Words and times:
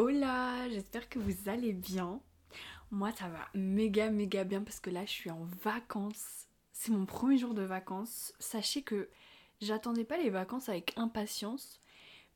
Hola, 0.00 0.68
j'espère 0.68 1.08
que 1.08 1.18
vous 1.18 1.48
allez 1.48 1.72
bien. 1.72 2.20
Moi 2.92 3.10
ça 3.10 3.28
va 3.28 3.48
méga 3.52 4.10
méga 4.10 4.44
bien 4.44 4.62
parce 4.62 4.78
que 4.78 4.90
là 4.90 5.04
je 5.04 5.10
suis 5.10 5.28
en 5.28 5.42
vacances. 5.64 6.46
C'est 6.70 6.92
mon 6.92 7.04
premier 7.04 7.36
jour 7.36 7.52
de 7.52 7.62
vacances. 7.62 8.32
Sachez 8.38 8.82
que 8.82 9.08
j'attendais 9.60 10.04
pas 10.04 10.16
les 10.16 10.30
vacances 10.30 10.68
avec 10.68 10.96
impatience, 10.96 11.80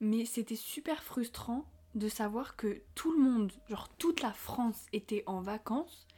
mais 0.01 0.25
c'était 0.25 0.57
super 0.57 1.05
frustrant 1.05 1.65
de 1.95 2.09
savoir 2.09 2.57
que 2.57 2.83
tout 2.97 3.13
le 3.13 3.23
monde, 3.23 3.53
genre 3.69 3.89
toute 3.97 4.23
la 4.23 4.33
France 4.33 4.87
était 4.93 5.23
en 5.27 5.41
vacances 5.41 6.09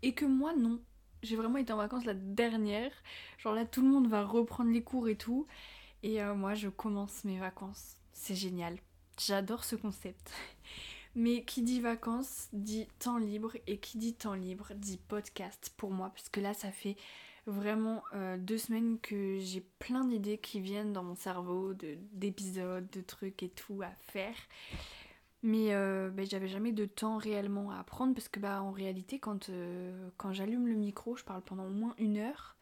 et 0.00 0.14
que 0.14 0.24
moi 0.24 0.54
non. 0.54 0.80
J'ai 1.22 1.36
vraiment 1.36 1.58
été 1.58 1.70
en 1.70 1.76
vacances 1.76 2.06
la 2.06 2.14
dernière. 2.14 2.92
Genre 3.36 3.52
là 3.52 3.66
tout 3.66 3.82
le 3.82 3.88
monde 3.88 4.08
va 4.08 4.24
reprendre 4.24 4.70
les 4.70 4.82
cours 4.82 5.10
et 5.10 5.16
tout. 5.16 5.46
Et 6.02 6.22
euh, 6.22 6.34
moi 6.34 6.54
je 6.54 6.70
commence 6.70 7.24
mes 7.24 7.38
vacances. 7.38 7.98
C'est 8.14 8.34
génial. 8.34 8.78
J'adore 9.18 9.64
ce 9.64 9.74
concept. 9.74 10.32
Mais 11.14 11.42
qui 11.42 11.62
dit 11.62 11.80
vacances 11.80 12.48
dit 12.52 12.86
temps 12.98 13.18
libre 13.18 13.52
et 13.66 13.78
qui 13.78 13.98
dit 13.98 14.14
temps 14.14 14.34
libre 14.34 14.72
dit 14.74 14.98
podcast 15.08 15.72
pour 15.76 15.90
moi 15.90 16.10
parce 16.10 16.28
que 16.28 16.40
là 16.40 16.54
ça 16.54 16.70
fait 16.70 16.96
vraiment 17.48 18.02
euh, 18.14 18.36
deux 18.36 18.58
semaines 18.58 18.98
que 19.00 19.38
j'ai 19.38 19.62
plein 19.78 20.04
d'idées 20.04 20.38
qui 20.38 20.60
viennent 20.60 20.92
dans 20.92 21.02
mon 21.02 21.14
cerveau, 21.14 21.72
d'épisodes, 22.12 22.88
de, 22.90 23.00
trucs 23.00 23.42
et 23.42 23.48
tout 23.48 23.80
à 23.82 23.90
faire. 24.12 24.36
Mais 25.42 25.74
euh, 25.74 26.10
ben, 26.10 26.26
j'avais 26.26 26.48
jamais 26.48 26.72
de 26.72 26.84
temps 26.84 27.16
réellement 27.16 27.70
à 27.70 27.78
apprendre 27.78 28.12
parce 28.12 28.28
que 28.28 28.40
bah 28.40 28.60
en 28.60 28.72
réalité 28.72 29.18
quand, 29.18 29.48
euh, 29.50 30.10
quand 30.16 30.32
j'allume 30.32 30.66
le 30.66 30.74
micro 30.74 31.16
je 31.16 31.24
parle 31.24 31.42
pendant 31.42 31.64
au 31.64 31.70
moins 31.70 31.94
une 31.98 32.18
heure. 32.18 32.56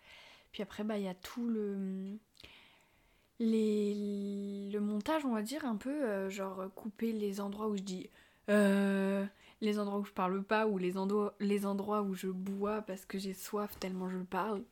Puis 0.53 0.63
après 0.63 0.85
bah 0.85 0.99
il 0.99 1.05
y 1.05 1.09
a 1.09 1.15
tout 1.15 1.49
le 1.49 2.19
les, 3.39 4.71
le 4.73 4.81
montage, 4.81 5.27
on 5.27 5.35
va 5.35 5.43
dire, 5.43 5.67
un 5.67 5.77
peu, 5.77 6.31
genre 6.31 6.71
couper 6.75 7.13
les 7.13 7.39
endroits 7.43 7.69
où 7.69 7.77
je 7.77 7.83
dis 7.83 8.09
euh, 8.49 9.25
les 9.61 9.79
endroits 9.79 9.99
où 9.99 10.05
je 10.05 10.13
parle 10.13 10.43
pas 10.43 10.67
ou 10.67 10.79
les, 10.79 10.97
endroits, 10.97 11.35
où 12.03 12.15
je 12.15 12.29
bois 12.29 12.83
parce 12.83 13.05
que 13.05 13.19
j'ai 13.19 13.35
soif 13.35 13.79
tellement 13.79 14.09
je 14.09 14.19
parle. 14.19 14.63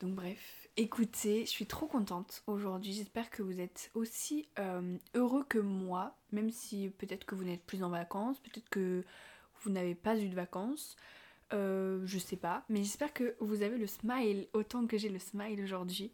Donc 0.00 0.14
bref, 0.14 0.68
écoutez, 0.76 1.40
je 1.40 1.50
suis 1.50 1.66
trop 1.66 1.86
contente 1.86 2.42
aujourd'hui. 2.46 2.92
J'espère 2.92 3.30
que 3.30 3.42
vous 3.42 3.60
êtes 3.60 3.90
aussi 3.94 4.48
euh, 4.58 4.96
heureux 5.14 5.44
que 5.48 5.58
moi, 5.58 6.16
même 6.30 6.50
si 6.50 6.90
peut-être 6.98 7.24
que 7.24 7.34
vous 7.34 7.44
n'êtes 7.44 7.64
plus 7.64 7.82
en 7.82 7.90
vacances, 7.90 8.38
peut-être 8.40 8.68
que 8.68 9.04
vous 9.62 9.70
n'avez 9.70 9.96
pas 9.96 10.16
eu 10.16 10.28
de 10.28 10.34
vacances. 10.34 10.96
je 11.50 12.18
sais 12.18 12.36
pas, 12.36 12.64
mais 12.68 12.78
j'espère 12.78 13.12
que 13.12 13.34
vous 13.40 13.62
avez 13.62 13.78
le 13.78 13.86
smile 13.88 14.46
autant 14.52 14.86
que 14.86 14.98
j'ai 14.98 15.08
le 15.08 15.18
smile 15.18 15.60
aujourd'hui. 15.62 16.12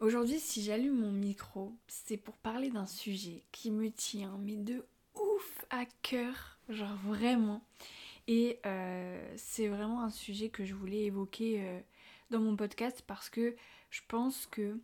Aujourd'hui, 0.00 0.40
si 0.40 0.62
j'allume 0.62 1.00
mon 1.00 1.12
micro, 1.12 1.72
c'est 1.86 2.16
pour 2.16 2.36
parler 2.36 2.70
d'un 2.70 2.86
sujet 2.86 3.44
qui 3.52 3.70
me 3.70 3.90
tient, 3.90 4.38
mais 4.42 4.56
de 4.56 4.84
ouf 5.14 5.64
à 5.70 5.84
cœur, 6.02 6.58
genre 6.68 6.96
vraiment. 7.04 7.62
Et 8.26 8.58
euh, 8.64 9.34
c'est 9.36 9.68
vraiment 9.68 10.02
un 10.02 10.10
sujet 10.10 10.48
que 10.48 10.64
je 10.64 10.74
voulais 10.74 11.04
évoquer 11.04 11.60
euh, 11.60 11.80
dans 12.30 12.40
mon 12.40 12.56
podcast 12.56 13.02
parce 13.06 13.28
que 13.28 13.54
je 13.90 14.00
pense 14.08 14.46
que 14.46 14.78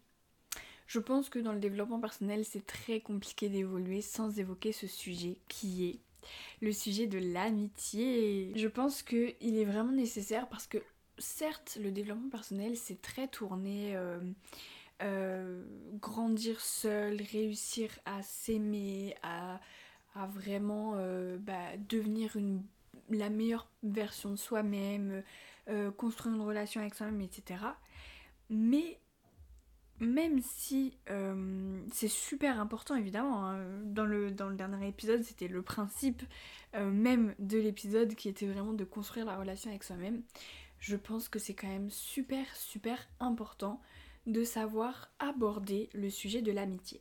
je 0.86 0.98
pense 0.98 1.30
que 1.30 1.38
dans 1.38 1.52
le 1.52 1.60
développement 1.60 2.00
personnel, 2.00 2.44
c'est 2.44 2.66
très 2.66 3.00
compliqué 3.00 3.48
d'évoluer 3.48 4.02
sans 4.02 4.38
évoquer 4.40 4.72
ce 4.72 4.88
sujet 4.88 5.38
qui 5.48 5.88
est 5.88 5.98
le 6.60 6.72
sujet 6.72 7.06
de 7.06 7.18
l'amitié. 7.18 8.52
Je 8.56 8.66
pense 8.66 9.04
qu'il 9.04 9.36
est 9.40 9.64
vraiment 9.64 9.92
nécessaire 9.92 10.48
parce 10.48 10.66
que 10.66 10.78
certes, 11.16 11.78
le 11.80 11.92
développement 11.92 12.28
personnel, 12.28 12.76
c'est 12.76 13.00
très 13.00 13.28
tourné 13.28 13.96
euh, 15.02 15.62
grandir 15.94 16.60
seul, 16.60 17.22
réussir 17.32 17.90
à 18.04 18.22
s'aimer, 18.22 19.14
à, 19.22 19.58
vraiment 20.14 20.94
euh, 20.96 21.38
bah, 21.38 21.76
devenir 21.88 22.36
la 23.10 23.30
meilleure 23.30 23.68
version 23.82 24.30
de 24.30 24.36
soi-même, 24.36 25.22
euh, 25.68 25.90
construire 25.90 26.34
une 26.34 26.42
relation 26.42 26.80
avec 26.80 26.94
soi-même, 26.94 27.20
etc. 27.20 27.64
Mais 28.48 28.98
même 30.00 30.40
si 30.40 30.96
c'est 31.92 32.08
super 32.08 32.58
important 32.58 32.96
évidemment, 32.96 33.44
hein, 33.44 33.58
dans, 33.84 34.06
le, 34.06 34.30
dans 34.30 34.48
le 34.48 34.56
dernier 34.56 34.88
épisode 34.88 35.22
c'était 35.22 35.46
le 35.46 35.60
principe 35.60 36.22
même 36.74 37.34
de 37.38 37.58
l'épisode 37.58 38.14
qui 38.14 38.30
était 38.30 38.46
vraiment 38.46 38.72
de 38.72 38.84
construire 38.84 39.26
la 39.26 39.36
relation 39.36 39.68
avec 39.68 39.84
soi-même, 39.84 40.22
je 40.78 40.96
pense 40.96 41.28
que 41.28 41.38
c'est 41.38 41.52
quand 41.52 41.68
même 41.68 41.90
super 41.90 42.46
super 42.56 42.98
important 43.20 43.78
de 44.26 44.44
savoir 44.44 45.10
aborder 45.18 45.88
le 45.92 46.10
sujet 46.10 46.42
de 46.42 46.52
l'amitié. 46.52 47.00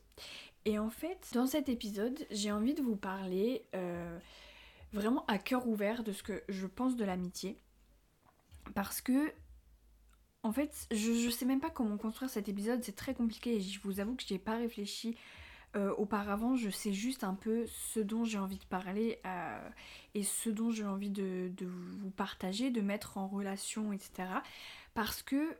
Et 0.64 0.78
en 0.78 0.90
fait, 0.90 1.30
dans 1.32 1.46
cet 1.46 1.68
épisode, 1.68 2.26
j'ai 2.30 2.52
envie 2.52 2.74
de 2.74 2.82
vous 2.82 2.96
parler 2.96 3.64
euh, 3.74 4.18
vraiment 4.92 5.24
à 5.26 5.38
cœur 5.38 5.66
ouvert 5.66 6.04
de 6.04 6.12
ce 6.12 6.22
que 6.22 6.42
je 6.48 6.66
pense 6.66 6.96
de 6.96 7.04
l'amitié. 7.04 7.56
Parce 8.74 9.00
que, 9.00 9.32
en 10.42 10.52
fait, 10.52 10.86
je, 10.90 11.26
ne 11.26 11.30
sais 11.30 11.46
même 11.46 11.60
pas 11.60 11.70
comment 11.70 11.96
construire 11.96 12.30
cet 12.30 12.48
épisode, 12.48 12.84
c'est 12.84 12.96
très 12.96 13.14
compliqué 13.14 13.56
et 13.56 13.60
je 13.60 13.80
vous 13.80 14.00
avoue 14.00 14.14
que 14.14 14.22
je 14.26 14.32
n'ai 14.32 14.38
pas 14.38 14.56
réfléchi 14.56 15.16
euh, 15.76 15.94
auparavant, 15.94 16.56
je 16.56 16.68
sais 16.68 16.92
juste 16.92 17.22
un 17.22 17.34
peu 17.34 17.64
ce 17.68 18.00
dont 18.00 18.24
j'ai 18.24 18.38
envie 18.38 18.58
de 18.58 18.64
parler 18.64 19.20
euh, 19.24 19.68
et 20.14 20.24
ce 20.24 20.50
dont 20.50 20.72
j'ai 20.72 20.84
envie 20.84 21.10
de, 21.10 21.52
vous 21.60 22.10
partager, 22.10 22.70
de 22.70 22.80
mettre 22.80 23.18
en 23.18 23.28
relation, 23.28 23.92
etc. 23.92 24.28
Parce 24.94 25.22
que 25.22 25.56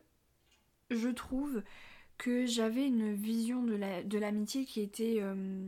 je 0.91 1.09
trouve 1.09 1.63
que 2.21 2.45
j'avais 2.45 2.87
une 2.87 3.15
vision 3.15 3.63
de 3.63 4.19
l'amitié 4.19 4.67
qui 4.67 4.83
était... 4.83 5.17
Euh, 5.21 5.67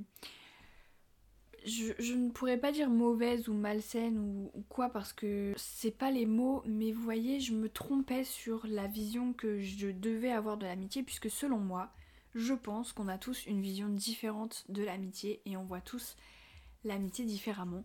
je, 1.64 2.12
ne 2.12 2.30
pourrais 2.30 2.58
pas 2.58 2.72
dire 2.72 2.90
mauvaise 2.90 3.48
ou 3.48 3.54
malsaine 3.54 4.18
ou, 4.18 4.64
quoi 4.68 4.90
parce 4.90 5.14
que 5.14 5.54
c'est 5.56 5.96
pas 5.96 6.10
les 6.10 6.26
mots, 6.26 6.62
mais 6.66 6.92
vous 6.92 7.02
voyez, 7.02 7.40
je 7.40 7.54
me 7.54 7.70
trompais 7.70 8.24
sur 8.24 8.66
la 8.66 8.86
vision 8.86 9.32
que 9.32 9.60
je 9.60 9.88
devais 9.88 10.30
avoir 10.30 10.58
de 10.58 10.66
l'amitié 10.66 11.02
puisque 11.02 11.30
selon 11.30 11.58
moi, 11.58 11.90
je 12.34 12.52
pense 12.52 12.92
qu'on 12.92 13.08
a 13.08 13.16
tous 13.16 13.46
une 13.46 13.62
vision 13.62 13.88
différente 13.88 14.64
de 14.68 14.84
l'amitié 14.84 15.40
et 15.46 15.56
on 15.56 15.64
voit 15.64 15.80
tous 15.80 16.16
l'amitié 16.84 17.24
différemment. 17.24 17.84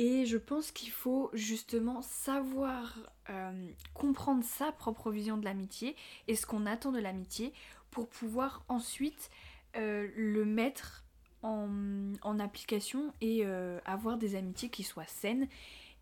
Et 0.00 0.24
je 0.26 0.36
pense 0.36 0.70
qu'il 0.70 0.90
faut 0.90 1.28
justement 1.32 2.02
savoir 2.02 2.96
euh, 3.30 3.70
comprendre 3.94 4.44
sa 4.44 4.70
propre 4.70 5.10
vision 5.10 5.36
de 5.36 5.44
l'amitié 5.44 5.96
et 6.28 6.36
ce 6.36 6.46
qu'on 6.46 6.66
attend 6.66 6.92
de 6.92 7.00
l'amitié 7.00 7.52
pour 7.90 8.08
pouvoir 8.08 8.64
ensuite 8.68 9.30
euh, 9.76 10.08
le 10.16 10.44
mettre 10.44 11.04
en, 11.42 12.38
application 12.40 13.12
et 13.20 13.42
euh, 13.44 13.78
avoir 13.84 14.18
des 14.18 14.34
amitiés 14.34 14.70
qui 14.70 14.82
soient 14.82 15.06
saines 15.06 15.48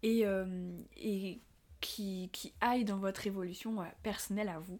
et, 0.03 0.25
et 0.97 1.41
qui, 1.81 2.31
qui, 2.33 2.53
aillent 2.61 2.85
dans 2.85 2.99
votre 2.99 3.27
évolution 3.27 3.77
personnelle 4.03 4.49
à 4.49 4.59
vous. 4.59 4.79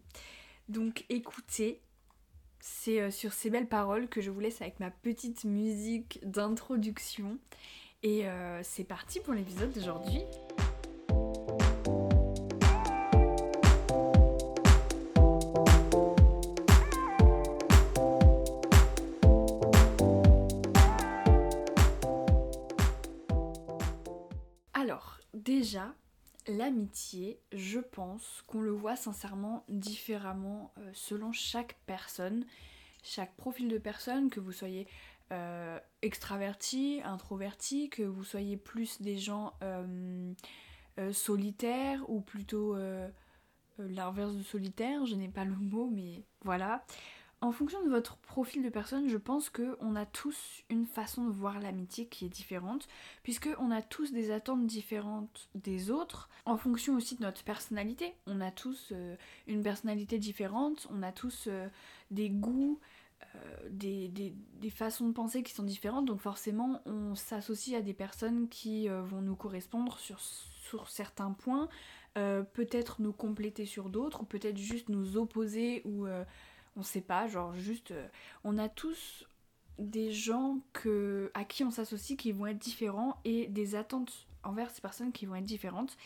Donc 0.69 1.05
écoutez, 1.09 1.81
c'est 2.59 3.11
sur 3.11 3.33
ces 3.33 3.49
belles 3.49 3.67
paroles 3.67 4.07
que 4.07 4.21
je 4.21 4.31
vous 4.31 4.39
laisse 4.39 4.61
avec 4.61 4.79
ma 4.79 4.89
petite 4.91 5.43
musique 5.43 6.19
d'introduction. 6.23 7.39
Et 8.03 8.27
euh, 8.27 8.61
c'est 8.63 8.83
parti 8.83 9.19
pour 9.19 9.33
l'épisode 9.33 9.71
d'aujourd'hui. 9.71 10.21
L'amitié, 26.57 27.39
je 27.51 27.79
pense 27.79 28.43
qu'on 28.47 28.61
le 28.61 28.71
voit 28.71 28.95
sincèrement 28.95 29.63
différemment 29.69 30.73
euh, 30.77 30.89
selon 30.93 31.31
chaque 31.31 31.77
personne, 31.85 32.45
chaque 33.03 33.35
profil 33.35 33.67
de 33.67 33.77
personne, 33.77 34.29
que 34.29 34.39
vous 34.39 34.51
soyez 34.51 34.87
euh, 35.31 35.79
extraverti, 36.01 37.01
introverti, 37.03 37.89
que 37.89 38.03
vous 38.03 38.23
soyez 38.23 38.57
plus 38.57 39.01
des 39.01 39.17
gens 39.17 39.53
euh, 39.63 40.33
solitaires 41.11 42.09
ou 42.09 42.21
plutôt 42.21 42.75
l'inverse 43.77 44.33
de 44.33 44.41
solitaire, 44.41 45.05
je 45.05 45.15
n'ai 45.15 45.27
pas 45.27 45.45
le 45.45 45.55
mot, 45.55 45.89
mais 45.93 46.23
voilà. 46.43 46.83
En 47.39 47.51
fonction 47.51 47.83
de 47.83 47.89
votre 47.89 48.17
profil 48.17 48.63
de 48.63 48.69
personne, 48.69 49.07
je 49.07 49.17
pense 49.17 49.51
qu'on 49.51 49.95
a 49.95 50.05
tous 50.07 50.63
une 50.71 50.87
façon 50.87 51.25
de 51.25 51.31
voir 51.31 51.59
l'amitié 51.59 52.07
qui 52.07 52.25
est 52.25 52.29
différente, 52.29 52.87
puisqu'on 53.21 53.69
a 53.69 53.83
tous 53.83 54.11
des 54.11 54.31
attentes 54.31 54.65
différentes 54.65 55.47
des 55.53 55.91
autres, 55.91 56.29
en 56.45 56.57
fonction 56.57 56.95
aussi 56.95 57.15
de 57.15 57.21
notre 57.21 57.43
personnalité. 57.43 58.15
On 58.25 58.41
a 58.41 58.49
tous 58.49 58.91
une 59.45 59.61
personnalité 59.61 60.17
différente, 60.17 60.87
on 60.89 61.03
a 61.03 61.11
tous 61.11 61.47
des 62.09 62.31
goûts, 62.31 62.79
euh, 63.35 63.69
des, 63.69 64.69
façons 64.69 65.07
de 65.07 65.13
penser 65.13 65.43
qui 65.43 65.53
sont 65.53 65.63
différentes, 65.63 66.05
donc 66.05 66.19
forcément 66.19 66.81
on 66.85 67.15
s'associe 67.15 67.75
à 67.75 67.81
des 67.81 67.93
personnes 67.93 68.47
qui 68.47 68.89
euh, 68.89 69.01
vont 69.01 69.21
nous 69.21 69.35
correspondre 69.35 69.97
sur, 69.97 70.19
sur 70.19 70.89
certains 70.89 71.31
points, 71.31 71.67
euh, 72.17 72.43
peut-être 72.43 73.01
nous 73.01 73.13
compléter 73.13 73.65
sur 73.65 73.89
d'autres, 73.89 74.25
peut-être 74.25 74.57
juste 74.57 74.89
nous 74.89 75.17
opposer 75.17 75.81
ou 75.85 76.05
on 76.77 76.83
sait 76.83 77.01
pas, 77.01 77.27
genre 77.27 77.53
juste 77.53 77.93
on 78.43 78.57
a 78.57 78.69
tous 78.69 79.27
des 79.79 80.11
gens 80.11 80.59
à 81.33 81.43
qui 81.43 81.63
on 81.63 81.71
s'associe 81.71 82.17
qui 82.17 82.31
vont 82.31 82.47
être 82.47 82.57
différents 82.57 83.19
et 83.25 83.47
des 83.47 83.75
attentes 83.75 84.27
envers 84.43 84.71
ces 84.71 84.81
personnes 84.81 85.11
qui 85.11 85.25
vont 85.25 85.35
être 85.35 85.45
différentes. 85.45 85.97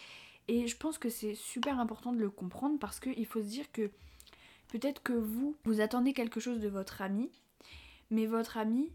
Et 0.48 0.68
je 0.68 0.76
pense 0.76 0.98
que 0.98 1.10
c'est 1.10 1.36
super 1.36 1.80
important 1.80 2.12
de 2.12 2.18
le 2.18 2.30
comprendre 2.30 2.80
parce 2.80 3.00
qu'il 3.00 3.26
faut 3.26 3.42
se 3.42 3.48
dire 3.48 3.72
que 3.72 3.92
peut-être 4.70 5.04
que 5.04 5.14
vous, 5.14 5.56
vous 5.64 5.82
attendez 5.82 6.14
quelque 6.14 6.40
chose 6.40 6.60
de 6.60 6.68
votre 6.68 7.02
ami, 7.02 7.32
mais 8.10 8.26
votre 8.26 8.58
ami 8.58 8.92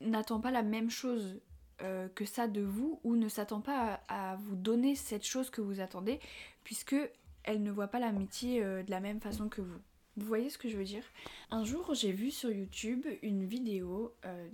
n'attend 0.00 0.40
pas 0.40 0.50
la 0.50 0.62
même 0.62 0.90
chose 0.90 1.40
euh, 1.82 2.08
que 2.08 2.24
ça 2.24 2.48
de 2.48 2.62
vous 2.62 3.00
ou 3.04 3.16
ne 3.16 3.28
s'attend 3.28 3.60
pas 3.60 4.00
à, 4.08 4.36
vous 4.36 4.56
donner 4.56 4.94
cette 4.94 5.24
chose 5.24 5.50
que 5.50 5.60
vous 5.60 5.80
attendez 5.80 6.20
puisque 6.64 6.96
elle 7.44 7.62
ne 7.62 7.70
voit 7.70 7.88
pas 7.88 7.98
l'amitié 7.98 8.62
euh, 8.62 8.82
de 8.82 8.90
la 8.90 9.00
même 9.00 9.20
façon 9.20 9.48
que 9.48 9.60
vous. 9.60 9.80
Vous 10.16 10.26
voyez 10.26 10.50
ce 10.50 10.58
que 10.58 10.68
je 10.68 10.76
veux 10.76 10.84
dire? 10.84 11.04
Un 11.50 11.64
jour, 11.64 11.94
j'ai 11.94 12.12
vu 12.12 12.30
sur 12.30 12.50
YouTube 12.50 13.06
une 13.22 13.46
vidéo 13.46 14.14
euh, 14.26 14.48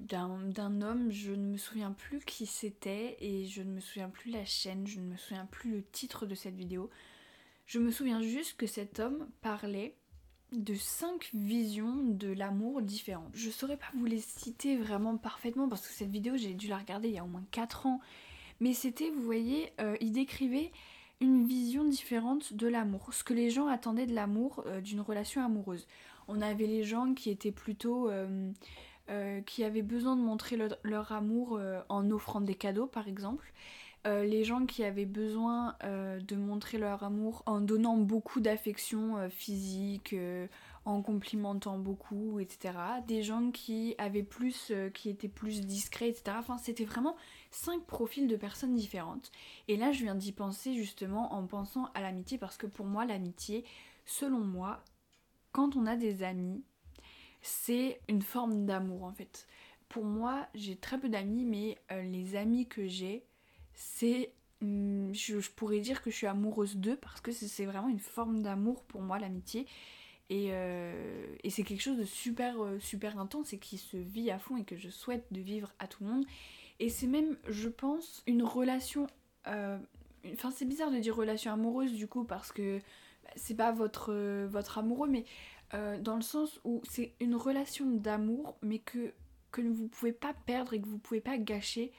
d'un 0.00 0.80
homme, 0.80 1.10
je 1.10 1.32
ne 1.32 1.52
me 1.52 1.56
souviens 1.58 1.92
plus 1.92 2.20
qui 2.20 2.46
c'était 2.46 3.16
et 3.20 3.44
je 3.44 3.62
ne 3.62 3.70
me 3.70 3.80
souviens 3.80 4.08
plus 4.08 4.30
la 4.30 4.46
chaîne, 4.46 4.86
je 4.86 4.98
ne 5.00 5.04
me 5.04 5.16
souviens 5.16 5.44
plus 5.44 5.70
le 5.70 5.82
titre 5.82 6.24
de 6.24 6.34
cette 6.34 6.54
vidéo. 6.54 6.88
Je 7.66 7.78
me 7.78 7.90
souviens 7.90 8.22
juste 8.22 8.56
que 8.56 8.66
cet 8.66 8.98
homme 8.98 9.28
parlait 9.42 9.94
de 10.52 10.74
cinq 10.74 11.28
visions 11.34 11.96
de 11.96 12.28
l'amour 12.28 12.80
différentes. 12.80 13.30
Je 13.34 13.50
saurais 13.50 13.76
pas 13.76 13.90
vous 13.94 14.06
les 14.06 14.20
citer 14.20 14.78
vraiment 14.78 15.18
parfaitement 15.18 15.68
parce 15.68 15.86
que 15.86 15.92
cette 15.92 16.10
vidéo 16.10 16.38
j'ai 16.38 16.54
dû 16.54 16.68
la 16.68 16.78
regarder 16.78 17.08
il 17.08 17.14
y 17.14 17.18
a 17.18 17.24
au 17.24 17.28
moins 17.28 17.44
4 17.50 17.84
ans. 17.84 18.00
Mais 18.60 18.72
c'était, 18.72 19.10
vous 19.10 19.22
voyez, 19.22 19.70
euh, 19.80 19.96
il 20.00 20.12
décrivait 20.12 20.72
une 21.20 21.46
vision 21.46 21.84
différente 21.84 22.52
de 22.52 22.68
l'amour, 22.68 23.12
ce 23.12 23.24
que 23.24 23.34
les 23.34 23.50
gens 23.50 23.66
attendaient 23.66 24.06
de 24.06 24.14
l'amour, 24.14 24.62
euh, 24.66 24.80
d'une 24.80 25.00
relation 25.00 25.44
amoureuse. 25.44 25.86
On 26.28 26.40
avait 26.40 26.66
les 26.66 26.84
gens 26.84 27.14
qui 27.14 27.30
étaient 27.30 27.52
plutôt... 27.52 28.08
Euh, 28.08 28.50
euh, 29.10 29.40
qui 29.40 29.64
avaient 29.64 29.80
besoin 29.80 30.16
de 30.16 30.20
montrer 30.20 30.58
leur 30.82 31.12
amour 31.12 31.58
en 31.88 32.10
offrant 32.10 32.42
des 32.42 32.54
cadeaux 32.54 32.86
par 32.86 33.08
exemple. 33.08 33.54
les 34.04 34.44
gens 34.44 34.66
qui 34.66 34.84
avaient 34.84 35.06
besoin 35.06 35.76
de 35.82 36.36
montrer 36.36 36.76
leur 36.76 37.02
amour 37.02 37.42
en 37.46 37.62
donnant 37.62 37.96
beaucoup 37.96 38.40
d'affection 38.40 39.30
physique, 39.30 40.14
en 40.84 41.00
complimentant 41.00 41.78
beaucoup, 41.78 42.38
etc. 42.38 42.74
Des 43.06 43.22
gens 43.22 43.50
qui 43.50 43.94
avaient 43.96 44.22
plus, 44.22 44.72
qui 44.92 45.08
étaient 45.08 45.26
plus 45.26 45.62
discrets, 45.62 46.10
etc. 46.10 46.36
Enfin, 46.38 46.58
c'était 46.58 46.84
vraiment 46.84 47.16
cinq 47.50 47.84
profils 47.84 48.28
de 48.28 48.36
personnes 48.36 48.74
différentes. 48.74 49.30
Et 49.68 49.76
là, 49.76 49.92
je 49.92 50.02
viens 50.02 50.14
d'y 50.14 50.32
penser 50.32 50.74
justement 50.74 51.32
en 51.34 51.46
pensant 51.46 51.90
à 51.94 52.00
l'amitié, 52.00 52.38
parce 52.38 52.56
que 52.56 52.66
pour 52.66 52.86
moi, 52.86 53.04
l'amitié, 53.04 53.64
selon 54.04 54.40
moi, 54.40 54.82
quand 55.52 55.76
on 55.76 55.86
a 55.86 55.96
des 55.96 56.22
amis, 56.22 56.62
c'est 57.42 58.00
une 58.08 58.22
forme 58.22 58.66
d'amour 58.66 59.04
en 59.04 59.12
fait. 59.12 59.46
Pour 59.88 60.04
moi, 60.04 60.46
j'ai 60.54 60.76
très 60.76 60.98
peu 60.98 61.08
d'amis, 61.08 61.44
mais 61.44 61.78
euh, 61.92 62.02
les 62.02 62.36
amis 62.36 62.66
que 62.66 62.86
j'ai, 62.86 63.24
c'est 63.74 64.32
hmm, 64.60 65.12
je, 65.12 65.50
pourrais 65.50 65.80
dire 65.80 66.02
que 66.02 66.10
je 66.10 66.16
suis 66.16 66.26
amoureuse 66.26 66.76
d'eux 66.76 66.96
parce 66.96 67.20
que 67.20 67.32
c'est 67.32 67.64
vraiment 67.64 67.88
une 67.88 68.00
forme 68.00 68.42
d'amour 68.42 68.84
pour 68.84 69.00
moi 69.00 69.18
l'amitié 69.18 69.66
euh, 70.30 71.36
et, 71.42 71.50
c'est 71.50 71.62
quelque 71.62 71.80
chose 71.80 71.96
de 71.96 72.04
super, 72.04 72.62
euh, 72.62 72.78
super 72.80 73.18
intense 73.18 73.52
et 73.54 73.58
qui 73.58 73.78
se 73.78 73.96
vit 73.96 74.30
à 74.30 74.38
fond 74.38 74.56
et 74.58 74.64
que 74.64 74.76
je 74.76 74.90
souhaite 74.90 75.24
de 75.30 75.40
vivre 75.40 75.72
à 75.78 75.86
tout 75.86 76.04
le 76.04 76.10
monde. 76.10 76.26
Et 76.80 76.88
c'est 76.88 77.06
même, 77.06 77.36
je 77.48 77.68
pense, 77.68 78.22
une 78.26 78.42
relation... 78.42 79.06
Euh, 79.46 79.78
enfin, 80.32 80.50
c'est 80.50 80.64
bizarre 80.64 80.90
de 80.90 80.98
dire 80.98 81.16
relation 81.16 81.52
amoureuse 81.52 81.92
du 81.92 82.06
coup 82.06 82.24
parce 82.24 82.52
que 82.52 82.78
bah, 83.24 83.30
c'est 83.36 83.56
pas 83.56 83.72
votre, 83.72 84.14
votre 84.46 84.78
amoureux, 84.78 85.08
mais 85.08 85.24
dans 86.00 86.16
le 86.16 86.22
sens 86.22 86.60
où 86.64 86.80
c'est 86.88 87.12
une 87.20 87.34
relation 87.34 87.84
d'amour, 87.90 88.56
mais 88.62 88.78
que, 88.78 89.12
que 89.50 89.60
vous 89.60 89.88
pouvez 89.88 90.12
pas 90.12 90.32
perdre 90.46 90.72
et 90.72 90.80
que 90.80 90.88
vous 90.88 90.98
pouvez 90.98 91.20
pas 91.20 91.36
gâcher 91.36 91.92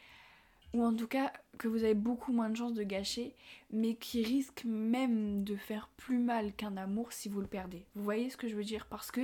ou 0.73 0.83
en 0.83 0.93
tout 0.93 1.07
cas 1.07 1.31
que 1.57 1.67
vous 1.67 1.83
avez 1.83 1.93
beaucoup 1.93 2.31
moins 2.31 2.49
de 2.49 2.55
chances 2.55 2.73
de 2.73 2.83
gâcher, 2.83 3.35
mais 3.71 3.95
qui 3.95 4.23
risque 4.23 4.63
même 4.65 5.43
de 5.43 5.55
faire 5.55 5.89
plus 5.97 6.19
mal 6.19 6.53
qu'un 6.53 6.77
amour 6.77 7.11
si 7.11 7.27
vous 7.27 7.41
le 7.41 7.47
perdez. 7.47 7.85
Vous 7.95 8.03
voyez 8.03 8.29
ce 8.29 8.37
que 8.37 8.47
je 8.47 8.55
veux 8.55 8.63
dire? 8.63 8.85
Parce 8.85 9.11
que 9.11 9.21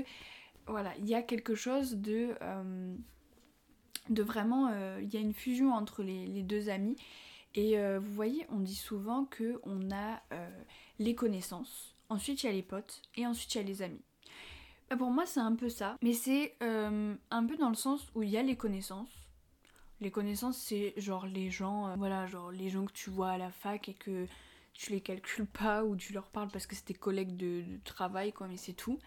voilà, 0.67 0.91
il 0.97 1.07
y 1.07 1.13
a 1.13 1.21
quelque 1.21 1.55
chose 1.55 1.97
de, 1.97 2.35
euh, 2.41 2.95
de 4.09 4.23
vraiment, 4.23 4.69
euh, 4.71 4.99
il 5.01 5.13
y 5.13 5.17
a 5.17 5.19
une 5.19 5.33
fusion 5.33 5.73
entre 5.73 6.03
les, 6.03 6.43
deux 6.43 6.69
amis. 6.69 6.95
Et 7.55 7.79
euh, 7.79 7.99
vous 7.99 8.13
voyez, 8.13 8.45
on 8.49 8.59
dit 8.59 8.75
souvent 8.75 9.25
que 9.25 9.59
on 9.63 9.91
a 9.91 10.21
les 10.99 11.15
connaissances, 11.15 11.95
ensuite 12.09 12.43
il 12.43 12.47
y 12.47 12.49
a 12.49 12.53
les 12.53 12.63
potes, 12.63 13.01
et 13.15 13.25
ensuite 13.25 13.55
il 13.55 13.57
y 13.59 13.61
a 13.61 13.63
les 13.63 13.81
amis. 13.81 14.01
Bah, 14.89 14.97
pour 14.97 15.09
moi, 15.09 15.25
c'est 15.25 15.39
un 15.39 15.55
peu 15.55 15.69
ça, 15.69 15.97
mais 16.01 16.13
c'est 16.13 16.55
un 16.61 17.45
peu 17.47 17.57
dans 17.57 17.69
le 17.69 17.75
sens 17.75 18.07
où 18.13 18.23
il 18.23 18.29
y 18.29 18.37
a 18.37 18.43
les 18.43 18.55
connaissances 18.55 19.25
les 20.01 20.11
connaissances, 20.11 20.57
c'est 20.57 20.93
genre 20.97 21.25
les 21.25 21.49
gens, 21.49 21.87
euh, 21.87 21.95
voilà, 21.97 22.27
genre 22.27 22.51
les 22.51 22.69
gens 22.69 22.85
que 22.85 22.93
tu 22.93 23.09
vois 23.09 23.31
à 23.31 23.37
la 23.37 23.51
fac 23.51 23.87
et 23.89 23.93
que 23.93 24.27
tu 24.73 24.91
les 24.91 25.01
calcules 25.01 25.45
pas 25.45 25.83
ou 25.83 25.95
tu 25.95 26.13
leur 26.13 26.27
parles 26.27 26.49
parce 26.51 26.67
que 26.67 26.75
c'est 26.75 26.85
tes 26.85 26.93
collègues 26.93 27.37
de, 27.37 27.63
travail, 27.85 28.33
quoi, 28.33 28.47
mais 28.47 28.57
c'est 28.57 28.73
tout. 28.73 28.99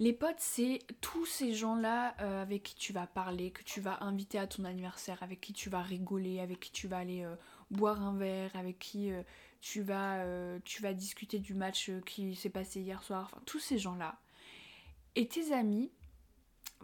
Les 0.00 0.14
potes, 0.14 0.38
c'est 0.38 0.78
tous 1.02 1.26
ces 1.26 1.52
gens-là 1.52 2.16
euh, 2.20 2.40
avec 2.40 2.62
qui 2.62 2.74
tu 2.74 2.92
vas 2.92 3.06
parler, 3.06 3.50
que 3.50 3.62
tu 3.62 3.82
vas 3.82 4.02
inviter 4.02 4.38
à 4.38 4.46
ton 4.46 4.64
anniversaire, 4.64 5.22
avec 5.22 5.42
qui 5.42 5.52
tu 5.52 5.68
vas 5.68 5.82
rigoler, 5.82 6.40
avec 6.40 6.58
qui 6.58 6.72
tu 6.72 6.88
vas 6.88 6.96
aller 6.96 7.22
euh, 7.22 7.36
boire 7.70 8.02
un 8.02 8.16
verre, 8.16 8.50
avec 8.56 8.78
qui 8.78 9.12
tu, 9.60 9.82
vas, 9.82 10.24
tu 10.64 10.82
vas 10.82 10.94
discuter 10.94 11.38
du 11.38 11.52
match 11.52 11.90
qui 12.06 12.34
s'est 12.34 12.48
passé 12.48 12.80
hier 12.80 13.02
soir, 13.02 13.24
enfin 13.30 13.42
tous 13.44 13.60
ces 13.60 13.78
gens-là. 13.78 14.18
Et 15.16 15.28
tes 15.28 15.52
amis, 15.52 15.92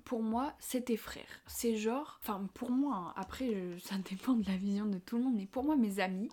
pour 0.05 0.23
moi, 0.23 0.55
c'est 0.59 0.85
tes 0.85 0.99
frères. 0.99 1.41
C'est 1.47 1.77
genre, 1.77 2.21
enfin 2.23 2.47
pour 2.53 2.71
moi, 2.71 2.97
hein, 2.97 3.15
après 3.17 3.79
ça 3.83 3.97
dépend 3.97 4.35
de 4.35 4.47
la 4.47 4.59
vision 4.59 4.85
de 4.85 4.99
tout 4.99 5.17
le 5.17 5.25
monde, 5.25 5.37
mais 5.37 5.47
pour 5.47 5.65
moi, 5.65 5.75
mes 5.75 6.01
amis, 6.01 6.29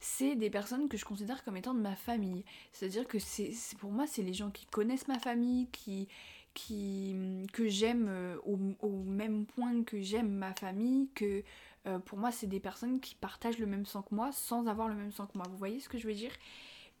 c'est 0.00 0.36
des 0.36 0.50
personnes 0.50 0.88
que 0.88 0.96
je 0.96 1.04
considère 1.04 1.44
comme 1.44 1.56
étant 1.56 1.74
de 1.74 1.80
ma 1.80 1.96
famille. 1.96 2.44
C'est-à-dire 2.72 3.06
que 3.06 3.18
c'est 3.18 3.52
pour 3.78 3.90
moi, 3.90 4.06
c'est 4.06 4.22
les 4.22 4.34
gens 4.34 4.50
qui 4.50 4.66
connaissent 4.66 5.08
ma 5.08 5.18
famille, 5.18 5.68
qui, 5.70 6.08
qui 6.54 7.16
que 7.52 7.68
j'aime 7.68 8.06
euh, 8.08 8.36
au, 8.44 8.56
même 9.04 9.46
point 9.46 9.82
que 9.84 10.00
j'aime 10.00 10.30
ma 10.30 10.54
famille, 10.54 11.08
que 11.14 11.42
euh, 11.86 11.98
pour 11.98 12.18
moi, 12.18 12.32
c'est 12.32 12.46
des 12.46 12.60
personnes 12.60 13.00
qui 13.00 13.14
partagent 13.14 13.58
le 13.58 13.66
même 13.66 13.86
sang 13.86 14.02
que 14.02 14.14
moi 14.14 14.32
sans 14.32 14.66
avoir 14.66 14.88
le 14.88 14.94
même 14.94 15.12
sang 15.12 15.26
que 15.26 15.36
moi. 15.36 15.46
Vous 15.48 15.56
voyez 15.56 15.80
ce 15.80 15.88
que 15.88 15.98
je 15.98 16.06
veux 16.06 16.14
dire? 16.14 16.32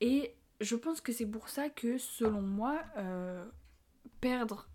Et 0.00 0.34
je 0.60 0.76
pense 0.76 1.00
que 1.00 1.12
c'est 1.12 1.26
pour 1.26 1.48
ça 1.48 1.68
que, 1.68 1.98
selon 1.98 2.42
moi, 2.42 2.82
euh, 2.96 3.44
perdre 4.20 4.68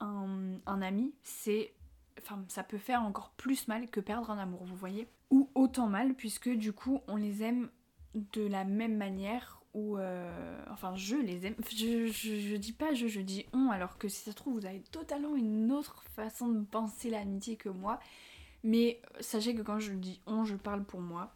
un, 0.00 0.58
ami, 0.66 1.14
c'est. 1.22 1.74
Enfin, 2.18 2.44
ça 2.48 2.62
peut 2.62 2.78
faire 2.78 3.02
encore 3.02 3.30
plus 3.36 3.68
mal 3.68 3.88
que 3.88 4.00
perdre 4.00 4.30
un 4.30 4.38
amour, 4.38 4.64
vous 4.64 4.76
voyez? 4.76 5.08
Ou 5.30 5.50
autant 5.54 5.86
mal, 5.86 6.14
puisque 6.14 6.50
du 6.50 6.72
coup, 6.72 7.00
on 7.06 7.16
les 7.16 7.42
aime 7.42 7.70
de 8.14 8.42
la 8.42 8.64
même 8.64 8.96
manière, 8.96 9.60
ou. 9.74 9.98
Euh, 9.98 10.64
enfin, 10.70 10.94
je 10.96 11.16
les 11.16 11.46
aime. 11.46 11.54
Je, 11.70 12.06
je, 12.06 12.56
dis 12.56 12.72
pas 12.72 12.94
je, 12.94 13.06
je 13.06 13.20
dis 13.20 13.46
on, 13.52 13.70
alors 13.70 13.98
que 13.98 14.08
si 14.08 14.24
ça 14.24 14.30
se 14.32 14.36
trouve, 14.36 14.60
vous 14.60 14.66
avez 14.66 14.80
totalement 14.80 15.36
une 15.36 15.70
autre 15.72 16.02
façon 16.14 16.48
de 16.48 16.64
penser 16.64 17.10
l'amitié 17.10 17.56
que 17.56 17.68
moi. 17.68 18.00
Mais 18.62 19.00
sachez 19.20 19.54
que 19.54 19.62
quand 19.62 19.78
je 19.78 19.92
dis 19.92 20.20
on, 20.26 20.44
je 20.44 20.56
parle 20.56 20.84
pour 20.84 21.00
moi. 21.00 21.32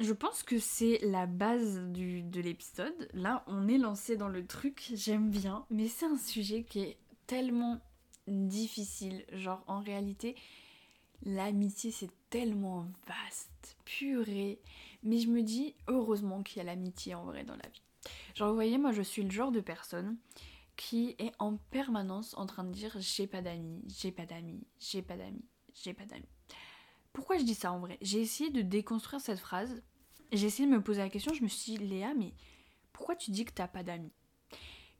Je 0.00 0.12
pense 0.12 0.42
que 0.42 0.58
c'est 0.58 0.98
la 1.02 1.26
base 1.26 1.80
du, 1.90 2.22
de 2.22 2.40
l'épisode. 2.40 3.08
Là, 3.12 3.44
on 3.46 3.68
est 3.68 3.78
lancé 3.78 4.16
dans 4.16 4.28
le 4.28 4.46
truc, 4.46 4.90
j'aime 4.94 5.30
bien, 5.30 5.66
mais 5.70 5.86
c'est 5.86 6.06
un 6.06 6.16
sujet 6.16 6.62
qui 6.62 6.80
est 6.80 6.96
tellement 7.26 7.78
difficile. 8.26 9.24
Genre, 9.32 9.62
en 9.66 9.80
réalité, 9.80 10.34
l'amitié, 11.24 11.90
c'est 11.90 12.10
tellement 12.30 12.86
vaste, 13.06 13.76
purée. 13.84 14.60
Mais 15.02 15.18
je 15.18 15.28
me 15.28 15.42
dis, 15.42 15.74
heureusement 15.88 16.42
qu'il 16.42 16.58
y 16.58 16.60
a 16.60 16.64
l'amitié 16.64 17.14
en 17.14 17.24
vrai 17.24 17.44
dans 17.44 17.56
la 17.56 17.68
vie. 17.68 17.82
Genre, 18.34 18.48
vous 18.48 18.54
voyez, 18.54 18.78
moi, 18.78 18.92
je 18.92 19.02
suis 19.02 19.22
le 19.22 19.30
genre 19.30 19.52
de 19.52 19.60
personne 19.60 20.16
qui 20.76 21.14
est 21.18 21.32
en 21.38 21.56
permanence 21.56 22.34
en 22.36 22.46
train 22.46 22.64
de 22.64 22.72
dire 22.72 22.96
j'ai 22.98 23.26
pas 23.26 23.42
d'amis, 23.42 23.82
j'ai 23.88 24.10
pas 24.10 24.26
d'amis, 24.26 24.66
j'ai 24.78 25.02
pas 25.02 25.16
d'amis, 25.16 25.44
j'ai 25.74 25.92
pas 25.92 26.06
d'amis. 26.06 26.28
Pourquoi 27.12 27.36
je 27.36 27.44
dis 27.44 27.54
ça 27.54 27.72
en 27.72 27.78
vrai? 27.78 27.98
J'ai 28.00 28.20
essayé 28.20 28.50
de 28.50 28.62
déconstruire 28.62 29.20
cette 29.20 29.38
phrase. 29.38 29.82
J'ai 30.32 30.46
essayé 30.46 30.66
de 30.66 30.74
me 30.74 30.82
poser 30.82 31.00
la 31.00 31.10
question. 31.10 31.34
Je 31.34 31.42
me 31.42 31.48
suis 31.48 31.76
dit, 31.76 31.84
Léa, 31.84 32.14
mais 32.14 32.32
pourquoi 32.92 33.16
tu 33.16 33.30
dis 33.30 33.44
que 33.44 33.52
t'as 33.52 33.68
pas 33.68 33.82
d'amis? 33.82 34.12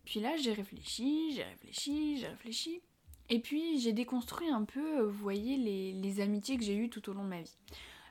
Puis 0.04 0.20
là, 0.20 0.36
j'ai 0.36 0.52
réfléchi, 0.52 1.32
j'ai 1.34 1.44
réfléchi, 1.44 2.18
j'ai 2.18 2.26
réfléchi. 2.26 2.82
Et 3.28 3.40
puis 3.40 3.80
j'ai 3.80 3.92
déconstruit 3.92 4.50
un 4.50 4.64
peu, 4.64 5.00
vous 5.02 5.18
voyez, 5.18 5.56
les, 5.56 6.20
amitiés 6.20 6.58
que 6.58 6.64
j'ai 6.64 6.76
eues 6.76 6.90
tout 6.90 7.08
au 7.08 7.14
long 7.14 7.24
de 7.24 7.30
ma 7.30 7.40
vie. 7.40 7.56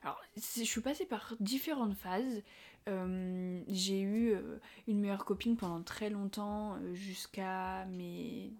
Alors, 0.04 0.20
je 0.36 0.64
suis 0.64 0.82
passée 0.82 1.06
par 1.06 1.36
différentes 1.40 1.94
phases. 1.94 2.42
Euh, 2.90 3.62
j'ai 3.68 4.02
eu 4.02 4.34
euh, 4.34 4.58
une 4.88 5.00
meilleure 5.00 5.26
copine 5.26 5.56
pendant 5.56 5.84
très 5.84 6.10
longtemps, 6.10 6.78
jusqu'à 6.94 7.86
mes 7.86 8.52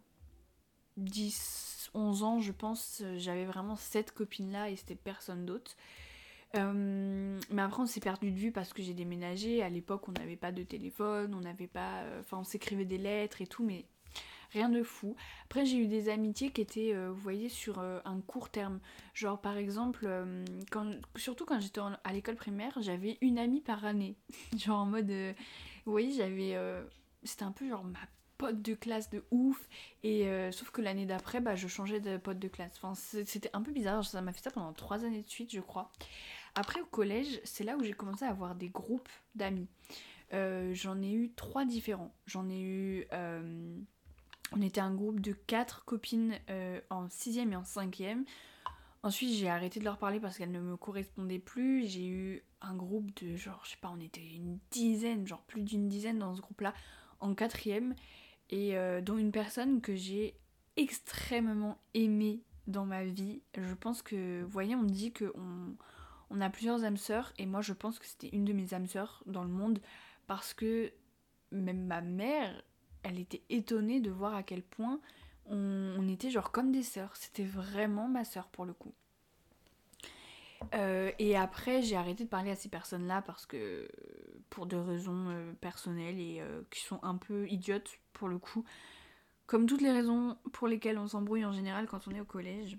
10, 0.98 1.90
11 1.94 2.24
ans, 2.24 2.40
je 2.40 2.52
pense. 2.52 3.02
J'avais 3.18 3.46
vraiment 3.46 3.76
cette 3.76 4.12
copine-là 4.12 4.70
et 4.70 4.76
c'était 4.76 4.96
personne 4.96 5.46
d'autre. 5.46 5.76
mais 6.54 7.62
après, 7.62 7.82
on 7.82 7.88
s'est 7.88 8.00
perdu 8.00 8.32
de 8.32 8.38
vue 8.38 8.52
parce 8.52 8.74
que 8.74 8.84
j'ai 8.84 8.94
déménagé. 8.94 9.64
À 9.64 9.70
l'époque, 9.70 10.08
on 10.10 10.12
n'avait 10.12 10.36
pas 10.36 10.52
de 10.52 10.62
téléphone, 10.62 11.34
on 11.34 11.42
n'avait 11.42 11.68
pas. 11.68 12.04
Enfin, 12.20 12.38
on 12.40 12.44
s'écrivait 12.44 12.86
des 12.86 13.00
lettres 13.00 13.42
et 13.42 13.48
tout, 13.48 13.64
mais 13.64 13.86
rien 14.52 14.70
de 14.70 14.84
fou. 14.84 15.16
Après, 15.46 15.66
j'ai 15.66 15.78
eu 15.78 15.88
des 15.88 16.10
amitiés 16.10 16.52
qui 16.52 16.62
étaient, 16.62 16.94
vous 17.08 17.16
voyez, 17.16 17.50
sur 17.50 17.80
un 17.80 18.22
court 18.22 18.50
terme. 18.50 18.80
Genre, 19.14 19.40
par 19.40 19.58
exemple, 19.58 20.08
quand, 20.72 20.92
surtout 21.16 21.46
quand 21.46 21.60
j'étais 21.60 21.82
à 22.04 22.14
l'école 22.14 22.36
primaire, 22.36 22.78
j'avais 22.82 23.18
une 23.22 23.40
amie 23.40 23.62
par 23.62 23.86
année. 23.86 24.16
genre 24.58 24.80
en 24.80 24.86
mode, 24.86 25.12
vous 25.86 25.92
voyez, 25.92 26.12
j'avais, 26.12 26.58
c'était 27.24 27.44
un 27.44 27.52
peu 27.52 27.68
genre 27.68 27.84
ma 27.84 28.00
pote 28.38 28.62
de 28.62 28.74
classe 28.74 29.10
de 29.10 29.24
ouf. 29.32 29.68
Et 30.04 30.28
sauf 30.52 30.72
que 30.72 30.82
l'année 30.82 31.06
d'après, 31.06 31.42
bah, 31.42 31.56
je 31.56 31.68
changeais 31.68 32.00
de 32.00 32.18
pote 32.18 32.40
de 32.40 32.48
classe. 32.48 32.80
C'était 33.26 33.50
un 33.54 33.62
peu 33.62 33.72
bizarre. 33.72 34.04
Ça 34.06 34.22
m'a 34.22 34.34
fait 34.34 34.44
ça 34.44 34.52
pendant 34.52 34.74
trois 34.74 35.06
années 35.06 35.24
de 35.24 35.30
suite, 35.30 35.52
je 35.52 35.62
crois. 35.62 35.92
Après, 36.56 36.82
au 36.82 36.86
collège, 36.86 37.40
c'est 37.44 37.64
là 37.64 37.78
où 37.78 37.84
j'ai 37.84 37.94
commencé 37.94 38.26
à 38.26 38.30
avoir 38.30 38.56
des 38.56 38.70
groupes 38.70 39.10
d'amis. 39.36 39.68
Euh, 40.34 40.74
j'en 40.74 41.02
ai 41.02 41.12
eu 41.12 41.32
trois 41.34 41.66
différents. 41.66 42.14
J'en 42.26 42.50
ai 42.50 42.62
eu. 42.62 43.08
Euh, 43.14 43.78
on 44.52 44.62
était 44.62 44.82
un 44.82 44.94
groupe 44.94 45.20
de 45.20 45.34
quatre 45.34 45.86
copines 45.86 46.36
euh, 46.50 46.80
en 46.90 47.10
sixième 47.10 47.54
et 47.54 47.56
en 47.56 47.64
cinquième. 47.64 48.26
Ensuite, 49.04 49.34
j'ai 49.34 49.50
arrêté 49.50 49.80
de 49.80 49.86
leur 49.86 49.98
parler 49.98 50.20
parce 50.20 50.38
qu'elles 50.38 50.52
ne 50.52 50.60
me 50.60 50.78
correspondaient 50.78 51.40
plus. 51.40 51.88
J'ai 51.88 52.08
eu 52.08 52.44
un 52.62 52.76
groupe 52.76 53.12
de 53.24 53.36
genre, 53.36 53.62
je 53.64 53.72
sais 53.72 53.78
pas, 53.82 53.90
on 53.90 54.00
était 54.00 54.22
une 54.22 54.60
dizaine, 54.70 55.26
genre 55.28 55.42
plus 55.42 55.64
d'une 55.64 55.88
dizaine 55.88 56.20
dans 56.20 56.36
ce 56.36 56.42
groupe-là, 56.42 56.74
en 57.20 57.34
quatrième. 57.34 57.96
Et 58.52 58.76
dont 59.02 59.18
une 59.18 59.32
personne 59.32 59.80
que 59.80 59.96
j'ai 59.96 60.36
extrêmement 60.76 61.78
aimée 61.94 62.42
dans 62.68 62.86
ma 62.86 63.04
vie. 63.04 63.42
Je 63.58 63.74
pense 63.74 64.02
que, 64.02 64.44
vous 64.44 64.50
voyez, 64.50 64.76
on 64.76 64.84
dit 64.84 65.14
qu'on 65.14 65.76
on 66.30 66.42
a 66.42 66.50
plusieurs 66.50 66.84
âmes 66.84 66.98
sœurs. 66.98 67.34
Et 67.38 67.46
moi, 67.46 67.62
je 67.62 67.74
pense 67.74 68.00
que 68.00 68.06
c'était 68.06 68.30
une 68.30 68.46
de 68.46 68.54
mes 68.54 68.74
âmes 68.74 68.88
sœurs 68.88 69.24
dans 69.26 69.44
le 69.44 69.50
monde 69.50 69.80
parce 70.28 70.54
que 70.54 70.92
même 71.52 71.86
ma 71.86 72.02
mère, 72.02 72.62
elle 73.04 73.20
était 73.20 73.42
étonnée 73.50 74.00
de 74.00 74.12
voir 74.12 74.36
à 74.36 74.44
quel 74.44 74.62
point 74.64 75.00
on, 75.48 76.08
était 76.08 76.30
genre 76.30 76.52
comme 76.52 76.72
des 76.72 76.84
sœurs. 76.84 77.16
C'était 77.16 77.44
vraiment 77.44 78.08
ma 78.08 78.24
sœur 78.24 78.48
pour 78.48 78.66
le 78.66 78.74
coup. 78.74 78.94
Euh, 80.76 81.12
et 81.18 81.36
après, 81.36 81.82
j'ai 81.82 81.96
arrêté 81.96 82.24
de 82.24 82.30
parler 82.30 82.52
à 82.52 82.56
ces 82.56 82.70
personnes-là 82.70 83.22
parce 83.24 83.46
que 83.46 83.88
pour 84.50 84.68
des 84.68 84.78
raisons 84.78 85.30
euh, 85.30 85.54
personnelles 85.54 86.20
et 86.20 86.40
euh, 86.40 86.62
qui 86.70 86.82
sont 86.82 87.00
un 87.04 87.16
peu 87.16 87.48
idiotes 87.50 87.90
pour 88.14 88.28
le 88.28 88.38
coup. 88.38 88.64
Comme 89.48 89.66
toutes 89.66 89.82
les 89.82 89.92
raisons 89.92 90.38
pour 90.54 90.68
lesquelles 90.68 90.98
on 90.98 91.08
s'embrouille 91.08 91.46
en 91.46 91.52
général 91.52 91.88
quand 91.88 92.08
on 92.08 92.12
est 92.12 92.22
au 92.22 92.26
collège. 92.26 92.78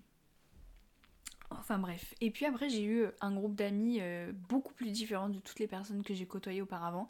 Enfin 1.50 1.78
bref. 1.78 2.14
Et 2.20 2.30
puis 2.30 2.46
après, 2.46 2.70
j'ai 2.70 2.84
eu 2.84 3.06
un 3.20 3.34
groupe 3.34 3.54
d'amis 3.54 4.00
beaucoup 4.48 4.72
plus 4.72 4.90
différent 4.90 5.28
de 5.28 5.38
toutes 5.38 5.58
les 5.58 5.66
personnes 5.66 6.02
que 6.02 6.14
j'ai 6.14 6.24
côtoyées 6.24 6.62
auparavant 6.62 7.08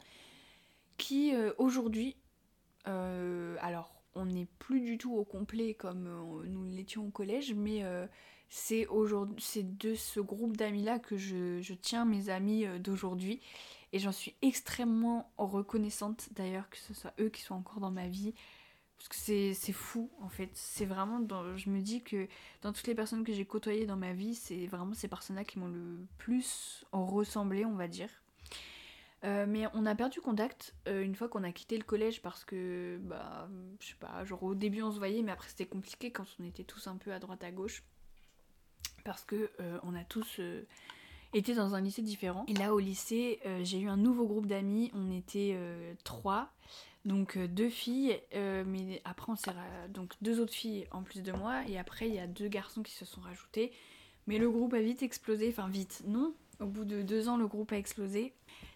qui 0.97 1.33
aujourd'hui, 1.57 2.17
euh, 2.87 3.55
alors 3.61 3.93
on 4.15 4.25
n'est 4.25 4.47
plus 4.59 4.81
du 4.81 4.97
tout 4.97 5.13
au 5.15 5.23
complet 5.23 5.73
comme 5.73 6.07
euh, 6.07 6.47
nous 6.47 6.65
l'étions 6.65 7.07
au 7.07 7.09
collège, 7.09 7.53
mais 7.53 7.83
c'est 8.49 8.87
de 8.87 9.95
ce 9.95 10.19
groupe 10.19 10.57
d'amis 10.57 10.83
là 10.83 10.99
que 10.99 11.17
je, 11.17 11.73
tiens 11.73 12.05
mes 12.05 12.29
amis 12.29 12.65
d'aujourd'hui. 12.79 13.41
Et 13.91 13.99
j'en 13.99 14.11
suis 14.11 14.35
extrêmement 14.41 15.31
reconnaissante 15.37 16.29
d'ailleurs 16.31 16.69
que 16.69 16.77
ce 16.77 16.93
soit 16.95 17.13
eux 17.19 17.29
qui 17.29 17.41
soient 17.41 17.57
encore 17.57 17.79
dans 17.79 17.91
ma 17.91 18.07
vie. 18.07 18.33
Parce 18.97 19.09
que 19.09 19.53
c'est 19.53 19.73
fou 19.73 20.11
en 20.21 20.29
fait. 20.29 20.49
C'est 20.53 20.85
vraiment 20.85 21.19
dans, 21.19 21.57
je 21.57 21.69
me 21.69 21.81
dis 21.81 22.03
que 22.03 22.27
dans 22.61 22.71
toutes 22.71 22.87
les 22.87 22.95
personnes 22.95 23.23
que 23.23 23.33
j'ai 23.33 23.45
côtoyées 23.45 23.85
dans 23.85 23.97
ma 23.97 24.13
vie 24.13 24.35
c'est 24.35 24.67
vraiment 24.67 24.93
ces 24.93 25.07
personnes 25.07 25.35
là 25.35 25.43
qui 25.43 25.59
m'ont 25.59 25.67
le 25.67 26.05
plus 26.17 26.85
ressemblé 26.91 27.65
on 27.65 27.75
va 27.75 27.87
dire 27.87 28.22
euh, 29.23 29.45
mais 29.47 29.65
on 29.73 29.85
a 29.85 29.95
perdu 29.95 30.19
contact 30.19 30.75
euh, 30.87 31.01
une 31.01 31.15
fois 31.15 31.29
qu'on 31.29 31.43
a 31.43 31.51
quitté 31.51 31.77
le 31.77 31.83
collège 31.83 32.21
parce 32.21 32.43
que, 32.43 32.99
bah, 33.03 33.49
je 33.79 33.87
sais 33.87 33.95
pas, 33.99 34.23
genre 34.25 34.43
au 34.43 34.55
début 34.55 34.81
on 34.81 34.91
se 34.91 34.97
voyait, 34.97 35.21
mais 35.21 35.31
après 35.31 35.49
c'était 35.49 35.65
compliqué 35.65 36.11
quand 36.11 36.25
on 36.39 36.43
était 36.43 36.63
tous 36.63 36.87
un 36.87 36.97
peu 36.97 37.13
à 37.13 37.19
droite 37.19 37.43
à 37.43 37.51
gauche. 37.51 37.83
Parce 39.05 39.23
que 39.23 39.49
euh, 39.59 39.77
on 39.83 39.95
a 39.95 40.03
tous 40.03 40.39
été 41.33 41.55
dans 41.55 41.75
un 41.75 41.81
lycée 41.81 42.01
différent. 42.01 42.45
Et 42.47 42.53
là 42.53 42.73
au 42.73 42.79
lycée, 42.79 43.39
j'ai 43.63 43.79
eu 43.79 43.89
un 43.89 43.97
nouveau 43.97 44.25
groupe 44.25 44.45
d'amis, 44.45 44.91
on 44.93 45.11
était 45.11 45.57
trois. 46.03 46.51
Donc 47.05 47.37
deux 47.37 47.69
filles, 47.69 48.17
mais 48.33 49.01
après 49.03 49.31
on 49.31 49.35
s'est... 49.35 49.51
Donc 49.89 50.13
deux 50.21 50.39
autres 50.39 50.53
filles 50.53 50.87
en 50.91 51.03
plus 51.03 51.21
de 51.21 51.33
moi, 51.33 51.67
et 51.67 51.77
après 51.77 52.07
il 52.07 52.15
y 52.15 52.19
a 52.19 52.27
deux 52.27 52.47
garçons 52.47 52.81
qui 52.81 52.93
se 52.93 53.03
sont 53.03 53.19
rajoutés. 53.19 53.73
Mais 54.27 54.37
le 54.37 54.49
groupe 54.49 54.73
a 54.73 54.79
vite 54.79 55.03
explosé, 55.03 55.49
enfin 55.49 55.67
vite, 55.67 56.03
non. 56.05 56.33
Au 56.59 56.65
bout 56.65 56.85
de 56.85 57.01
deux 57.01 57.27
ans, 57.27 57.35
le 57.35 57.47
groupe 57.47 57.71
a 57.73 57.77
explosé. 57.77 58.33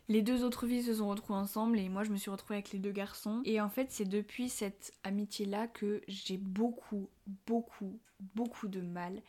Les 0.09 0.21
deux 0.21 0.43
autres 0.43 0.67
filles 0.67 0.83
se 0.83 0.95
sont 0.95 1.07
retrouvées 1.07 1.39
ensemble 1.39 1.79
et 1.79 1.89
moi 1.89 2.03
je 2.03 2.11
me 2.11 2.17
suis 2.17 2.31
retrouvée 2.31 2.55
avec 2.55 2.71
les 2.71 2.79
deux 2.79 2.91
garçons. 2.91 3.41
Et 3.45 3.59
en 3.61 3.69
fait 3.69 3.91
c'est 3.91 4.05
depuis 4.05 4.49
cette 4.49 4.93
amitié-là 5.03 5.67
que 5.67 6.01
j'ai 6.07 6.37
beaucoup, 6.37 7.09
beaucoup, 7.45 7.99
beaucoup 8.35 8.67
de 8.67 8.81
mal 8.81 9.21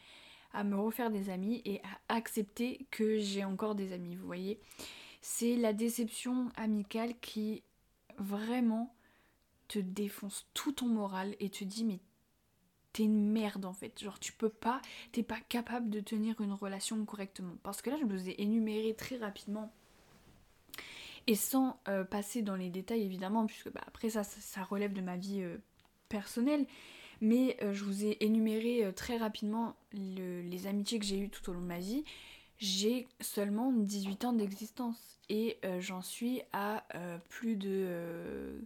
à 0.52 0.64
me 0.64 0.76
refaire 0.76 1.10
des 1.10 1.30
amis 1.30 1.62
et 1.64 1.80
à 1.82 2.14
accepter 2.14 2.86
que 2.90 3.18
j'ai 3.18 3.44
encore 3.44 3.74
des 3.74 3.92
amis, 3.92 4.16
vous 4.16 4.26
voyez. 4.26 4.58
C'est 5.20 5.56
la 5.56 5.72
déception 5.72 6.50
amicale 6.56 7.14
qui 7.20 7.62
vraiment 8.18 8.94
te 9.68 9.78
défonce 9.78 10.46
tout 10.54 10.72
ton 10.72 10.86
moral 10.86 11.36
et 11.40 11.50
te 11.50 11.64
dit 11.64 11.84
mais 11.84 12.00
t'es 12.92 13.04
une 13.04 13.30
merde 13.30 13.64
en 13.64 13.72
fait. 13.72 14.02
Genre 14.02 14.18
tu 14.18 14.32
peux 14.32 14.48
pas, 14.48 14.80
t'es 15.12 15.22
pas 15.22 15.40
capable 15.48 15.90
de 15.90 16.00
tenir 16.00 16.40
une 16.40 16.52
relation 16.52 17.04
correctement. 17.04 17.56
Parce 17.62 17.82
que 17.82 17.90
là 17.90 17.96
je 18.00 18.06
vous 18.06 18.28
ai 18.28 18.40
énuméré 18.40 18.94
très 18.94 19.16
rapidement 19.16 19.72
et 21.28 21.34
sans 21.34 21.78
euh, 21.88 22.04
passer 22.04 22.40
dans 22.40 22.56
les 22.56 22.70
détails 22.70 23.02
évidemment, 23.02 23.46
puisque 23.46 23.70
bah, 23.70 23.82
après 23.86 24.08
ça, 24.08 24.24
ça, 24.24 24.64
relève 24.64 24.94
de 24.94 25.02
ma 25.02 25.16
vie 25.16 25.42
euh, 25.42 25.58
personnelle, 26.08 26.66
mais 27.20 27.58
euh, 27.62 27.74
je 27.74 27.84
vous 27.84 28.06
ai 28.06 28.16
énuméré 28.24 28.90
très 28.96 29.18
rapidement 29.18 29.76
les 29.92 30.66
amitiés 30.66 30.98
que 30.98 31.04
j'ai 31.04 31.18
eues 31.18 31.28
tout 31.28 31.50
au 31.50 31.52
long 31.52 31.60
de 31.60 31.66
ma 31.66 31.80
vie. 31.80 32.02
J'ai 32.56 33.06
seulement 33.20 33.72
18 33.72 34.24
ans 34.24 34.32
d'existence 34.32 35.18
et 35.28 35.58
j'en 35.78 36.02
suis 36.02 36.42
à 36.52 36.82
plus 37.28 37.54
de 37.54 38.58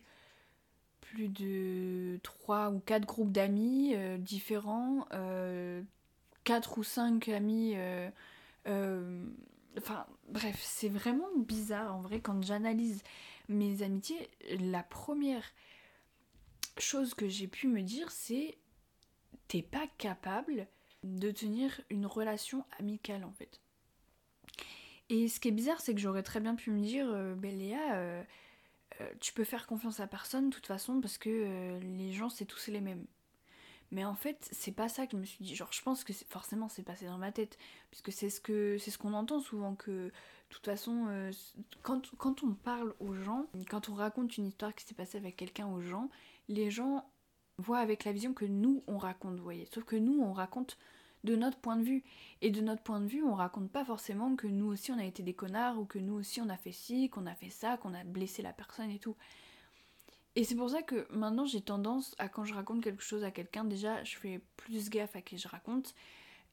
plus 1.00 1.28
de 1.28 2.18
3 2.22 2.70
ou 2.70 2.78
4 2.78 3.04
groupes 3.04 3.32
d'amis 3.32 3.94
différents, 4.18 5.06
4 6.44 6.78
ou 6.78 6.82
5 6.82 7.28
amis 7.28 7.74
Enfin, 9.78 10.06
bref, 10.28 10.60
c'est 10.62 10.88
vraiment 10.88 11.28
bizarre 11.36 11.94
en 11.94 12.02
vrai 12.02 12.20
quand 12.20 12.42
j'analyse 12.42 13.02
mes 13.48 13.82
amitiés. 13.82 14.28
La 14.58 14.82
première 14.82 15.44
chose 16.78 17.14
que 17.14 17.28
j'ai 17.28 17.48
pu 17.48 17.68
me 17.68 17.82
dire, 17.82 18.10
c'est 18.10 18.58
t'es 19.48 19.62
pas 19.62 19.86
capable 19.98 20.66
de 21.04 21.30
tenir 21.30 21.80
une 21.90 22.06
relation 22.06 22.64
amicale 22.78 23.24
en 23.24 23.32
fait. 23.32 23.60
Et 25.08 25.28
ce 25.28 25.40
qui 25.40 25.48
est 25.48 25.52
bizarre, 25.52 25.80
c'est 25.80 25.94
que 25.94 26.00
j'aurais 26.00 26.22
très 26.22 26.40
bien 26.40 26.54
pu 26.54 26.70
me 26.70 26.80
dire, 26.80 27.06
euh, 27.10 27.34
ben 27.34 27.56
Léa, 27.58 27.96
euh, 27.96 28.22
euh, 29.00 29.10
tu 29.20 29.32
peux 29.32 29.44
faire 29.44 29.66
confiance 29.66 30.00
à 30.00 30.06
personne 30.06 30.48
de 30.48 30.54
toute 30.54 30.66
façon 30.66 31.00
parce 31.00 31.18
que 31.18 31.78
les 31.82 32.12
gens 32.12 32.28
c'est 32.28 32.46
tous 32.46 32.68
les 32.68 32.80
mêmes. 32.80 33.04
Mais 33.92 34.04
en 34.06 34.14
fait, 34.14 34.48
c'est 34.50 34.72
pas 34.72 34.88
ça 34.88 35.06
que 35.06 35.12
je 35.12 35.18
me 35.18 35.24
suis 35.24 35.44
dit. 35.44 35.54
Genre, 35.54 35.70
je 35.70 35.82
pense 35.82 36.02
que 36.02 36.12
forcément 36.28 36.68
c'est 36.68 36.82
passé 36.82 37.06
dans 37.06 37.18
ma 37.18 37.30
tête. 37.30 37.58
Puisque 37.90 38.10
c'est 38.10 38.30
ce 38.30 38.78
c'est 38.78 38.90
ce 38.90 38.98
qu'on 38.98 39.12
entend 39.12 39.38
souvent 39.38 39.74
que 39.74 40.06
de 40.06 40.12
toute 40.48 40.64
façon, 40.64 41.06
euh, 41.08 41.30
quand, 41.82 42.10
quand, 42.16 42.42
on 42.42 42.54
parle 42.54 42.94
aux 43.00 43.14
gens, 43.14 43.46
quand 43.70 43.90
on 43.90 43.94
raconte 43.94 44.36
une 44.38 44.46
histoire 44.46 44.74
qui 44.74 44.84
s'est 44.84 44.94
passée 44.94 45.18
avec 45.18 45.36
quelqu'un 45.36 45.66
aux 45.66 45.82
gens, 45.82 46.08
les 46.48 46.70
gens 46.70 47.06
voient 47.58 47.78
avec 47.78 48.04
la 48.04 48.12
vision 48.12 48.32
que 48.32 48.46
nous 48.46 48.82
on 48.86 48.96
raconte, 48.96 49.36
vous 49.36 49.44
voyez. 49.44 49.66
Sauf 49.72 49.84
que 49.84 49.96
nous 49.96 50.20
on 50.22 50.32
raconte 50.32 50.78
de 51.24 51.36
notre 51.36 51.58
point 51.58 51.76
de 51.76 51.84
vue. 51.84 52.02
Et 52.40 52.50
de 52.50 52.60
notre 52.60 52.82
point 52.82 53.00
de 53.00 53.06
vue, 53.06 53.22
on 53.22 53.34
raconte 53.34 53.70
pas 53.70 53.84
forcément 53.84 54.36
que 54.36 54.46
nous 54.46 54.66
aussi 54.66 54.90
on 54.90 54.98
a 54.98 55.04
été 55.04 55.22
des 55.22 55.34
connards 55.34 55.78
ou 55.78 55.84
que 55.84 55.98
nous 55.98 56.14
aussi 56.14 56.40
on 56.40 56.48
a 56.48 56.56
fait 56.56 56.72
ci, 56.72 57.10
qu'on 57.10 57.26
a 57.26 57.34
fait 57.34 57.50
ça, 57.50 57.76
qu'on 57.76 57.94
a 57.94 58.04
blessé 58.04 58.42
la 58.42 58.52
personne 58.52 58.90
et 58.90 58.98
tout. 58.98 59.16
Et 60.34 60.44
c'est 60.44 60.54
pour 60.54 60.70
ça 60.70 60.82
que 60.82 61.06
maintenant 61.10 61.44
j'ai 61.44 61.60
tendance 61.60 62.14
à 62.18 62.28
quand 62.28 62.44
je 62.44 62.54
raconte 62.54 62.82
quelque 62.82 63.02
chose 63.02 63.22
à 63.22 63.30
quelqu'un, 63.30 63.64
déjà 63.64 64.02
je 64.04 64.16
fais 64.16 64.40
plus 64.56 64.88
gaffe 64.88 65.14
à 65.14 65.20
qui 65.20 65.36
je 65.36 65.48
raconte. 65.48 65.94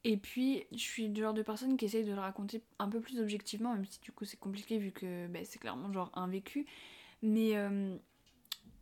Et 0.03 0.17
puis 0.17 0.65
je 0.71 0.77
suis 0.77 1.07
le 1.07 1.15
genre 1.15 1.33
de 1.33 1.41
personne 1.41 1.77
qui 1.77 1.86
essaye 1.86 2.05
de 2.05 2.13
le 2.13 2.19
raconter 2.19 2.62
un 2.79 2.89
peu 2.89 3.00
plus 3.00 3.19
objectivement, 3.19 3.74
même 3.74 3.86
si 3.86 4.00
du 4.01 4.12
coup 4.12 4.25
c'est 4.25 4.39
compliqué 4.39 4.77
vu 4.77 4.91
que 4.91 5.27
bah, 5.27 5.39
c'est 5.43 5.59
clairement 5.59 5.91
genre 5.93 6.12
un 6.13 6.27
vécu. 6.27 6.65
Mais 7.21 7.55
euh, 7.55 7.95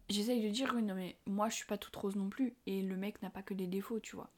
j'essaye 0.10 0.42
de 0.44 0.50
dire 0.50 0.74
oui 0.76 0.84
non 0.84 0.96
mais 0.96 1.18
moi 1.28 1.50
je 1.50 1.56
suis 1.56 1.66
pas 1.66 1.78
toute 1.78 1.96
rose 1.96 2.16
non 2.16 2.30
plus. 2.30 2.56
Et 2.66 2.82
le 2.82 2.98
mec 2.98 3.22
n'a 3.22 3.30
pas 3.30 3.44
que 3.44 3.54
des 3.54 3.68
défauts, 3.68 4.00
tu 4.00 4.16
vois. 4.16 4.32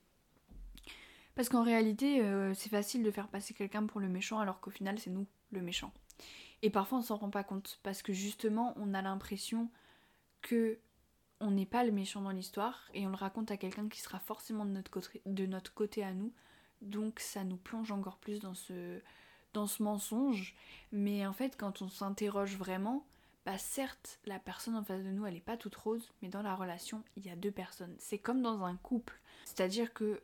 Parce 1.35 1.47
qu'en 1.47 1.63
réalité 1.63 2.21
euh, 2.21 2.53
c'est 2.53 2.69
facile 2.69 3.03
de 3.03 3.11
faire 3.11 3.29
passer 3.29 3.53
quelqu'un 3.53 3.85
pour 3.85 4.01
le 4.01 4.09
méchant 4.09 4.39
alors 4.39 4.59
qu'au 4.59 4.71
final 4.71 4.99
c'est 4.99 5.09
nous 5.09 5.25
le 5.51 5.61
méchant. 5.61 5.93
Et 6.63 6.69
parfois 6.69 6.97
on 6.99 7.01
s'en 7.01 7.15
rend 7.15 7.29
pas 7.29 7.45
compte 7.45 7.79
parce 7.81 8.01
que 8.01 8.11
justement 8.11 8.73
on 8.75 8.93
a 8.93 9.01
l'impression 9.01 9.69
que 10.41 10.79
on 11.41 11.51
n'est 11.51 11.65
pas 11.65 11.83
le 11.83 11.91
méchant 11.91 12.21
dans 12.21 12.31
l'histoire 12.31 12.89
et 12.93 13.05
on 13.07 13.09
le 13.09 13.15
raconte 13.15 13.51
à 13.51 13.57
quelqu'un 13.57 13.87
qui 13.87 14.01
sera 14.01 14.19
forcément 14.19 14.65
de 14.65 14.71
notre, 14.71 14.91
côté, 14.91 15.21
de 15.25 15.45
notre 15.45 15.73
côté 15.73 16.03
à 16.03 16.13
nous. 16.13 16.33
Donc 16.81 17.19
ça 17.19 17.43
nous 17.43 17.57
plonge 17.57 17.91
encore 17.91 18.17
plus 18.17 18.39
dans 18.39 18.53
ce, 18.53 18.99
dans 19.53 19.67
ce 19.67 19.81
mensonge. 19.81 20.55
Mais 20.91 21.25
en 21.25 21.33
fait, 21.33 21.55
quand 21.55 21.81
on 21.81 21.89
s'interroge 21.89 22.57
vraiment, 22.57 23.05
bah 23.45 23.57
certes, 23.57 24.19
la 24.25 24.39
personne 24.39 24.75
en 24.75 24.83
face 24.83 25.03
de 25.03 25.11
nous, 25.11 25.25
elle 25.25 25.35
n'est 25.35 25.39
pas 25.39 25.57
toute 25.57 25.75
rose, 25.75 26.11
mais 26.21 26.29
dans 26.29 26.41
la 26.41 26.55
relation, 26.55 27.03
il 27.15 27.25
y 27.25 27.29
a 27.29 27.35
deux 27.35 27.51
personnes. 27.51 27.95
C'est 27.99 28.19
comme 28.19 28.41
dans 28.41 28.63
un 28.63 28.75
couple. 28.75 29.19
C'est-à-dire 29.45 29.93
que 29.93 30.21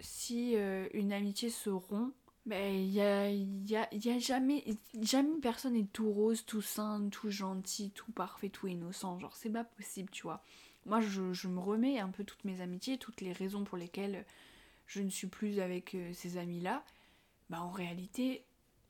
si 0.00 0.54
euh, 0.56 0.88
une 0.92 1.12
amitié 1.12 1.50
se 1.50 1.70
rompt, 1.70 2.14
ben, 2.48 2.74
il 2.74 2.90
y 2.90 3.02
a, 3.02 3.30
y, 3.30 3.76
a, 3.76 3.94
y 3.94 4.08
a, 4.08 4.18
jamais, 4.18 4.64
jamais 5.02 5.38
personne 5.42 5.74
n'est 5.74 5.84
tout 5.84 6.10
rose, 6.10 6.46
tout 6.46 6.62
sain, 6.62 7.06
tout 7.10 7.28
gentil, 7.28 7.90
tout 7.90 8.10
parfait, 8.10 8.48
tout 8.48 8.66
innocent. 8.66 9.18
Genre, 9.18 9.36
c'est 9.36 9.50
pas 9.50 9.64
possible, 9.64 10.08
tu 10.10 10.22
vois. 10.22 10.42
Moi, 10.86 11.02
je, 11.02 11.34
je, 11.34 11.46
me 11.46 11.60
remets 11.60 11.98
un 11.98 12.08
peu 12.08 12.24
toutes 12.24 12.44
mes 12.44 12.62
amitiés, 12.62 12.96
toutes 12.96 13.20
les 13.20 13.34
raisons 13.34 13.64
pour 13.64 13.76
lesquelles 13.76 14.24
je 14.86 15.02
ne 15.02 15.10
suis 15.10 15.26
plus 15.26 15.60
avec 15.60 15.94
euh, 15.94 16.10
ces 16.14 16.38
amis-là. 16.38 16.86
Bah, 17.50 17.60
en 17.60 17.68
réalité, 17.70 18.46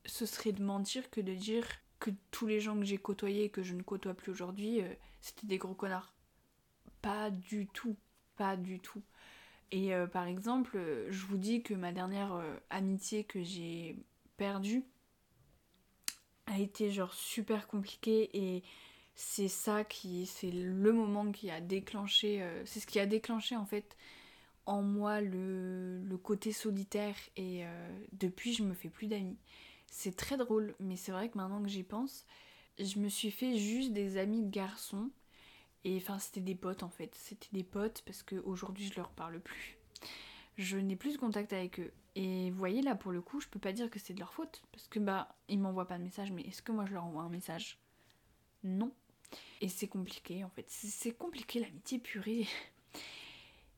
ce 0.07 0.25
serait 0.25 0.53
de 0.53 0.63
mentir 0.63 1.11
que 1.11 1.21
de 1.21 1.35
dire 1.35 1.67
que 1.99 2.13
tous 2.31 2.47
les 2.47 2.61
gens 2.61 2.79
que 2.79 2.85
j'ai 2.85 2.99
côtoyés 2.99 3.45
et 3.47 3.51
que 3.51 3.65
je 3.65 3.75
ne 3.75 3.83
côtoie 3.83 4.15
plus 4.15 4.31
aujourd'hui, 4.31 4.83
euh, 4.83 4.95
c'était 5.21 5.49
des 5.49 5.59
gros 5.59 5.75
connards. 5.75 6.15
Pas 7.03 7.33
du 7.33 7.67
tout. 7.67 7.97
Pas 8.37 8.57
du 8.57 8.79
tout. 8.79 9.03
Et 9.71 9.95
euh, 9.95 10.07
par 10.07 10.27
exemple, 10.27 10.77
euh, 10.77 11.07
je 11.11 11.27
vous 11.27 11.37
dis 11.37 11.63
que 11.63 11.75
ma 11.75 11.93
dernière 11.93 12.33
euh, 12.35 12.57
amitié 12.71 13.25
que 13.25 13.43
j'ai 13.43 13.97
perdue 14.37 14.85
a 16.47 16.59
été 16.59 16.91
genre 16.91 17.13
super 17.13 17.69
compliquée 17.69 18.31
et 18.33 18.63
c'est 19.15 19.49
ça 19.49 19.85
qui 19.85 20.25
c'est 20.27 20.51
le 20.51 20.93
moment 20.93 21.31
qui 21.31 21.51
a 21.51 21.61
déclenché 21.61 22.43
c'est 22.65 22.81
ce 22.81 22.87
qui 22.87 23.01
a 23.01 23.05
déclenché 23.05 23.55
en 23.57 23.67
fait 23.67 23.97
en 24.65 24.81
moi 24.81 25.21
le, 25.21 26.01
le 26.03 26.17
côté 26.17 26.53
solitaire 26.53 27.17
et 27.37 27.65
depuis 28.13 28.55
je 28.55 28.63
me 28.63 28.73
fais 28.73 28.89
plus 28.89 29.09
d'amis. 29.09 29.37
C'est 29.89 30.17
très 30.17 30.39
drôle 30.39 30.75
mais 30.81 30.97
c'est 30.97 31.13
vrai 31.13 31.29
que 31.29 31.37
maintenant 31.37 31.61
que 31.61 31.69
j'y 31.69 31.83
pense, 31.83 32.25
je 32.79 32.99
me 32.99 33.09
suis 33.09 33.33
fait 33.33 33.59
juste 33.59 33.93
des 33.93 34.17
amis 34.17 34.43
de 34.43 34.51
garçons 34.51 35.11
et 35.85 35.97
enfin, 35.97 36.19
c'était 36.19 36.41
des 36.41 36.55
potes 36.55 36.83
en 36.83 36.89
fait. 36.89 37.15
C'était 37.15 37.49
des 37.53 37.65
potes 37.65 38.03
parce 38.05 38.23
qu'aujourd'hui, 38.23 38.87
je 38.87 38.97
leur 38.97 39.11
parle 39.11 39.41
plus. 39.41 39.79
Je 40.57 40.77
n'ai 40.77 40.97
plus 40.97 41.15
de 41.15 41.19
contact 41.19 41.53
avec 41.53 41.79
eux. 41.81 41.93
Et 42.17 42.51
vous 42.51 42.59
voyez, 42.59 42.83
là, 42.83 42.97
pour 42.97 43.13
le 43.13 43.21
coup, 43.21 43.41
je 43.41 43.49
peux 43.49 43.61
pas 43.61 43.73
dire 43.73 43.91
que 43.91 43.99
c'est 44.01 44.13
de 44.13 44.19
leur 44.19 44.35
faute. 44.35 44.63
Parce 44.73 44.89
que, 44.89 44.99
bah, 44.99 45.37
ils 45.49 45.59
m'envoient 45.59 45.87
pas 45.87 45.99
de 45.99 46.03
message, 46.03 46.33
mais 46.33 46.43
est-ce 46.43 46.63
que 46.63 46.73
moi 46.73 46.85
je 46.85 46.95
leur 46.95 47.05
envoie 47.05 47.23
un 47.23 47.29
message? 47.29 47.79
Non. 48.65 48.93
Et 49.61 49.69
c'est 49.69 49.89
compliqué 49.89 50.43
en 50.45 50.51
fait. 50.51 50.67
C'est 50.69 51.13
compliqué 51.13 51.61
l'amitié 51.61 51.99
purée. 51.99 52.47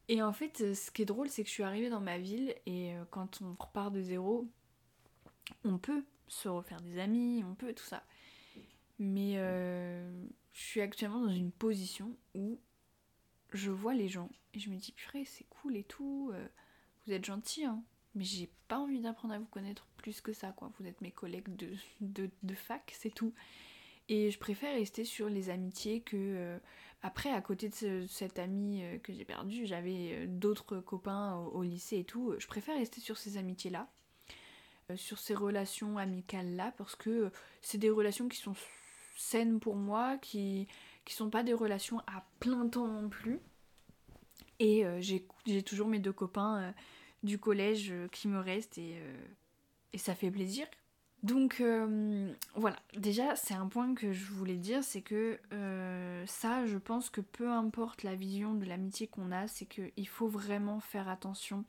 Et 0.08 0.22
en 0.22 0.32
fait, 0.32 0.74
ce 0.74 0.90
qui 0.90 1.02
est 1.02 1.06
drôle, 1.06 1.28
c'est 1.28 1.42
que 1.42 1.48
je 1.48 1.54
suis 1.54 1.62
arrivée 1.62 1.88
dans 1.88 2.00
ma 2.00 2.18
ville 2.18 2.54
et 2.66 2.94
euh, 2.94 3.04
quand 3.10 3.40
on 3.42 3.54
repart 3.62 3.92
de 3.92 4.02
zéro, 4.02 4.48
on 5.64 5.78
peut 5.78 6.02
se 6.26 6.48
refaire 6.48 6.80
des 6.80 6.98
amis, 6.98 7.44
on 7.48 7.54
peut 7.54 7.72
tout 7.72 7.84
ça. 7.84 8.02
Mais 8.98 9.34
euh, 9.36 10.09
je 10.60 10.66
suis 10.66 10.80
actuellement 10.82 11.22
dans 11.22 11.32
une 11.32 11.52
position 11.52 12.14
où 12.34 12.60
je 13.54 13.70
vois 13.70 13.94
les 13.94 14.08
gens 14.08 14.30
et 14.52 14.58
je 14.58 14.68
me 14.68 14.76
dis 14.76 14.92
purée 14.92 15.24
c'est 15.24 15.46
cool 15.48 15.74
et 15.74 15.84
tout, 15.84 16.30
euh, 16.34 16.46
vous 17.06 17.14
êtes 17.14 17.24
gentils 17.24 17.64
hein, 17.64 17.82
mais 18.14 18.24
j'ai 18.24 18.50
pas 18.68 18.78
envie 18.78 19.00
d'apprendre 19.00 19.32
à 19.32 19.38
vous 19.38 19.46
connaître 19.46 19.86
plus 19.96 20.20
que 20.20 20.34
ça 20.34 20.52
quoi, 20.52 20.70
vous 20.78 20.86
êtes 20.86 21.00
mes 21.00 21.12
collègues 21.12 21.48
de, 21.56 22.30
de, 22.42 22.54
fac 22.54 22.92
c'est 22.94 23.12
tout. 23.12 23.32
Et 24.10 24.30
je 24.30 24.38
préfère 24.38 24.74
rester 24.74 25.04
sur 25.04 25.28
les 25.28 25.48
amitiés 25.50 26.02
que... 26.02 26.16
Euh, 26.16 26.58
après 27.02 27.32
à 27.32 27.40
côté 27.40 27.70
de 27.70 28.06
cet 28.06 28.38
ami 28.38 28.84
euh, 28.84 28.98
que 28.98 29.14
j'ai 29.14 29.24
perdu, 29.24 29.64
j'avais 29.64 30.26
d'autres 30.26 30.78
copains 30.80 31.36
au, 31.36 31.62
lycée 31.62 32.00
et 32.00 32.04
tout, 32.04 32.34
je 32.38 32.46
préfère 32.46 32.76
rester 32.76 33.00
sur 33.00 33.16
ces 33.16 33.38
amitiés 33.38 33.70
là, 33.70 33.88
sur 34.96 35.18
ces 35.18 35.34
relations 35.34 35.96
amicales 35.96 36.54
là 36.54 36.74
parce 36.76 36.96
que 36.96 37.32
c'est 37.62 37.78
des 37.78 37.88
relations 37.88 38.28
qui 38.28 38.36
sont 38.36 38.54
saines 39.20 39.60
pour 39.60 39.76
moi, 39.76 40.16
qui, 40.18 40.66
qui 41.04 41.14
sont 41.14 41.30
pas 41.30 41.42
des 41.42 41.52
relations 41.52 42.00
à 42.00 42.24
plein 42.40 42.68
temps 42.68 42.88
non 42.88 43.08
plus. 43.08 43.40
Et 44.58 44.84
euh, 44.84 45.00
j'ai 45.00 45.62
toujours 45.62 45.88
mes 45.88 45.98
deux 45.98 46.12
copains 46.12 46.62
euh, 46.62 46.72
du 47.22 47.38
collège 47.38 47.90
euh, 47.90 48.08
qui 48.08 48.28
me 48.28 48.38
restent 48.38 48.78
et, 48.78 48.98
et, 49.92 49.98
ça 49.98 50.14
fait 50.14 50.30
plaisir. 50.30 50.66
Donc 51.22 51.62
voilà, 52.54 52.78
déjà 52.96 53.36
c'est 53.36 53.52
un 53.52 53.66
point 53.66 53.94
que 53.94 54.10
je 54.10 54.32
voulais 54.32 54.56
dire, 54.56 54.82
c'est 54.82 55.02
que 55.02 55.38
ça 56.24 56.64
je 56.64 56.78
pense 56.78 57.10
que 57.10 57.20
peu 57.20 57.50
importe 57.50 58.04
la 58.04 58.14
vision 58.14 58.54
de 58.54 58.64
l'amitié 58.64 59.06
qu'on 59.06 59.30
a, 59.30 59.46
c'est 59.46 59.66
qu'il 59.66 60.08
faut 60.08 60.28
vraiment 60.28 60.80
faire 60.80 61.10
attention 61.10 61.66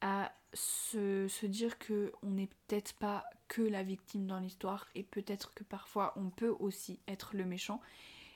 à 0.00 0.32
se, 0.54 1.28
se 1.28 1.44
dire 1.44 1.76
qu'on 1.78 2.30
n'est 2.30 2.46
peut-être 2.46 2.94
pas 2.94 3.24
que 3.50 3.60
la 3.60 3.82
victime 3.82 4.26
dans 4.26 4.38
l'histoire 4.38 4.86
et 4.94 5.02
peut-être 5.02 5.52
que 5.54 5.64
parfois 5.64 6.14
on 6.16 6.30
peut 6.30 6.54
aussi 6.60 7.00
être 7.08 7.32
le 7.34 7.44
méchant. 7.44 7.80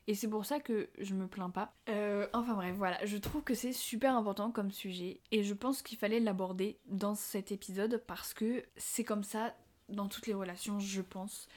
Et 0.06 0.14
c'est 0.14 0.28
pour 0.28 0.44
ça 0.44 0.60
que 0.60 0.90
je 0.98 1.14
me 1.14 1.26
plains 1.26 1.48
pas. 1.48 1.72
Euh, 1.88 2.26
enfin 2.34 2.54
bref, 2.54 2.74
voilà, 2.76 3.02
je 3.06 3.16
trouve 3.16 3.42
que 3.42 3.54
c'est 3.54 3.72
super 3.72 4.14
important 4.16 4.50
comme 4.50 4.70
sujet 4.70 5.20
et 5.30 5.44
je 5.44 5.54
pense 5.54 5.80
qu'il 5.80 5.96
fallait 5.96 6.20
l'aborder 6.20 6.78
dans 6.86 7.14
cet 7.14 7.52
épisode 7.52 8.02
parce 8.06 8.34
que 8.34 8.64
c'est 8.76 9.04
comme 9.04 9.22
ça 9.22 9.54
dans 9.88 10.08
toutes 10.08 10.26
les 10.26 10.34
relations, 10.34 10.80
je 10.80 11.00
pense. 11.00 11.48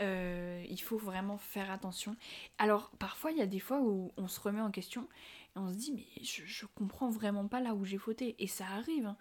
Euh, 0.00 0.64
il 0.68 0.80
faut 0.80 0.98
vraiment 0.98 1.38
faire 1.38 1.70
attention. 1.70 2.16
Alors 2.58 2.90
parfois 2.98 3.30
il 3.30 3.38
y 3.38 3.42
a 3.42 3.46
des 3.46 3.60
fois 3.60 3.80
où 3.80 4.10
on 4.16 4.26
se 4.26 4.40
remet 4.40 4.60
en 4.60 4.70
question 4.70 5.08
et 5.54 5.58
on 5.58 5.72
se 5.72 5.76
dit 5.76 5.92
mais 5.92 6.24
je, 6.24 6.66
comprends 6.74 7.10
vraiment 7.10 7.46
pas 7.46 7.60
là 7.60 7.74
où 7.74 7.84
j'ai 7.84 7.98
fauté 7.98 8.34
et 8.38 8.48
ça 8.48 8.66
arrive. 8.66 9.06
Hein. 9.06 9.16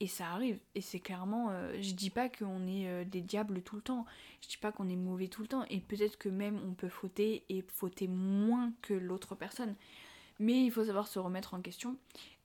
Et 0.00 0.06
ça 0.06 0.28
arrive. 0.30 0.60
Et 0.74 0.80
c'est 0.80 1.00
clairement. 1.00 1.48
Euh, 1.50 1.76
je 1.80 1.92
dis 1.92 2.10
pas 2.10 2.28
qu'on 2.28 2.66
est 2.68 2.88
euh, 2.88 3.04
des 3.04 3.20
diables 3.20 3.62
tout 3.62 3.76
le 3.76 3.82
temps. 3.82 4.06
Je 4.42 4.48
dis 4.48 4.58
pas 4.58 4.70
qu'on 4.70 4.88
est 4.88 4.96
mauvais 4.96 5.28
tout 5.28 5.42
le 5.42 5.48
temps. 5.48 5.64
Et 5.70 5.80
peut-être 5.80 6.18
que 6.18 6.28
même 6.28 6.60
on 6.64 6.74
peut 6.74 6.88
fauter 6.88 7.44
et 7.48 7.62
fauter 7.62 8.06
moins 8.06 8.72
que 8.82 8.94
l'autre 8.94 9.34
personne. 9.34 9.74
Mais 10.38 10.64
il 10.64 10.70
faut 10.70 10.84
savoir 10.84 11.08
se 11.08 11.18
remettre 11.18 11.54
en 11.54 11.60
question 11.60 11.96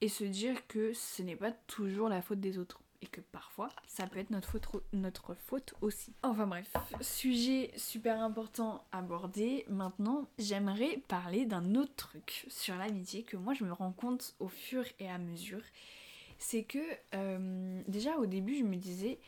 et 0.01 0.07
se 0.07 0.23
dire 0.23 0.65
que 0.67 0.93
ce 0.93 1.21
n'est 1.21 1.35
pas 1.35 1.51
toujours 1.51 2.09
la 2.09 2.21
faute 2.21 2.39
des 2.39 2.57
autres. 2.57 2.82
Et 3.03 3.05
que 3.05 3.19
parfois, 3.19 3.67
ça 3.85 4.07
peut 4.07 4.17
être 4.17 4.31
notre 4.31 5.35
faute, 5.35 5.73
aussi. 5.81 6.13
Enfin 6.23 6.47
bref, 6.47 6.71
sujet 7.01 7.71
super 7.75 8.21
important 8.21 8.85
abordé. 8.93 9.65
Maintenant, 9.67 10.29
j'aimerais 10.39 11.03
parler 11.09 11.45
d'un 11.45 11.75
autre 11.75 11.93
truc 11.95 12.45
sur 12.47 12.75
l'amitié 12.75 13.23
que 13.23 13.35
moi 13.35 13.53
je 13.53 13.65
me 13.65 13.73
rends 13.73 13.91
compte 13.91 14.35
au 14.39 14.47
fur 14.47 14.85
et 14.99 15.09
à 15.09 15.17
mesure 15.17 15.61
c'est 16.43 16.63
que 16.63 16.79
euh, 17.15 17.81
déjà 17.87 18.17
au 18.17 18.25
début 18.25 18.57
je 18.57 18.63
me 18.63 18.75
disais 18.75 19.19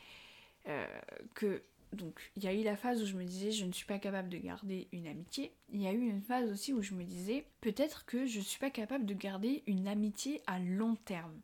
euh, 0.67 0.85
que 1.33 1.61
donc 1.93 2.31
il 2.35 2.43
y 2.43 2.47
a 2.47 2.53
eu 2.53 2.63
la 2.63 2.75
phase 2.75 3.01
où 3.01 3.05
je 3.05 3.15
me 3.15 3.23
disais 3.23 3.51
je 3.51 3.65
ne 3.65 3.71
suis 3.71 3.85
pas 3.85 3.99
capable 3.99 4.29
de 4.29 4.38
garder 4.38 4.88
une 4.91 5.07
amitié. 5.07 5.53
Il 5.69 5.81
y 5.81 5.88
a 5.88 5.93
eu 5.93 6.01
une 6.01 6.21
phase 6.21 6.51
aussi 6.51 6.73
où 6.73 6.81
je 6.81 6.93
me 6.93 7.03
disais 7.03 7.45
peut-être 7.61 8.05
que 8.05 8.25
je 8.25 8.39
ne 8.39 8.43
suis 8.43 8.59
pas 8.59 8.69
capable 8.69 9.05
de 9.05 9.13
garder 9.13 9.63
une 9.65 9.88
amitié 9.88 10.41
à 10.45 10.59
long 10.59 10.95
terme. 11.05 11.39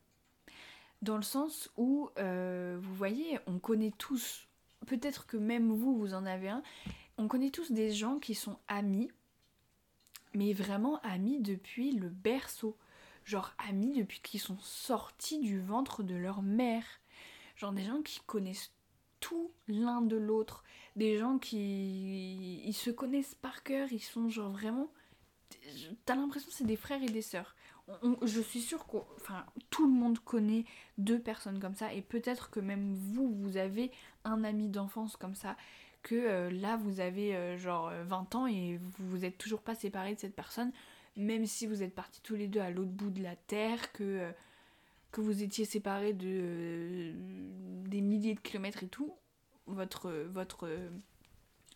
Dans 1.02 1.18
le 1.18 1.24
sens 1.24 1.70
où 1.78 2.10
euh, 2.18 2.78
vous 2.82 2.94
voyez 2.94 3.40
on 3.48 3.60
connaît 3.60 3.94
tous, 3.98 4.48
peut-être 4.86 5.26
que 5.26 5.38
même 5.38 5.72
vous 5.72 5.98
vous 5.98 6.14
en 6.14 6.26
avez 6.26 6.50
un, 6.50 6.64
on 7.18 7.28
connaît 7.28 7.50
tous 7.50 7.72
des 7.72 7.92
gens 7.92 8.20
qui 8.20 8.36
sont 8.36 8.58
amis, 8.68 9.12
mais 10.34 10.54
vraiment 10.54 11.00
amis 11.02 11.40
depuis 11.40 11.92
le 11.92 12.10
berceau 12.10 12.78
genre 13.26 13.54
amis 13.58 13.94
depuis 13.94 14.20
qu'ils 14.20 14.40
sont 14.40 14.60
sortis 14.60 15.40
du 15.40 15.60
ventre 15.60 16.04
de 16.04 16.16
leur 16.16 16.42
mère. 16.42 16.84
Genre 17.56 17.72
des 17.72 17.84
gens 17.84 18.02
qui 18.02 18.20
connaissent 18.26 18.72
tout 19.20 19.52
l'un 19.68 20.02
de 20.02 20.18
l'autre, 20.18 20.64
des 20.96 21.18
gens 21.18 21.38
qui 21.38 22.62
ils 22.66 22.74
se 22.74 22.90
connaissent 22.90 23.36
par 23.36 23.64
cœur, 23.64 23.92
ils 23.92 24.00
sont 24.00 24.30
genre 24.30 24.52
vraiment 24.52 24.92
t'as 26.06 26.16
l'impression 26.16 26.50
que 26.50 26.56
c'est 26.56 26.64
des 26.64 26.76
frères 26.76 27.04
et 27.04 27.10
des 27.10 27.22
sœurs. 27.22 27.56
Je 28.22 28.42
suis 28.42 28.62
sûre 28.62 28.86
que 28.88 28.98
tout 29.70 29.86
le 29.86 29.94
monde 29.94 30.20
connaît 30.20 30.66
deux 30.98 31.20
personnes 31.20 31.60
comme 31.60 31.76
ça 31.76 31.94
et 31.94 32.02
peut-être 32.02 32.50
que 32.50 32.60
même 32.60 32.94
vous, 32.94 33.34
vous 33.34 33.58
avez 33.58 33.92
un 34.24 34.44
ami 34.44 34.70
d'enfance 34.70 35.18
comme 35.18 35.36
ça, 35.36 35.58
que 36.04 36.16
euh, 36.16 36.52
là 36.52 36.78
vous 36.78 37.00
avez 37.00 37.36
euh, 37.36 37.58
genre 37.58 37.92
20 38.06 38.36
ans 38.36 38.48
et 38.48 38.78
vous 38.78 39.10
vous 39.10 39.26
êtes 39.26 39.38
toujours 39.38 39.62
pas 39.62 39.76
séparés 39.76 40.16
de 40.16 40.20
cette 40.20 40.36
personne 40.36 40.72
même 41.16 41.46
si 41.46 41.68
vous 41.68 41.84
êtes 41.84 41.94
partis 41.94 42.22
tous 42.22 42.36
les 42.36 42.48
deux 42.48 42.60
à 42.60 42.70
l'autre 42.70 42.92
bout 42.92 43.10
de 43.10 43.22
la 43.22 43.36
terre, 43.36 43.92
que, 43.92 44.04
euh, 44.04 44.32
que 45.12 45.22
vous 45.22 45.44
étiez 45.44 45.66
séparés 45.66 46.14
de 46.14 46.28
euh, 46.28 47.14
des 47.88 48.02
milliers 48.02 48.36
de 48.36 48.40
kilomètres 48.40 48.84
et 48.84 48.88
tout, 48.88 49.14
votre, 49.68 50.12
votre, 50.12 50.70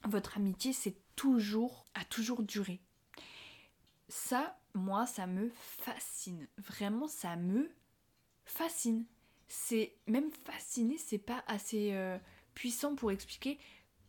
votre 0.06 0.38
amitié 0.38 0.74
c'est 0.74 0.96
toujours, 1.16 1.86
a 1.94 2.06
toujours 2.06 2.44
duré. 2.44 2.80
Ça, 4.08 4.58
moi, 4.78 5.06
ça 5.06 5.28
me 5.28 5.50
fascine. 5.56 6.48
Vraiment, 6.58 7.08
ça 7.08 7.36
me 7.36 7.72
fascine. 8.46 9.06
C'est 9.48 9.94
même 10.08 10.32
fasciné, 10.32 10.98
c'est 10.98 11.18
pas 11.20 11.44
assez 11.48 11.94
euh, 11.94 12.18
puissant 12.54 12.96
pour 12.96 13.12
expliquer 13.12 13.60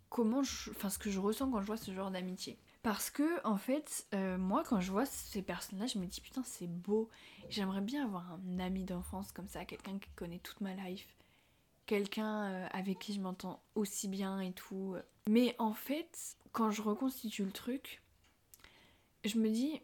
comment 0.08 0.42
je, 0.42 0.70
enfin 0.70 0.88
ce 0.88 0.98
que 0.98 1.10
je 1.10 1.18
ressens 1.20 1.50
quand 1.50 1.60
je 1.60 1.66
vois 1.66 1.76
ce 1.76 1.92
genre 1.92 2.10
d'amitié. 2.10 2.58
Parce 2.82 3.10
que, 3.10 3.44
en 3.44 3.56
fait, 3.56 4.06
euh, 4.14 4.38
moi, 4.38 4.62
quand 4.62 4.80
je 4.80 4.92
vois 4.92 5.06
ces 5.06 5.42
personnes-là, 5.42 5.86
je 5.86 5.98
me 5.98 6.06
dis 6.06 6.20
putain, 6.20 6.42
c'est 6.44 6.68
beau. 6.68 7.10
J'aimerais 7.50 7.80
bien 7.80 8.04
avoir 8.04 8.32
un 8.32 8.58
ami 8.60 8.84
d'enfance 8.84 9.32
comme 9.32 9.48
ça, 9.48 9.64
quelqu'un 9.64 9.98
qui 9.98 10.08
connaît 10.14 10.38
toute 10.38 10.60
ma 10.60 10.74
life. 10.74 11.16
Quelqu'un 11.86 12.44
euh, 12.44 12.68
avec 12.72 12.98
qui 12.98 13.12
je 13.12 13.20
m'entends 13.20 13.60
aussi 13.74 14.08
bien 14.08 14.40
et 14.40 14.52
tout. 14.52 14.96
Mais 15.28 15.56
en 15.58 15.74
fait, 15.74 16.36
quand 16.52 16.70
je 16.70 16.82
reconstitue 16.82 17.44
le 17.44 17.52
truc, 17.52 18.02
je 19.24 19.38
me 19.38 19.50
dis, 19.50 19.80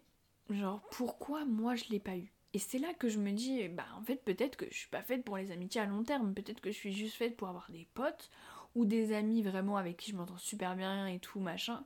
genre, 0.53 0.83
pourquoi 0.91 1.45
moi 1.45 1.75
je 1.75 1.85
l'ai 1.91 2.01
pas 2.01 2.17
eu? 2.17 2.33
Et 2.55 2.59
c'est 2.59 2.79
là 2.79 2.93
que 2.95 3.09
je 3.09 3.19
me 3.19 3.33
dis, 3.33 3.67
bah 3.69 3.87
en 3.99 4.03
fait, 4.03 4.23
peut-être 4.25 4.57
que 4.57 4.67
je 4.71 4.77
suis 4.77 4.91
pas 4.91 5.03
faite 5.03 5.25
pour 5.25 5.37
les 5.37 5.51
amitiés 5.51 5.81
à 5.81 5.87
long 5.87 6.03
terme, 6.03 6.35
peut-être 6.35 6.61
que 6.61 6.71
je 6.71 6.77
suis 6.77 6.93
juste 6.93 7.15
faite 7.15 7.37
pour 7.37 7.49
avoir 7.49 7.71
des 7.71 7.89
potes 7.95 8.31
ou 8.75 8.85
des 8.85 9.15
amis 9.15 9.43
vraiment 9.43 9.77
avec 9.77 9.97
qui 9.97 10.11
je 10.11 10.17
m'entends 10.17 10.37
super 10.39 10.77
bien 10.77 11.07
et 11.07 11.19
tout, 11.19 11.41
machin, 11.41 11.85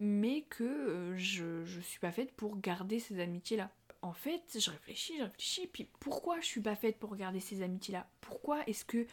mais 0.00 0.42
que 0.42 0.64
euh, 0.64 1.16
je, 1.16 1.64
je 1.64 1.80
suis 1.80 2.00
pas 2.00 2.12
faite 2.12 2.32
pour 2.32 2.58
garder 2.58 2.98
ces 2.98 3.20
amitiés-là. 3.20 3.70
En 4.02 4.12
fait, 4.12 4.58
je 4.58 4.70
réfléchis, 4.70 5.18
je 5.18 5.24
réfléchis, 5.24 5.66
puis 5.66 5.88
pourquoi 6.00 6.40
je 6.40 6.46
suis 6.46 6.60
pas 6.60 6.76
faite 6.76 6.98
pour 6.98 7.16
garder 7.16 7.40
ces 7.40 7.62
amitiés-là? 7.62 8.08
Pourquoi 8.20 8.62
est-ce 8.66 8.84
que 8.84 9.06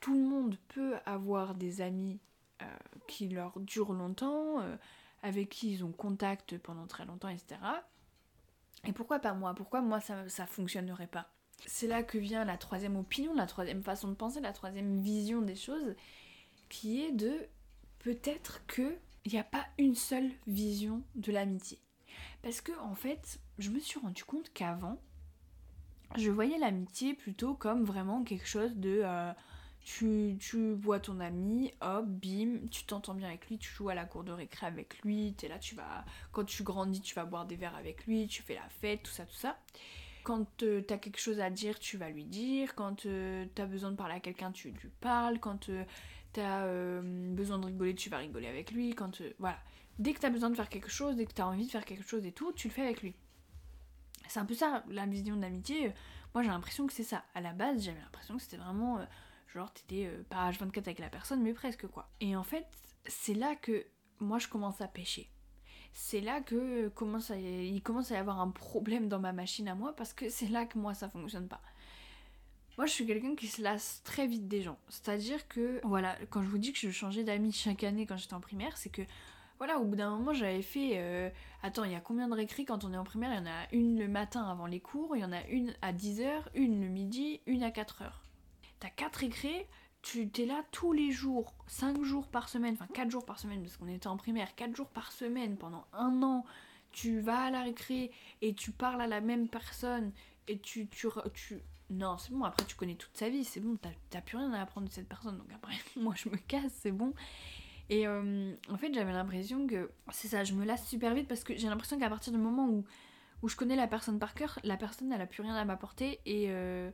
tout 0.00 0.14
le 0.14 0.24
monde 0.24 0.56
peut 0.68 0.94
avoir 1.06 1.54
des 1.54 1.80
amis 1.80 2.20
euh, 2.62 2.66
qui 3.06 3.28
leur 3.28 3.58
durent 3.60 3.92
longtemps, 3.92 4.60
euh, 4.60 4.76
avec 5.22 5.48
qui 5.48 5.72
ils 5.72 5.84
ont 5.84 5.92
contact 5.92 6.58
pendant 6.58 6.86
très 6.86 7.04
longtemps, 7.04 7.28
etc. 7.28 7.56
Et 8.86 8.92
pourquoi 8.92 9.18
pas 9.18 9.34
moi? 9.34 9.54
Pourquoi 9.54 9.80
moi 9.80 10.00
ça, 10.00 10.28
ça 10.28 10.46
fonctionnerait 10.46 11.06
pas? 11.06 11.30
C'est 11.66 11.88
là 11.88 12.02
que 12.02 12.18
vient 12.18 12.44
la 12.44 12.56
troisième 12.56 12.96
opinion, 12.96 13.34
la 13.34 13.46
troisième 13.46 13.82
façon 13.82 14.08
de 14.08 14.14
penser, 14.14 14.40
la 14.40 14.52
troisième 14.52 15.00
vision 15.00 15.42
des 15.42 15.56
choses, 15.56 15.94
qui 16.68 17.02
est 17.02 17.12
de 17.12 17.48
peut-être 17.98 18.64
que 18.66 18.96
il 19.24 19.32
n'y 19.32 19.38
a 19.38 19.44
pas 19.44 19.66
une 19.78 19.94
seule 19.94 20.30
vision 20.46 21.02
de 21.16 21.32
l'amitié. 21.32 21.78
Parce 22.42 22.60
que 22.60 22.72
en 22.80 22.94
fait, 22.94 23.40
je 23.58 23.70
me 23.70 23.80
suis 23.80 24.00
rendu 24.00 24.24
compte 24.24 24.50
qu'avant, 24.52 24.98
je 26.16 26.30
voyais 26.30 26.58
l'amitié 26.58 27.14
plutôt 27.14 27.54
comme 27.54 27.84
vraiment 27.84 28.22
quelque 28.22 28.46
chose 28.46 28.74
de 28.76 29.02
euh, 29.04 29.32
tu, 29.88 30.36
tu, 30.38 30.74
vois 30.74 31.00
ton 31.00 31.18
ami, 31.20 31.72
hop, 31.80 32.04
bim, 32.06 32.68
tu 32.70 32.84
t'entends 32.84 33.14
bien 33.14 33.28
avec 33.28 33.48
lui, 33.48 33.58
tu 33.58 33.70
joues 33.70 33.88
à 33.88 33.94
la 33.94 34.04
cour 34.04 34.22
de 34.22 34.32
récré 34.32 34.66
avec 34.66 34.98
lui, 35.02 35.34
t'es 35.36 35.48
là, 35.48 35.58
tu 35.58 35.74
vas. 35.74 36.04
Quand 36.32 36.44
tu 36.44 36.62
grandis, 36.62 37.00
tu 37.00 37.14
vas 37.14 37.24
boire 37.24 37.46
des 37.46 37.56
verres 37.56 37.76
avec 37.76 38.06
lui, 38.06 38.26
tu 38.26 38.42
fais 38.42 38.54
la 38.54 38.68
fête, 38.80 39.02
tout 39.02 39.10
ça, 39.10 39.24
tout 39.24 39.36
ça. 39.36 39.58
Quand 40.24 40.62
euh, 40.62 40.82
t'as 40.82 40.98
quelque 40.98 41.18
chose 41.18 41.40
à 41.40 41.48
dire, 41.48 41.78
tu 41.78 41.96
vas 41.96 42.10
lui 42.10 42.24
dire. 42.24 42.74
Quand 42.74 43.06
euh, 43.06 43.46
t'as 43.54 43.64
besoin 43.64 43.90
de 43.90 43.96
parler 43.96 44.14
à 44.14 44.20
quelqu'un, 44.20 44.52
tu 44.52 44.68
lui 44.68 44.90
parles. 45.00 45.38
Quand 45.40 45.70
t'as 46.32 46.64
euh, 46.64 47.00
besoin 47.34 47.58
de 47.58 47.66
rigoler, 47.66 47.94
tu 47.94 48.10
vas 48.10 48.18
rigoler 48.18 48.46
avec 48.46 48.72
lui. 48.72 48.94
Quand 48.94 49.20
euh, 49.20 49.32
voilà, 49.38 49.58
dès 49.98 50.12
que 50.12 50.20
t'as 50.20 50.30
besoin 50.30 50.50
de 50.50 50.54
faire 50.54 50.68
quelque 50.68 50.90
chose, 50.90 51.16
dès 51.16 51.26
que 51.26 51.32
t'as 51.32 51.46
envie 51.46 51.66
de 51.66 51.70
faire 51.70 51.84
quelque 51.84 52.06
chose 52.06 52.26
et 52.26 52.32
tout, 52.32 52.52
tu 52.52 52.68
le 52.68 52.74
fais 52.74 52.82
avec 52.82 53.02
lui. 53.02 53.14
C'est 54.28 54.40
un 54.40 54.44
peu 54.44 54.54
ça 54.54 54.84
la 54.90 55.06
vision 55.06 55.36
d'amitié. 55.36 55.92
Moi 56.34 56.42
j'ai 56.42 56.50
l'impression 56.50 56.86
que 56.86 56.92
c'est 56.92 57.04
ça. 57.04 57.24
À 57.34 57.40
la 57.40 57.52
base, 57.52 57.82
j'avais 57.82 58.00
l'impression 58.00 58.36
que 58.36 58.42
c'était 58.42 58.58
vraiment 58.58 58.98
euh, 58.98 59.04
genre 59.58 59.72
t'étais 59.72 60.08
pas 60.30 60.50
H24 60.50 60.78
avec 60.78 60.98
la 60.98 61.10
personne, 61.10 61.42
mais 61.42 61.52
presque 61.52 61.86
quoi. 61.86 62.08
Et 62.20 62.34
en 62.36 62.44
fait, 62.44 62.66
c'est 63.06 63.34
là 63.34 63.54
que 63.54 63.84
moi 64.20 64.38
je 64.38 64.48
commence 64.48 64.80
à 64.80 64.88
pêcher. 64.88 65.30
C'est 65.92 66.20
là 66.20 66.40
que 66.40 66.88
commence 66.88 67.30
à, 67.30 67.36
il 67.36 67.82
commence 67.82 68.12
à 68.12 68.14
y 68.14 68.18
avoir 68.18 68.40
un 68.40 68.50
problème 68.50 69.08
dans 69.08 69.18
ma 69.18 69.32
machine 69.32 69.68
à 69.68 69.74
moi 69.74 69.94
parce 69.96 70.12
que 70.12 70.28
c'est 70.28 70.48
là 70.48 70.64
que 70.64 70.78
moi 70.78 70.94
ça 70.94 71.08
fonctionne 71.08 71.48
pas. 71.48 71.60
Moi, 72.78 72.86
je 72.86 72.92
suis 72.92 73.06
quelqu'un 73.06 73.34
qui 73.34 73.48
se 73.48 73.60
lasse 73.60 74.02
très 74.04 74.28
vite 74.28 74.46
des 74.46 74.62
gens. 74.62 74.78
C'est-à-dire 74.88 75.48
que, 75.48 75.80
voilà, 75.82 76.16
quand 76.30 76.42
je 76.42 76.48
vous 76.48 76.58
dis 76.58 76.72
que 76.72 76.78
je 76.78 76.90
changeais 76.90 77.24
d'amis 77.24 77.50
chaque 77.50 77.82
année 77.82 78.06
quand 78.06 78.16
j'étais 78.16 78.34
en 78.34 78.40
primaire, 78.40 78.76
c'est 78.76 78.88
que, 78.88 79.02
voilà, 79.58 79.80
au 79.80 79.84
bout 79.84 79.96
d'un 79.96 80.10
moment, 80.10 80.32
j'avais 80.32 80.62
fait. 80.62 80.92
Euh, 80.94 81.28
attends, 81.64 81.82
il 81.82 81.90
y 81.90 81.96
a 81.96 82.00
combien 82.00 82.28
de 82.28 82.34
récré 82.34 82.64
quand 82.64 82.84
on 82.84 82.92
est 82.92 82.96
en 82.96 83.02
primaire? 83.02 83.32
Il 83.32 83.38
y 83.38 83.40
en 83.40 83.50
a 83.50 83.66
une 83.72 83.98
le 83.98 84.06
matin 84.06 84.48
avant 84.48 84.66
les 84.66 84.78
cours, 84.78 85.16
il 85.16 85.22
y 85.22 85.24
en 85.24 85.32
a 85.32 85.44
une 85.48 85.74
à 85.82 85.92
10h, 85.92 86.30
une 86.54 86.80
le 86.80 86.86
midi, 86.86 87.40
une 87.46 87.64
à 87.64 87.70
4h. 87.70 88.12
T'as 88.80 88.90
4 88.90 89.16
récré, 89.16 89.66
tu 90.02 90.28
t'es 90.28 90.46
là 90.46 90.62
tous 90.70 90.92
les 90.92 91.10
jours, 91.10 91.54
5 91.66 92.02
jours 92.02 92.28
par 92.28 92.48
semaine, 92.48 92.74
enfin 92.74 92.86
4 92.92 93.10
jours 93.10 93.24
par 93.24 93.38
semaine, 93.38 93.62
parce 93.62 93.76
qu'on 93.76 93.88
était 93.88 94.06
en 94.06 94.16
primaire, 94.16 94.54
4 94.54 94.74
jours 94.74 94.88
par 94.88 95.12
semaine 95.12 95.56
pendant 95.56 95.86
un 95.92 96.22
an. 96.22 96.44
Tu 96.92 97.20
vas 97.20 97.40
à 97.40 97.50
la 97.50 97.62
récré 97.62 98.10
et 98.40 98.54
tu 98.54 98.70
parles 98.70 99.02
à 99.02 99.06
la 99.06 99.20
même 99.20 99.48
personne 99.48 100.12
et 100.46 100.58
tu, 100.58 100.88
tu, 100.88 101.08
tu 101.34 101.60
non, 101.90 102.18
c'est 102.18 102.32
bon, 102.32 102.44
après 102.44 102.66
tu 102.66 102.76
connais 102.76 102.94
toute 102.94 103.16
sa 103.16 103.28
vie, 103.28 103.44
c'est 103.44 103.60
bon, 103.60 103.78
t'as 104.10 104.20
plus 104.20 104.36
rien 104.36 104.52
à 104.52 104.60
apprendre 104.60 104.88
de 104.88 104.92
cette 104.92 105.08
personne, 105.08 105.38
donc 105.38 105.50
après, 105.54 105.74
moi 105.96 106.14
je 106.16 106.28
me 106.28 106.36
casse, 106.36 106.72
c'est 106.80 106.92
bon. 106.92 107.14
Et 107.90 108.06
euh, 108.06 108.52
en 108.68 108.76
fait, 108.76 108.92
j'avais 108.92 109.12
l'impression 109.12 109.66
que 109.66 109.90
c'est 110.10 110.28
ça, 110.28 110.44
je 110.44 110.52
me 110.52 110.64
lasse 110.64 110.86
super 110.86 111.14
vite 111.14 111.26
parce 111.26 111.44
que 111.44 111.56
j'ai 111.56 111.68
l'impression 111.68 111.98
qu'à 111.98 112.10
partir 112.10 112.32
du 112.32 112.38
moment 112.38 112.68
où, 112.68 112.84
où 113.42 113.48
je 113.48 113.56
connais 113.56 113.76
la 113.76 113.86
personne 113.86 114.18
par 114.18 114.34
cœur, 114.34 114.58
la 114.62 114.76
personne 114.76 115.10
elle 115.10 115.20
a 115.22 115.26
plus 115.26 115.42
rien 115.42 115.54
à 115.54 115.64
m'apporter 115.64 116.20
et, 116.26 116.46
euh, 116.48 116.90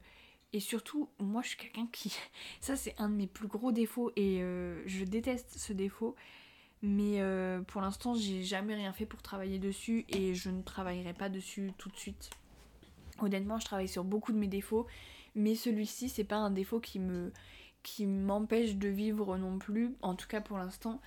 et 0.55 0.61
surtout, 0.61 1.11
moi 1.19 1.43
je 1.43 1.49
suis 1.49 1.59
quelqu'un 1.59 1.87
qui. 1.93 2.17
Ça, 2.61 2.77
c'est 2.77 2.95
un 2.99 3.11
de 3.11 3.15
mes 3.15 3.27
plus 3.27 3.49
gros 3.49 3.73
défauts 3.73 4.13
et 4.17 4.43
euh, 4.43 4.83
je 4.87 5.05
déteste 5.05 5.59
ce 5.59 5.75
défaut. 5.75 6.15
Mais 6.83 7.19
pour 7.69 7.81
l'instant, 7.81 8.15
j'ai 8.15 8.43
jamais 8.43 8.75
rien 8.75 8.93
fait 8.93 9.07
pour 9.07 9.23
travailler 9.23 9.59
dessus 9.59 10.05
et 10.11 10.35
je 10.35 10.51
ne 10.51 10.61
travaillerai 10.61 11.15
pas 11.15 11.31
dessus 11.31 11.73
tout 11.79 11.89
de 11.89 11.97
suite. 11.97 12.29
Honnêtement, 13.21 13.59
je 13.59 13.65
travaille 13.65 13.89
sur 13.89 14.05
beaucoup 14.05 14.33
de 14.33 14.37
mes 14.37 14.49
défauts, 14.49 14.87
mais 15.35 15.55
celui-ci, 15.55 16.11
c'est 16.11 16.25
pas 16.25 16.37
un 16.37 16.51
défaut 16.51 16.81
qui 16.81 16.99
me 16.99 17.33
qui 17.83 18.07
m'empêche 18.07 18.77
de 18.77 18.89
vivre 18.89 19.39
non 19.39 19.59
plus, 19.59 19.95
en 20.03 20.15
tout 20.15 20.27
cas 20.27 20.41
pour 20.41 20.59
l'instant. 20.59 21.01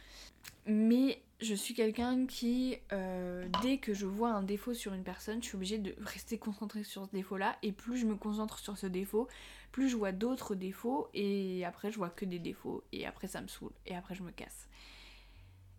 Mais 0.66 1.22
je 1.40 1.54
suis 1.54 1.74
quelqu'un 1.74 2.26
qui, 2.26 2.78
euh, 2.92 3.48
dès 3.62 3.78
que 3.78 3.94
je 3.94 4.06
vois 4.06 4.32
un 4.32 4.44
défaut 4.44 4.74
sur 4.74 4.94
une 4.94 5.04
personne, 5.04 5.42
je 5.42 5.48
suis 5.48 5.56
obligée 5.56 5.78
de 5.78 5.96
rester 6.00 6.38
concentrée 6.38 6.84
sur 6.84 7.06
ce 7.06 7.12
défaut-là. 7.12 7.58
Et 7.64 7.72
plus 7.72 7.98
je 7.98 8.06
me 8.06 8.16
concentre 8.16 8.60
sur 8.60 8.78
ce 8.78 8.88
défaut, 8.88 9.28
plus 9.72 9.90
je 9.90 9.96
vois 9.96 10.12
d'autres 10.12 10.56
défauts. 10.56 11.10
Et 11.14 11.64
après, 11.66 11.92
je 11.92 11.98
vois 11.98 12.10
que 12.10 12.26
des 12.26 12.40
défauts. 12.40 12.84
Et 12.92 13.06
après, 13.06 13.28
ça 13.28 13.42
me 13.42 13.48
saoule. 13.48 13.74
Et 13.86 13.96
après, 13.96 14.16
je 14.16 14.24
me 14.24 14.32
casse. 14.32 14.68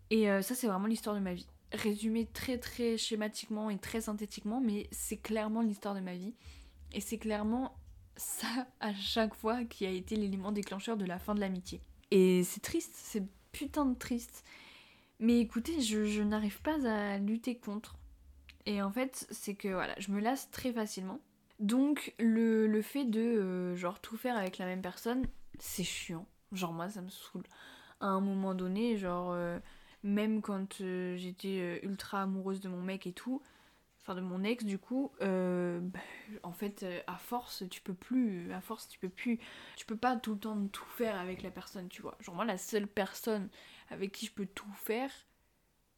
Et 0.09 0.29
euh, 0.29 0.41
ça, 0.41 0.55
c'est 0.55 0.67
vraiment 0.67 0.87
l'histoire 0.87 1.15
de 1.15 1.21
ma 1.21 1.33
vie 1.33 1.47
résumé 1.71 2.25
très 2.25 2.57
très 2.57 2.97
schématiquement 2.97 3.69
et 3.69 3.77
très 3.77 4.01
synthétiquement, 4.01 4.61
mais 4.61 4.87
c'est 4.91 5.17
clairement 5.17 5.61
l'histoire 5.61 5.95
de 5.95 5.99
ma 5.99 6.15
vie. 6.15 6.33
Et 6.93 7.01
c'est 7.01 7.17
clairement 7.17 7.75
ça 8.15 8.67
à 8.79 8.93
chaque 8.93 9.35
fois 9.35 9.63
qui 9.63 9.85
a 9.85 9.89
été 9.89 10.15
l'élément 10.15 10.51
déclencheur 10.51 10.97
de 10.97 11.05
la 11.05 11.19
fin 11.19 11.35
de 11.35 11.39
l'amitié. 11.39 11.81
Et 12.11 12.43
c'est 12.43 12.61
triste, 12.61 12.93
c'est 12.95 13.23
putain 13.51 13.85
de 13.85 13.97
triste. 13.97 14.43
Mais 15.19 15.39
écoutez, 15.39 15.81
je, 15.81 16.21
n'arrive 16.21 16.61
pas 16.61 16.87
à 16.87 17.17
lutter 17.17 17.55
contre. 17.55 17.95
Et 18.65 18.81
en 18.81 18.91
fait, 18.91 19.27
c'est 19.31 19.55
que 19.55 19.67
voilà, 19.67 19.93
je 19.99 20.11
me 20.11 20.19
lasse 20.21 20.49
très 20.51 20.71
facilement. 20.71 21.19
Donc 21.59 22.13
le, 22.19 22.81
fait 22.81 23.03
de 23.03 23.19
euh, 23.19 23.75
genre 23.75 23.99
tout 23.99 24.15
faire 24.15 24.37
avec 24.37 24.57
la 24.57 24.65
même 24.65 24.81
personne, 24.81 25.25
c'est 25.59 25.83
chiant. 25.83 26.25
Genre 26.53 26.71
moi 26.71 26.89
ça 26.89 27.01
me 27.01 27.09
saoule. 27.09 27.43
À 27.99 28.07
un 28.07 28.21
moment 28.21 28.55
donné, 28.55 28.97
genre 28.97 29.31
euh, 29.33 29.59
même 30.03 30.41
quand 30.41 30.79
euh, 30.79 31.17
j'étais 31.17 31.81
ultra 31.83 32.21
amoureuse 32.21 32.61
de 32.61 32.69
mon 32.69 32.81
mec 32.81 33.05
et 33.07 33.11
tout, 33.11 33.41
enfin 34.01 34.15
de 34.15 34.21
mon 34.21 34.43
ex 34.45 34.63
du 34.63 34.79
coup, 34.79 35.11
bah, 35.19 35.99
en 36.43 36.53
fait 36.53 36.85
à 37.07 37.17
force 37.17 37.63
tu 37.69 37.81
peux 37.81 37.93
plus, 37.93 38.53
à 38.53 38.61
force 38.61 38.87
tu 38.87 38.97
peux 38.97 39.09
plus, 39.09 39.37
tu 39.75 39.85
peux 39.85 39.97
pas 39.97 40.15
tout 40.15 40.35
le 40.35 40.39
temps 40.39 40.67
tout 40.67 40.85
faire 40.85 41.19
avec 41.19 41.43
la 41.43 41.51
personne, 41.51 41.89
tu 41.89 42.01
vois. 42.01 42.17
Genre 42.21 42.35
moi 42.35 42.45
la 42.45 42.57
seule 42.57 42.87
personne 42.87 43.49
avec 43.89 44.11
qui 44.11 44.25
je 44.25 44.31
peux 44.31 44.45
tout 44.45 44.71
faire, 44.73 45.11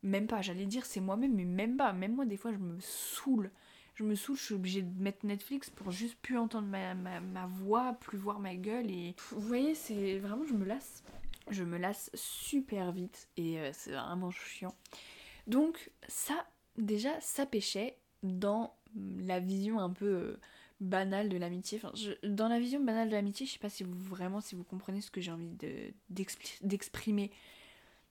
même 0.04 0.28
pas, 0.28 0.42
j'allais 0.42 0.66
dire 0.66 0.86
c'est 0.86 1.00
moi-même, 1.00 1.34
mais 1.36 1.46
même 1.46 1.78
pas, 1.78 1.94
même 1.94 2.16
moi 2.16 2.26
des 2.26 2.38
fois 2.38 2.52
je 2.52 2.58
me 2.58 2.80
saoule. 2.80 3.52
Je 3.96 4.04
me 4.04 4.16
saoule, 4.16 4.38
je 4.38 4.44
suis 4.44 4.54
obligée 4.56 4.82
de 4.82 5.02
mettre 5.02 5.26
Netflix 5.26 5.70
pour 5.70 5.92
juste 5.92 6.16
plus 6.22 6.38
entendre 6.38 6.68
ma, 6.68 6.96
ma, 6.96 7.20
ma 7.20 7.46
voix, 7.46 7.94
plus 8.00 8.18
voir 8.18 8.40
ma 8.40 8.56
gueule 8.56 8.90
et... 8.90 9.16
Vous 9.32 9.42
voyez, 9.42 9.76
c'est 9.76 10.18
vraiment, 10.18 10.46
je 10.46 10.54
me 10.54 10.66
lasse 10.66 11.04
je 11.50 11.64
me 11.64 11.78
lasse 11.78 12.10
super 12.14 12.92
vite 12.92 13.28
et 13.38 13.60
euh, 13.60 13.70
c'est 13.74 13.92
vraiment 13.92 14.32
chiant. 14.32 14.76
Donc 15.48 15.92
ça, 16.08 16.46
déjà, 16.78 17.20
ça 17.20 17.46
pêchait 17.46 17.98
dans 18.24 18.74
la 18.96 19.40
vision 19.40 19.80
un 19.80 19.90
peu 19.90 20.06
euh, 20.06 20.40
banale 20.80 21.30
de 21.30 21.38
l'amitié. 21.38 21.80
Enfin, 21.84 21.94
dans 22.24 22.48
la 22.48 22.60
vision 22.60 22.82
banale 22.82 23.10
de 23.10 23.14
l'amitié, 23.14 23.46
je 23.46 23.54
sais 23.54 23.60
pas 23.60 23.70
si 23.70 23.84
vous 23.84 23.98
vraiment 23.98 24.42
si 24.42 24.56
vous 24.56 24.64
comprenez 24.64 25.02
ce 25.02 25.12
que 25.12 25.22
j'ai 25.22 25.32
envie 25.32 25.52
d'exprimer. 26.10 27.32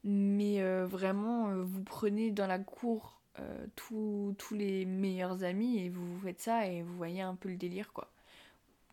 Mais 0.04 0.62
euh, 0.62 0.86
vraiment, 0.86 1.54
vous 1.62 1.82
prenez 1.82 2.30
dans 2.30 2.46
la 2.46 2.58
cour 2.58 3.16
tous, 3.74 4.34
tous 4.36 4.54
les 4.54 4.84
meilleurs 4.84 5.44
amis 5.44 5.78
et 5.78 5.88
vous 5.88 6.18
faites 6.20 6.40
ça 6.42 6.66
et 6.66 6.82
vous 6.82 6.94
voyez 6.94 7.22
un 7.22 7.34
peu 7.34 7.48
le 7.48 7.56
délire 7.56 7.90
quoi. 7.94 8.12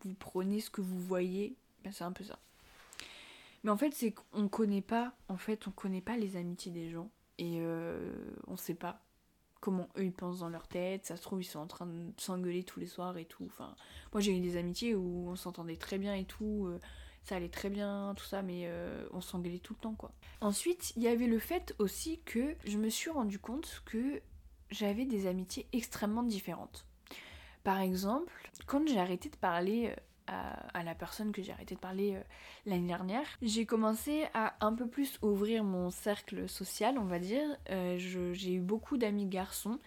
Vous 0.04 0.14
prenez 0.14 0.60
ce 0.60 0.70
que 0.70 0.80
vous 0.80 0.98
voyez, 0.98 1.54
ben, 1.84 1.92
c'est 1.92 2.04
un 2.04 2.12
peu 2.12 2.24
ça. 2.24 2.38
Mais 3.64 3.70
en 3.70 3.76
fait, 3.76 3.92
c'est 3.92 4.12
qu'on 4.12 4.48
connaît 4.48 4.82
pas, 4.82 5.12
en 5.28 5.36
fait, 5.36 5.66
on 5.66 5.70
connaît 5.70 6.00
pas 6.00 6.16
les 6.16 6.36
amitiés 6.36 6.72
des 6.72 6.88
gens. 6.88 7.10
Et 7.38 7.58
euh, 7.60 8.10
on 8.46 8.56
sait 8.56 8.74
pas 8.74 9.00
comment 9.60 9.88
eux 9.96 10.04
ils 10.04 10.12
pensent 10.12 10.40
dans 10.40 10.48
leur 10.48 10.68
tête. 10.68 11.06
Ça 11.06 11.16
se 11.16 11.22
trouve, 11.22 11.40
ils 11.40 11.46
sont 11.46 11.58
en 11.58 11.66
train 11.66 11.86
de 11.86 12.12
s'engueuler 12.16 12.64
tous 12.64 12.80
les 12.80 12.86
soirs 12.86 13.16
et 13.16 13.24
tout. 13.24 13.44
Enfin, 13.46 13.74
moi 14.12 14.20
j'ai 14.20 14.36
eu 14.36 14.40
des 14.40 14.56
amitiés 14.56 14.94
où 14.94 15.28
on 15.28 15.36
s'entendait 15.36 15.76
très 15.76 15.98
bien 15.98 16.14
et 16.14 16.24
tout. 16.24 16.66
Euh, 16.68 16.80
ça 17.24 17.36
allait 17.36 17.48
très 17.48 17.70
bien, 17.70 18.14
tout 18.16 18.24
ça, 18.24 18.42
mais 18.42 18.62
euh, 18.64 19.06
on 19.12 19.20
s'engueulait 19.20 19.58
tout 19.58 19.74
le 19.74 19.80
temps, 19.80 19.94
quoi. 19.94 20.12
Ensuite, 20.40 20.92
il 20.96 21.02
y 21.02 21.08
avait 21.08 21.26
le 21.26 21.38
fait 21.38 21.74
aussi 21.78 22.20
que 22.24 22.54
je 22.64 22.78
me 22.78 22.88
suis 22.88 23.10
rendu 23.10 23.38
compte 23.38 23.82
que 23.84 24.20
j'avais 24.70 25.04
des 25.04 25.26
amitiés 25.26 25.66
extrêmement 25.72 26.22
différentes. 26.22 26.86
Par 27.64 27.80
exemple, 27.80 28.32
quand 28.66 28.86
j'ai 28.86 28.98
arrêté 28.98 29.28
de 29.28 29.36
parler 29.36 29.94
à, 30.28 30.82
la 30.82 30.94
personne 30.94 31.32
que 31.32 31.42
j'ai 31.42 31.52
arrêté 31.52 31.74
de 31.74 31.80
parler 31.80 32.14
euh, 32.14 32.22
l'année 32.66 32.86
dernière, 32.86 33.26
j'ai 33.42 33.66
commencé 33.66 34.26
à 34.34 34.54
un 34.64 34.74
peu 34.74 34.86
plus 34.86 35.18
ouvrir 35.22 35.64
mon 35.64 35.90
cercle 35.90 36.48
social, 36.48 36.98
on 36.98 37.04
va 37.04 37.18
dire. 37.18 37.44
Euh, 37.70 37.96
j'ai 37.98 38.52
eu 38.52 38.60
beaucoup 38.60 38.96
d'amis 38.96 39.26
garçons, 39.26 39.78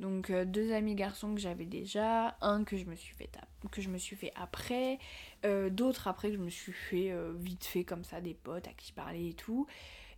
Donc 0.00 0.30
euh, 0.30 0.46
deux 0.46 0.72
amis 0.72 0.94
garçons 0.94 1.34
que 1.34 1.40
j'avais 1.40 1.66
déjà, 1.66 2.34
un 2.40 2.64
que 2.64 2.78
je 2.78 2.86
me 2.86 2.96
suis 2.96 3.14
fait, 3.14 3.30
que 3.70 3.82
je 3.82 3.90
me 3.90 3.98
suis 3.98 4.16
fait 4.16 4.32
après, 4.34 4.98
euh, 5.44 5.68
d'autres 5.68 6.08
après 6.08 6.30
que 6.30 6.36
je 6.36 6.40
me 6.40 6.48
suis 6.48 6.72
fait 6.72 7.12
euh, 7.12 7.34
vite 7.36 7.66
fait 7.66 7.84
comme 7.84 8.02
ça, 8.02 8.22
des 8.22 8.32
potes 8.32 8.66
à 8.66 8.72
qui 8.72 8.92
parler 8.92 9.28
et 9.28 9.34
tout. 9.34 9.66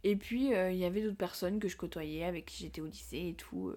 Et 0.04 0.14
puis 0.14 0.46
il 0.46 0.76
y 0.76 0.84
avait 0.84 1.02
d'autres 1.02 1.16
personnes 1.16 1.60
que 1.60 1.68
je 1.68 1.76
côtoyais, 1.76 2.24
avec 2.24 2.46
qui 2.46 2.62
j'étais 2.62 2.80
au 2.80 2.86
lycée 2.86 3.28
et 3.28 3.34
tout. 3.34 3.72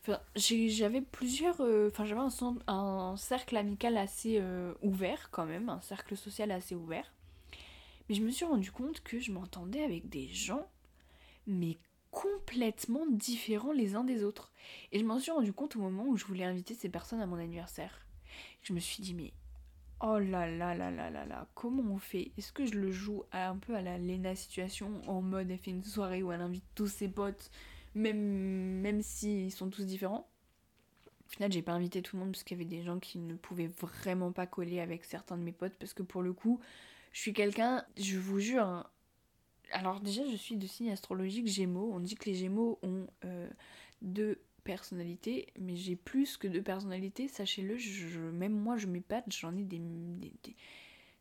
Enfin, 0.00 0.18
j'avais 0.34 1.02
plusieurs. 1.02 1.60
Enfin, 1.60 2.06
j'avais 2.06 2.22
un, 2.22 2.56
un, 2.68 3.16
cercle 3.18 3.54
amical 3.54 3.98
assez 3.98 4.42
ouvert 4.80 5.28
quand 5.30 5.44
même, 5.44 5.68
un 5.68 5.82
cercle 5.82 6.16
social 6.16 6.52
assez 6.52 6.74
ouvert. 6.74 7.12
Mais 8.08 8.14
je 8.14 8.22
me 8.22 8.30
suis 8.30 8.46
rendu 8.46 8.72
compte 8.72 9.02
que 9.02 9.20
je 9.20 9.30
m'entendais 9.30 9.82
avec 9.82 10.08
des 10.08 10.28
gens, 10.28 10.66
mais 11.46 11.76
complètement 12.10 13.06
différents 13.06 13.72
les 13.72 13.94
uns 13.94 14.04
des 14.04 14.24
autres. 14.24 14.52
Et 14.92 14.98
je 14.98 15.04
m'en 15.04 15.18
suis 15.18 15.30
rendu 15.30 15.52
compte 15.52 15.76
au 15.76 15.80
moment 15.80 16.06
où 16.06 16.16
je 16.16 16.24
voulais 16.24 16.44
inviter 16.44 16.74
ces 16.74 16.88
personnes 16.88 17.20
à 17.20 17.26
mon 17.26 17.36
anniversaire. 17.36 18.06
Je 18.62 18.72
me 18.72 18.80
suis 18.80 19.02
dit, 19.02 19.14
mais 19.14 19.32
oh 20.00 20.18
là 20.18 20.48
là 20.48 20.74
là 20.74 20.90
là 20.90 21.10
là 21.10 21.24
là, 21.24 21.46
comment 21.54 21.82
on 21.82 21.98
fait? 21.98 22.32
Est-ce 22.38 22.52
que 22.52 22.66
je 22.66 22.74
le 22.74 22.92
joue 22.92 23.24
un 23.32 23.56
peu 23.56 23.74
à 23.74 23.82
la 23.82 23.98
Lena 23.98 24.34
situation 24.34 25.00
en 25.06 25.22
mode 25.22 25.50
elle 25.50 25.58
fait 25.58 25.70
une 25.70 25.84
soirée 25.84 26.22
où 26.22 26.32
elle 26.32 26.40
invite 26.40 26.64
tous 26.74 26.88
ses 26.88 27.08
potes, 27.08 27.50
même, 27.94 28.80
même 28.80 29.02
s'ils 29.02 29.52
sont 29.52 29.70
tous 29.70 29.84
différents? 29.84 30.28
Au 31.26 31.30
final, 31.30 31.52
j'ai 31.52 31.62
pas 31.62 31.72
invité 31.72 32.00
tout 32.00 32.16
le 32.16 32.20
monde 32.20 32.32
parce 32.32 32.42
qu'il 32.42 32.56
y 32.56 32.60
avait 32.60 32.68
des 32.68 32.82
gens 32.82 32.98
qui 32.98 33.18
ne 33.18 33.34
pouvaient 33.34 33.66
vraiment 33.66 34.32
pas 34.32 34.46
coller 34.46 34.80
avec 34.80 35.04
certains 35.04 35.36
de 35.36 35.42
mes 35.42 35.52
potes 35.52 35.74
parce 35.78 35.92
que 35.92 36.02
pour 36.02 36.22
le 36.22 36.32
coup, 36.32 36.58
je 37.12 37.20
suis 37.20 37.32
quelqu'un, 37.34 37.84
je 37.98 38.18
vous 38.18 38.38
jure, 38.38 38.62
hein, 38.62 38.86
alors 39.72 40.00
déjà, 40.00 40.22
je 40.30 40.36
suis 40.36 40.56
de 40.56 40.66
signe 40.66 40.90
astrologique 40.90 41.46
Gémeaux. 41.46 41.90
On 41.92 42.00
dit 42.00 42.14
que 42.14 42.26
les 42.26 42.34
Gémeaux 42.34 42.78
ont 42.82 43.06
euh, 43.24 43.48
deux 44.02 44.40
personnalités, 44.64 45.46
mais 45.58 45.76
j'ai 45.76 45.96
plus 45.96 46.36
que 46.36 46.48
deux 46.48 46.62
personnalités. 46.62 47.28
Sachez-le, 47.28 47.76
même 48.32 48.52
moi, 48.52 48.76
je 48.76 48.86
m'épate. 48.86 49.24
J'en 49.28 49.56
ai 49.56 49.62
des, 49.62 49.80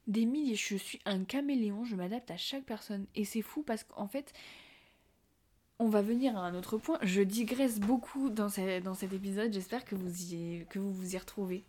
des, 0.08 0.26
milliers. 0.26 0.56
Je 0.56 0.76
suis 0.76 1.00
un 1.06 1.24
caméléon. 1.24 1.86
Je 1.86 1.96
m'adapte 1.96 2.32
à 2.32 2.38
chaque 2.38 2.64
personne. 2.64 3.06
Et 3.16 3.26
c'est 3.26 3.42
fou 3.42 3.64
parce 3.64 3.84
qu'en 3.84 4.08
fait, 4.08 4.34
on 5.80 5.90
va 5.90 6.02
venir 6.02 6.38
à 6.38 6.42
un 6.42 6.56
autre 6.56 6.78
point. 6.78 7.00
Je 7.04 7.22
digresse 7.22 7.80
beaucoup 7.80 8.30
dans, 8.30 8.50
cet 8.50 9.14
épisode. 9.14 9.54
J'espère 9.54 9.86
que 9.86 9.96
vous 9.96 10.10
que 10.70 10.80
vous 10.80 10.92
vous 10.92 11.16
y 11.16 11.18
retrouvez 11.18 11.64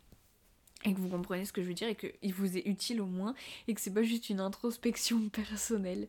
et 0.85 0.93
que 0.93 0.99
vous 0.99 1.09
comprenez 1.09 1.45
ce 1.45 1.53
que 1.53 1.61
je 1.61 1.67
veux 1.67 1.73
dire 1.73 1.89
et 1.89 1.95
qu'il 1.95 2.33
vous 2.33 2.57
est 2.57 2.65
utile 2.65 3.01
au 3.01 3.05
moins 3.05 3.33
et 3.67 3.73
que 3.73 3.81
c'est 3.81 3.93
pas 3.93 4.03
juste 4.03 4.29
une 4.29 4.39
introspection 4.39 5.29
personnelle. 5.33 6.07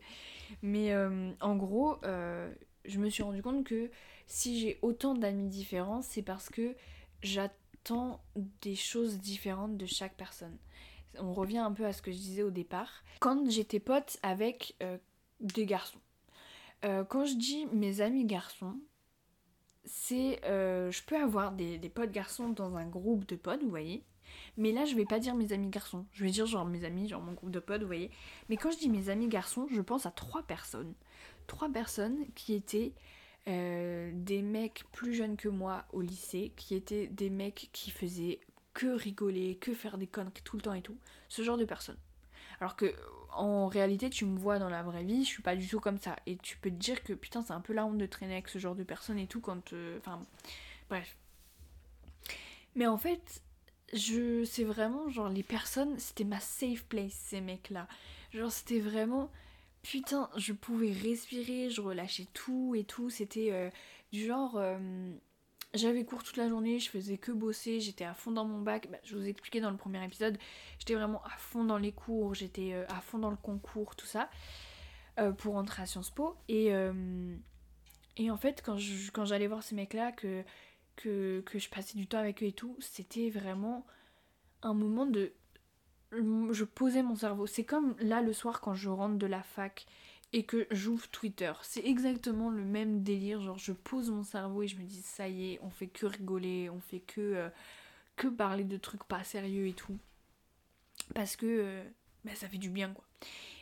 Mais 0.63 0.93
euh, 0.93 1.33
en 1.41 1.57
gros, 1.57 1.97
euh, 2.05 2.53
je 2.85 2.99
me 2.99 3.09
suis 3.09 3.23
rendu 3.23 3.43
compte 3.43 3.65
que 3.65 3.91
si 4.27 4.61
j'ai 4.61 4.79
autant 4.83 5.15
d'amis 5.15 5.49
différents, 5.49 6.03
c'est 6.03 6.23
parce 6.23 6.49
que 6.49 6.77
j'attends 7.23 8.23
des 8.63 8.77
choses 8.77 9.19
différentes 9.19 9.77
de 9.77 9.87
chaque 9.87 10.17
personne. 10.17 10.57
On 11.19 11.33
revient 11.33 11.59
un 11.59 11.73
peu 11.73 11.85
à 11.85 11.93
ce 11.93 12.03
que 12.03 12.13
je 12.13 12.17
disais 12.17 12.43
au 12.43 12.51
départ. 12.51 13.03
Quand 13.19 13.51
j'étais 13.51 13.81
pote 13.81 14.19
avec 14.23 14.77
euh, 14.83 14.99
des 15.41 15.67
garçons, 15.67 15.99
quand 16.83 17.27
je 17.27 17.35
dis 17.35 17.67
mes 17.75 18.01
amis 18.01 18.25
garçons, 18.25 18.81
c'est 19.85 20.41
je 20.43 21.05
peux 21.05 21.17
avoir 21.17 21.53
des, 21.53 21.77
des 21.77 21.91
potes 21.91 22.11
garçons 22.11 22.49
dans 22.49 22.77
un 22.77 22.87
groupe 22.87 23.27
de 23.27 23.37
potes, 23.37 23.63
vous 23.63 23.69
voyez, 23.69 24.03
mais 24.57 24.73
là, 24.73 24.85
je 24.85 24.95
vais 24.95 25.05
pas 25.05 25.19
dire 25.19 25.35
mes 25.35 25.53
amis 25.53 25.69
garçons. 25.69 26.07
Je 26.13 26.25
vais 26.25 26.31
dire 26.31 26.47
genre 26.47 26.65
mes 26.65 26.85
amis, 26.85 27.09
genre 27.09 27.23
mon 27.23 27.33
groupe 27.33 27.51
de 27.51 27.61
potes, 27.61 27.81
vous 27.81 27.87
voyez. 27.87 28.11
Mais 28.49 28.57
quand 28.57 28.71
je 28.71 28.79
dis 28.79 28.89
mes 28.89 29.09
amis 29.09 29.29
garçons, 29.29 29.67
je 29.71 29.81
pense 29.81 30.07
à 30.07 30.11
trois 30.11 30.43
personnes. 30.43 30.95
Trois 31.47 31.69
personnes 31.71 32.27
qui 32.35 32.55
étaient 32.55 32.93
euh, 33.49 34.11
des 34.15 34.43
mecs 34.43 34.85
plus 34.93 35.15
jeunes 35.15 35.37
que 35.37 35.49
moi 35.49 35.85
au 35.93 36.01
lycée, 36.01 36.53
qui 36.57 36.75
étaient 36.75 37.07
des 37.07 37.31
mecs 37.31 37.71
qui 37.73 37.91
faisaient 37.91 38.41
que 38.75 38.87
rigoler, 38.87 39.57
que 39.57 39.75
faire 39.75 39.99
des 39.99 40.07
conneries 40.07 40.43
tout 40.45 40.57
le 40.57 40.63
temps 40.63 40.75
et 40.75 40.83
tout. 40.83 40.97
Ce 41.29 41.43
genre 41.43 41.57
de 41.57 41.65
personnes. 41.65 41.99
Alors 42.61 42.77
que 42.77 42.95
en 43.33 43.69
réalité, 43.69 44.11
tu 44.11 44.25
me 44.25 44.39
vois 44.39 44.59
dans 44.59 44.69
la 44.69 44.83
vraie 44.83 45.05
vie, 45.05 45.25
je 45.25 45.29
suis 45.29 45.43
pas 45.43 45.57
du 45.57 45.67
tout 45.67 45.81
comme 45.81 45.99
ça. 45.99 46.17
Et 46.27 46.37
tu 46.37 46.59
peux 46.59 46.71
te 46.71 46.77
dire 46.77 47.03
que 47.03 47.13
putain, 47.13 47.43
c'est 47.43 47.53
un 47.53 47.61
peu 47.61 47.73
la 47.73 47.87
honte 47.87 47.99
de 47.99 48.07
traîner 48.07 48.35
avec 48.35 48.49
ce 48.49 48.59
genre 48.59 48.75
de 48.75 48.85
personnes 48.85 49.19
et 49.19 49.27
tout 49.27 49.41
quand. 49.41 49.73
Euh, 49.73 49.99
enfin, 49.99 50.21
bref. 50.89 51.17
Mais 52.75 52.87
en 52.87 52.99
fait, 52.99 53.43
je 53.93 54.45
c'est 54.45 54.65
vraiment 54.65 55.09
genre 55.09 55.29
les 55.29 55.43
personnes 55.43 55.99
c'était 55.99 56.25
ma 56.25 56.41
safe 56.41 56.85
place 56.85 57.13
ces 57.13 57.41
mecs 57.41 57.71
là 57.71 57.89
genre 58.33 58.51
c'était 58.51 58.81
vraiment 58.81 59.31
putain 59.83 60.31
je 60.37 60.53
pouvais 60.53 60.93
respirer 60.93 61.71
je 61.71 61.81
relâchais 61.81 62.27
tout 62.33 62.75
et 62.77 62.85
tout. 62.85 63.11
C'était 63.11 63.49
euh, 63.53 63.71
du 64.13 64.27
genre 64.27 64.57
euh, 64.57 65.11
j'avais 65.75 66.05
cours 66.05 66.23
toute 66.23 66.37
la 66.37 66.49
journée 66.49 66.79
je 66.79 66.91
faisais 66.91 67.19
que 67.19 67.33
bosser 67.33 67.81
j'étais 67.81 68.05
à 68.05 68.15
fond 68.15 68.31
dans 68.31 68.45
mon 68.45 68.61
bac. 68.61 68.89
Bah, 68.91 68.99
je 69.05 69.17
vous 69.17 69.27
ai 69.27 69.31
expliqué 69.31 69.61
dans 69.61 69.71
le 69.71 69.77
premier 69.77 70.05
épisode 70.05 70.39
j'étais 70.79 70.95
vraiment 70.95 71.23
à 71.25 71.37
fond 71.39 71.65
dans 71.65 71.79
les 71.79 71.93
cours 71.93 72.35
j'étais 72.35 72.73
euh, 72.73 72.85
à 72.89 73.01
fond 73.01 73.19
dans 73.19 73.31
le 73.31 73.37
concours 73.37 73.97
tout 73.97 74.07
ça 74.07 74.31
pour 75.37 75.53
rentrer 75.53 75.83
à 75.83 75.87
Sciences 75.87 76.09
Po. 76.09 76.35
Et 76.49 76.71
et 78.17 78.31
en 78.31 78.39
fait 78.39 78.63
quand 78.65 78.79
quand 79.13 79.27
j'allais 79.27 79.49
voir 79.49 79.63
ces 79.63 79.75
mecs 79.75 79.93
là 79.93 80.13
que 80.13 80.43
que, 81.03 81.43
je 81.55 81.69
passais 81.69 81.97
du 81.97 82.07
temps 82.07 82.19
avec 82.19 82.43
eux 82.43 82.47
et 82.47 82.53
tout, 82.53 82.77
c'était 82.81 83.31
vraiment 83.31 83.87
un 84.63 84.75
moment 84.75 85.07
de... 85.07 85.33
Je 86.13 86.65
posais 86.65 87.03
mon 87.03 87.15
cerveau. 87.15 87.47
C'est 87.47 87.65
comme 87.65 87.95
là 88.01 88.21
le 88.21 88.33
soir 88.33 88.61
quand 88.61 88.75
je 88.75 88.89
rentre 88.89 89.17
de 89.17 89.27
la 89.27 89.43
fac 89.43 89.87
et 90.33 90.45
que 90.45 90.67
j'ouvre 90.71 91.09
Twitter. 91.09 91.53
C'est 91.63 91.85
exactement 91.85 92.51
le 92.51 92.65
même 92.65 93.03
délire. 93.03 93.41
Genre 93.41 93.59
je 93.59 93.73
pose 93.73 94.11
mon 94.11 94.25
cerveau 94.25 94.63
et 94.63 94.69
je 94.69 94.77
me 94.77 94.83
dis 94.83 95.03
ça 95.03 95.29
y 95.29 95.53
est, 95.53 95.61
on 95.63 95.71
fait 95.71 95.87
que 95.87 96.07
rigoler, 96.07 96.69
on 96.71 96.81
fait 96.81 97.01
que, 97.01 97.21
euh, 97.21 97.49
que 98.17 98.27
parler 98.27 98.65
de 98.65 98.77
trucs 98.77 99.05
pas 99.05 99.23
sérieux 99.23 99.69
et 99.69 99.73
tout. 99.73 99.99
Parce 101.15 101.37
que 101.37 101.47
euh, 101.47 101.85
bah, 102.25 102.35
ça 102.35 102.49
fait 102.49 102.59
du 102.59 102.71
bien 102.71 102.93
quoi. 102.93 103.05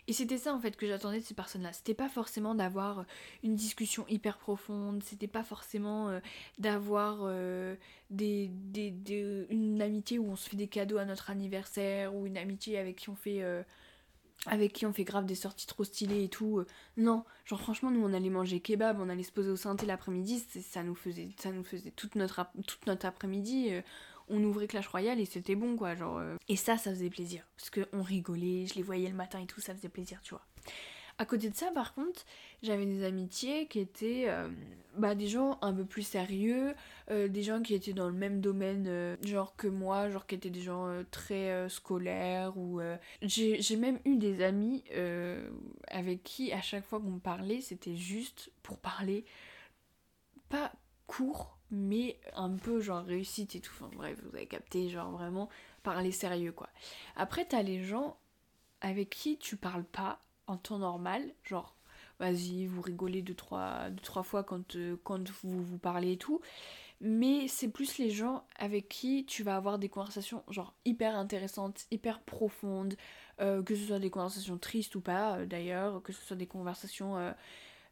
Et 0.09 0.15
c'était 0.15 0.39
ça 0.39 0.55
en 0.55 0.59
fait 0.59 0.75
que 0.75 0.87
j'attendais 0.87 1.21
de 1.21 1.25
ces 1.25 1.35
personnes-là. 1.35 1.75
C'était 1.75 1.93
pas 1.93 2.09
forcément 2.09 2.55
d'avoir 2.55 3.05
une 3.45 3.55
discussion 3.55 4.07
hyper 4.09 4.39
profonde, 4.39 5.03
c'était 5.05 5.27
pas 5.29 5.45
forcément 5.45 6.09
euh, 6.09 6.21
d'avoir 6.59 7.19
euh, 7.23 7.77
des, 8.09 8.51
une 9.51 9.83
amitié 9.83 10.19
où 10.19 10.31
on 10.31 10.37
se 10.37 10.49
fait 10.49 10.57
des 10.57 10.67
cadeaux 10.67 10.97
à 10.97 11.05
notre 11.05 11.29
anniversaire, 11.29 12.15
ou 12.15 12.27
une 12.27 12.39
amitié 12.39 12.79
avec 12.79 12.97
qui 12.97 13.11
on 13.11 13.15
fait. 13.15 13.43
Euh, 13.43 13.63
avec 14.47 14.73
qui 14.73 14.87
on 14.87 14.93
fait 14.93 15.03
grave 15.03 15.27
des 15.27 15.35
sorties 15.35 15.67
trop 15.67 15.83
stylées 15.83 16.23
et 16.23 16.29
tout. 16.29 16.65
non, 16.97 17.25
genre 17.45 17.61
franchement, 17.61 17.91
nous 17.91 18.05
on 18.05 18.13
allait 18.15 18.31
manger 18.31 18.61
kebab, 18.61 19.01
on 19.01 19.09
allait 19.09 19.25
se 19.25 19.33
poser 19.33 19.51
au 19.51 19.57
synthé 19.57 19.85
l'après-midi, 19.85 20.39
ça 20.63 20.85
nous 20.85 20.95
faisait, 20.95 21.31
ça 21.39 21.51
nous 21.51 21.65
faisait 21.65 21.91
toute 21.91 22.15
notre, 22.15 22.47
toute 22.65 22.87
notre 22.87 23.05
après-midi 23.05 23.73
on 24.31 24.43
ouvrait 24.43 24.67
Clash 24.67 24.89
Royale 24.89 25.21
et 25.21 25.25
c'était 25.25 25.55
bon 25.55 25.77
quoi, 25.77 25.95
genre. 25.95 26.19
Euh. 26.19 26.37
Et 26.49 26.57
ça, 26.57 26.77
ça 26.77 26.91
faisait 26.91 27.11
plaisir. 27.11 27.47
Parce 27.57 27.71
qu'on 27.71 28.03
rigolait, 28.03 28.67
je 28.67 28.75
les 28.75 28.83
voyais 28.83 29.09
le 29.09 29.15
matin 29.15 29.41
et 29.41 29.47
tout, 29.47 29.61
ça 29.61 29.75
faisait 29.75 29.89
plaisir, 29.89 30.21
tu 30.23 30.31
vois. 30.31 30.45
À 31.21 31.25
côté 31.25 31.51
de 31.51 31.57
ça, 31.57 31.73
par 31.73 31.95
contre, 31.95 32.25
j'avais 32.63 32.87
des 32.87 33.03
amitiés 33.03 33.67
qui 33.67 33.81
étaient 33.81 34.27
euh, 34.29 34.49
bah, 34.97 35.17
des 35.17 35.27
gens 35.27 35.59
un 35.63 35.73
peu 35.73 35.85
plus 35.85 36.03
sérieux, 36.03 36.75
euh, 37.11 37.27
des 37.27 37.43
gens 37.43 37.61
qui 37.61 37.75
étaient 37.75 37.93
dans 37.93 38.07
le 38.07 38.15
même 38.15 38.41
domaine, 38.41 39.17
genre 39.23 39.57
que 39.57 39.67
moi, 39.67 40.11
genre 40.11 40.27
qui 40.27 40.37
étaient 40.37 40.49
des 40.51 40.61
gens 40.61 40.87
très 41.11 41.69
scolaires. 41.69 42.57
ou 42.57 42.81
J'ai 43.23 43.77
même 43.77 43.99
eu 44.05 44.17
des 44.17 44.45
amis 44.45 44.85
avec 45.89 46.23
qui, 46.23 46.53
à 46.53 46.61
chaque 46.61 46.87
fois 46.87 47.01
qu'on 47.01 47.19
parlait, 47.19 47.63
c'était 47.63 47.97
juste 47.97 48.53
pour 48.63 48.79
parler, 48.79 49.25
pas 50.49 50.71
court, 51.09 51.58
mais 51.71 52.19
un 52.35 52.51
peu 52.51 52.81
genre 52.81 53.05
réussite 53.05 53.55
et 53.57 53.61
tout. 53.61 53.75
Bref, 53.95 54.19
vous 54.23 54.37
avez 54.37 54.47
capté, 54.47 54.89
genre 54.89 55.11
vraiment 55.11 55.49
parler 55.83 56.13
sérieux 56.13 56.53
quoi. 56.53 56.69
Après, 57.17 57.45
t'as 57.45 57.63
les 57.63 57.83
gens 57.83 58.17
avec 58.81 59.11
qui 59.11 59.39
tu 59.39 59.57
parles 59.57 59.85
pas 59.85 60.21
en 60.47 60.57
temps 60.57 60.79
normal, 60.79 61.23
genre 61.45 61.75
vas-y, 62.19 62.67
vous 62.67 62.81
rigolez 62.83 63.23
deux 63.23 63.35
trois, 63.35 63.91
deux, 63.91 64.03
trois 64.03 64.23
fois 64.23 64.43
quand, 64.43 64.77
euh, 64.77 64.97
quand 65.05 65.31
vous 65.43 65.63
vous 65.63 65.79
parlez 65.79 66.13
et 66.13 66.17
tout. 66.17 66.41
Mais 67.01 67.47
c'est 67.47 67.69
plus 67.69 67.99
les 67.99 68.11
gens 68.11 68.45
avec 68.57 68.89
qui 68.89 69.25
tu 69.25 69.45
vas 69.45 69.55
avoir 69.57 69.79
des 69.79 69.89
conversations 69.89 70.43
genre 70.49 70.75
hyper 70.85 71.17
intéressantes, 71.17 71.87
hyper 71.93 72.21
profondes, 72.21 72.97
euh, 73.41 73.63
que 73.63 73.77
ce 73.77 73.85
soit 73.87 74.01
des 74.01 74.11
conversations 74.11 74.59
tristes 74.59 74.97
ou 74.97 75.01
pas 75.01 75.37
euh, 75.37 75.47
d'ailleurs, 75.47 76.03
que 76.03 76.13
ce 76.13 76.21
soit 76.25 76.37
des 76.37 76.49
conversations 76.49 77.35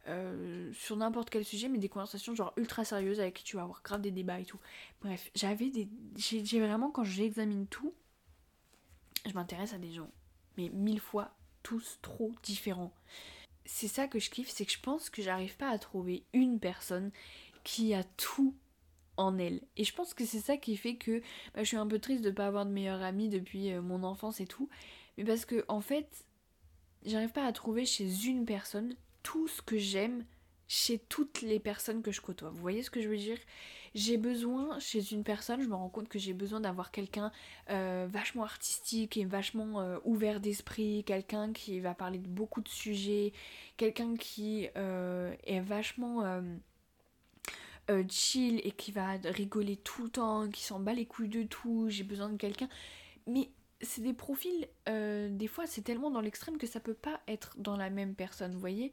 euh, 0.07 0.71
sur 0.73 0.95
n'importe 0.95 1.29
quel 1.29 1.43
sujet, 1.43 1.69
mais 1.69 1.77
des 1.77 1.89
conversations 1.89 2.33
genre 2.35 2.53
ultra 2.57 2.85
sérieuses 2.85 3.19
avec 3.19 3.33
qui 3.33 3.43
tu 3.43 3.55
vas 3.57 3.63
avoir 3.63 3.81
grave 3.83 4.01
des 4.01 4.11
débats 4.11 4.39
et 4.39 4.45
tout. 4.45 4.59
Bref, 5.01 5.29
j'avais 5.35 5.69
des. 5.69 5.89
J'ai 6.15 6.59
vraiment, 6.59 6.91
quand 6.91 7.03
j'examine 7.03 7.67
tout, 7.67 7.93
je 9.25 9.33
m'intéresse 9.33 9.73
à 9.73 9.77
des 9.77 9.91
gens, 9.91 10.09
mais 10.57 10.69
mille 10.69 10.99
fois, 10.99 11.35
tous 11.63 11.99
trop 12.01 12.31
différents. 12.43 12.93
C'est 13.65 13.89
ça 13.89 14.07
que 14.07 14.19
je 14.19 14.29
kiffe, 14.29 14.49
c'est 14.49 14.65
que 14.65 14.71
je 14.71 14.79
pense 14.79 15.09
que 15.09 15.21
j'arrive 15.21 15.57
pas 15.57 15.69
à 15.69 15.77
trouver 15.77 16.23
une 16.31 16.59
personne 16.59 17.11
qui 17.65 17.93
a 17.93 18.03
tout 18.15 18.55
en 19.17 19.37
elle. 19.37 19.61
Et 19.75 19.83
je 19.83 19.93
pense 19.93 20.13
que 20.13 20.25
c'est 20.25 20.39
ça 20.39 20.55
qui 20.55 20.77
fait 20.77 20.95
que 20.95 21.19
bah, 21.53 21.63
je 21.63 21.65
suis 21.65 21.77
un 21.77 21.87
peu 21.87 21.99
triste 21.99 22.23
de 22.23 22.31
pas 22.31 22.47
avoir 22.47 22.65
de 22.65 22.71
meilleure 22.71 23.01
amie 23.01 23.27
depuis 23.27 23.73
euh, 23.73 23.81
mon 23.81 24.03
enfance 24.03 24.39
et 24.39 24.47
tout. 24.47 24.69
Mais 25.17 25.25
parce 25.25 25.43
que 25.43 25.65
en 25.67 25.81
fait, 25.81 26.25
j'arrive 27.05 27.31
pas 27.31 27.45
à 27.45 27.51
trouver 27.51 27.85
chez 27.85 28.25
une 28.25 28.45
personne 28.45 28.95
ce 29.47 29.61
que 29.61 29.77
j'aime 29.77 30.25
chez 30.67 30.99
toutes 30.99 31.41
les 31.41 31.59
personnes 31.59 32.01
que 32.01 32.11
je 32.11 32.21
côtoie. 32.21 32.49
Vous 32.49 32.59
voyez 32.59 32.83
ce 32.83 32.89
que 32.89 33.01
je 33.01 33.07
veux 33.07 33.17
dire? 33.17 33.37
J'ai 33.95 34.17
besoin, 34.17 34.77
chez 34.79 35.11
une 35.11 35.23
personne, 35.23 35.61
je 35.61 35.67
me 35.67 35.75
rends 35.75 35.89
compte 35.89 36.09
que 36.09 36.19
j'ai 36.19 36.33
besoin 36.33 36.59
d'avoir 36.59 36.91
quelqu'un 36.91 37.31
euh, 37.69 38.07
vachement 38.09 38.43
artistique 38.43 39.17
et 39.17 39.25
vachement 39.25 39.79
euh, 39.79 39.97
ouvert 40.03 40.39
d'esprit, 40.39 41.03
quelqu'un 41.05 41.53
qui 41.53 41.79
va 41.79 41.93
parler 41.93 42.19
de 42.19 42.27
beaucoup 42.27 42.61
de 42.61 42.67
sujets, 42.67 43.33
quelqu'un 43.77 44.15
qui 44.15 44.67
euh, 44.75 45.33
est 45.45 45.61
vachement 45.61 46.41
chill 48.09 48.59
et 48.65 48.71
qui 48.71 48.91
va 48.91 49.13
rigoler 49.23 49.77
tout 49.77 50.03
le 50.03 50.09
temps, 50.09 50.49
qui 50.49 50.63
s'en 50.63 50.79
bat 50.79 50.93
les 50.93 51.05
couilles 51.05 51.29
de 51.29 51.43
tout. 51.43 51.87
J'ai 51.89 52.03
besoin 52.03 52.29
de 52.29 52.37
quelqu'un. 52.37 52.67
Mais 53.25 53.49
c'est 53.81 54.01
des 54.01 54.13
profils, 54.13 54.67
euh, 54.89 55.29
des 55.29 55.47
fois 55.47 55.67
c'est 55.67 55.81
tellement 55.81 56.09
dans 56.09 56.21
l'extrême 56.21 56.57
que 56.57 56.67
ça 56.67 56.79
peut 56.79 56.93
pas 56.93 57.19
être 57.27 57.55
dans 57.57 57.77
la 57.77 57.89
même 57.89 58.15
personne, 58.15 58.53
vous 58.53 58.59
voyez 58.59 58.91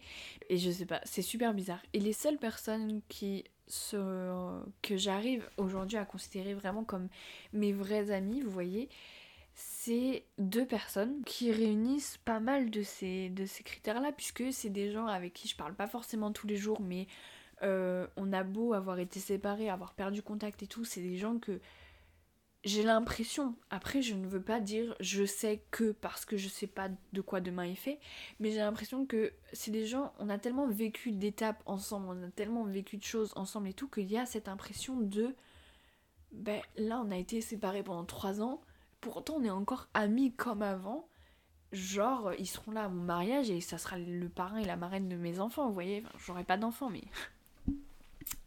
Et 0.49 0.59
je 0.59 0.71
sais 0.71 0.87
pas, 0.87 1.01
c'est 1.05 1.23
super 1.23 1.55
bizarre. 1.55 1.83
Et 1.93 2.01
les 2.01 2.13
seules 2.13 2.39
personnes 2.39 3.01
qui 3.09 3.45
se, 3.67 4.61
que 4.83 4.97
j'arrive 4.97 5.49
aujourd'hui 5.57 5.97
à 5.97 6.05
considérer 6.05 6.55
vraiment 6.55 6.85
comme 6.85 7.09
mes 7.53 7.73
vrais 7.73 8.11
amis, 8.11 8.43
vous 8.43 8.51
voyez, 8.51 8.89
c'est 9.55 10.25
deux 10.39 10.67
personnes 10.67 11.23
qui 11.25 11.53
réunissent 11.53 12.19
pas 12.25 12.41
mal 12.41 12.71
de 12.71 12.83
ces, 12.83 13.31
de 13.31 13.47
ces 13.47 13.63
critères-là, 13.63 14.13
puisque 14.13 14.53
c'est 14.53 14.71
des 14.71 14.91
gens 14.91 15.07
avec 15.07 15.33
qui 15.33 15.49
je 15.49 15.57
parle 15.57 15.75
pas 15.75 15.87
forcément 15.87 16.33
tous 16.33 16.47
les 16.47 16.57
jours, 16.57 16.81
mais 16.81 17.07
euh, 17.63 18.07
on 18.17 18.33
a 18.33 18.43
beau 18.43 18.75
avoir 18.75 18.99
été 18.99 19.21
séparés, 19.21 19.71
avoir 19.71 19.95
perdu 19.95 20.23
contact 20.23 20.63
et 20.63 20.67
tout, 20.67 20.85
c'est 20.85 21.01
des 21.01 21.17
gens 21.17 21.39
que 21.39 21.61
j'ai 22.65 22.83
l'impression, 22.83 23.55
après 23.71 24.01
je 24.01 24.15
ne 24.15 24.27
veux 24.27 24.41
pas 24.41 24.61
dire 24.61 24.97
je 24.99 25.25
sais 25.25 25.63
que 25.71 25.93
parce 25.93 26.25
que 26.25 26.37
je 26.37 26.49
sais 26.49 26.67
pas 26.67 26.89
de 27.13 27.21
quoi 27.21 27.41
demain 27.41 27.65
est 27.65 27.75
fait, 27.75 28.01
mais 28.41 28.51
j'ai 28.53 28.59
l'impression 28.59 29.05
que 29.05 29.33
c'est 29.53 29.71
des 29.71 29.87
gens, 29.87 30.13
on 30.19 30.31
a 30.31 30.39
tellement 30.39 30.67
vécu 30.67 31.13
d'étapes 31.13 31.63
ensemble, 31.67 32.07
on 32.09 32.27
a 32.27 32.31
tellement 32.31 32.65
vécu 32.65 32.97
de 32.97 33.03
choses 33.03 33.33
ensemble 33.37 33.69
et 33.69 33.75
tout, 33.75 33.89
qu'il 33.89 34.11
y 34.11 34.17
a 34.17 34.25
cette 34.25 34.49
impression 34.49 34.99
de 34.99 35.35
ben 36.33 36.61
là 36.77 37.03
on 37.05 37.11
a 37.11 37.17
été 37.17 37.41
séparés 37.43 37.83
pendant 37.83 38.05
trois 38.05 38.41
ans, 38.41 38.63
pourtant 39.03 39.35
on 39.37 39.45
est 39.45 39.51
encore 39.51 39.89
amis 39.93 40.33
comme 40.33 40.63
avant, 40.63 41.07
genre 41.71 42.33
ils 42.39 42.47
seront 42.47 42.73
là 42.73 42.85
à 42.85 42.89
mon 42.89 43.03
mariage 43.03 43.51
et 43.51 43.61
ça 43.61 43.77
sera 43.77 43.99
le 43.99 44.29
parrain 44.31 44.59
et 44.59 44.65
la 44.65 44.77
marraine 44.77 45.11
de 45.11 45.17
mes 45.17 45.39
enfants, 45.39 45.69
vous 45.69 45.75
voyez, 45.75 46.03
enfin, 46.07 46.19
j'aurai 46.19 46.45
pas 46.45 46.57
d'enfants 46.57 46.89
mais 46.89 47.05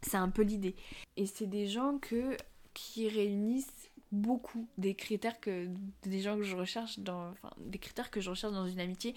c'est 0.02 0.16
un 0.16 0.28
peu 0.28 0.42
l'idée. 0.42 0.74
Et 1.16 1.26
c'est 1.26 1.46
des 1.46 1.68
gens 1.68 1.98
que 1.98 2.36
qui 2.74 3.08
réunissent 3.08 3.77
beaucoup 4.12 4.66
des 4.78 4.94
critères 4.94 5.38
que 5.40 5.68
des 6.04 6.20
gens 6.20 6.36
que 6.36 6.42
je 6.42 6.56
recherche 6.56 6.98
dans 6.98 7.30
enfin 7.30 7.50
des 7.58 7.78
critères 7.78 8.10
que 8.10 8.20
je 8.20 8.30
recherche 8.30 8.52
dans 8.52 8.66
une 8.66 8.80
amitié 8.80 9.14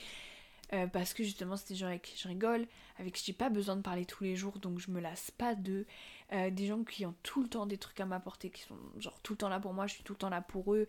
euh, 0.73 0.87
parce 0.87 1.13
que 1.13 1.23
justement 1.23 1.57
c'est 1.57 1.67
des 1.69 1.75
gens 1.75 1.87
avec 1.87 2.01
qui 2.03 2.17
je 2.17 2.27
rigole 2.29 2.65
avec 2.97 3.13
qui 3.13 3.25
j'ai 3.25 3.33
pas 3.33 3.49
besoin 3.49 3.75
de 3.75 3.81
parler 3.81 4.05
tous 4.05 4.23
les 4.23 4.37
jours 4.37 4.57
donc 4.59 4.79
je 4.79 4.89
me 4.91 5.01
lasse 5.01 5.31
pas 5.31 5.53
d'eux. 5.53 5.85
Euh, 6.31 6.49
des 6.49 6.67
gens 6.67 6.83
qui 6.85 7.05
ont 7.05 7.15
tout 7.23 7.41
le 7.43 7.49
temps 7.49 7.65
des 7.65 7.77
trucs 7.77 7.99
à 7.99 8.05
m'apporter 8.05 8.49
qui 8.49 8.61
sont 8.61 8.77
genre 8.97 9.19
tout 9.21 9.33
le 9.33 9.37
temps 9.37 9.49
là 9.49 9.59
pour 9.59 9.73
moi 9.73 9.87
je 9.87 9.95
suis 9.95 10.03
tout 10.03 10.13
le 10.13 10.17
temps 10.17 10.29
là 10.29 10.41
pour 10.41 10.73
eux. 10.73 10.87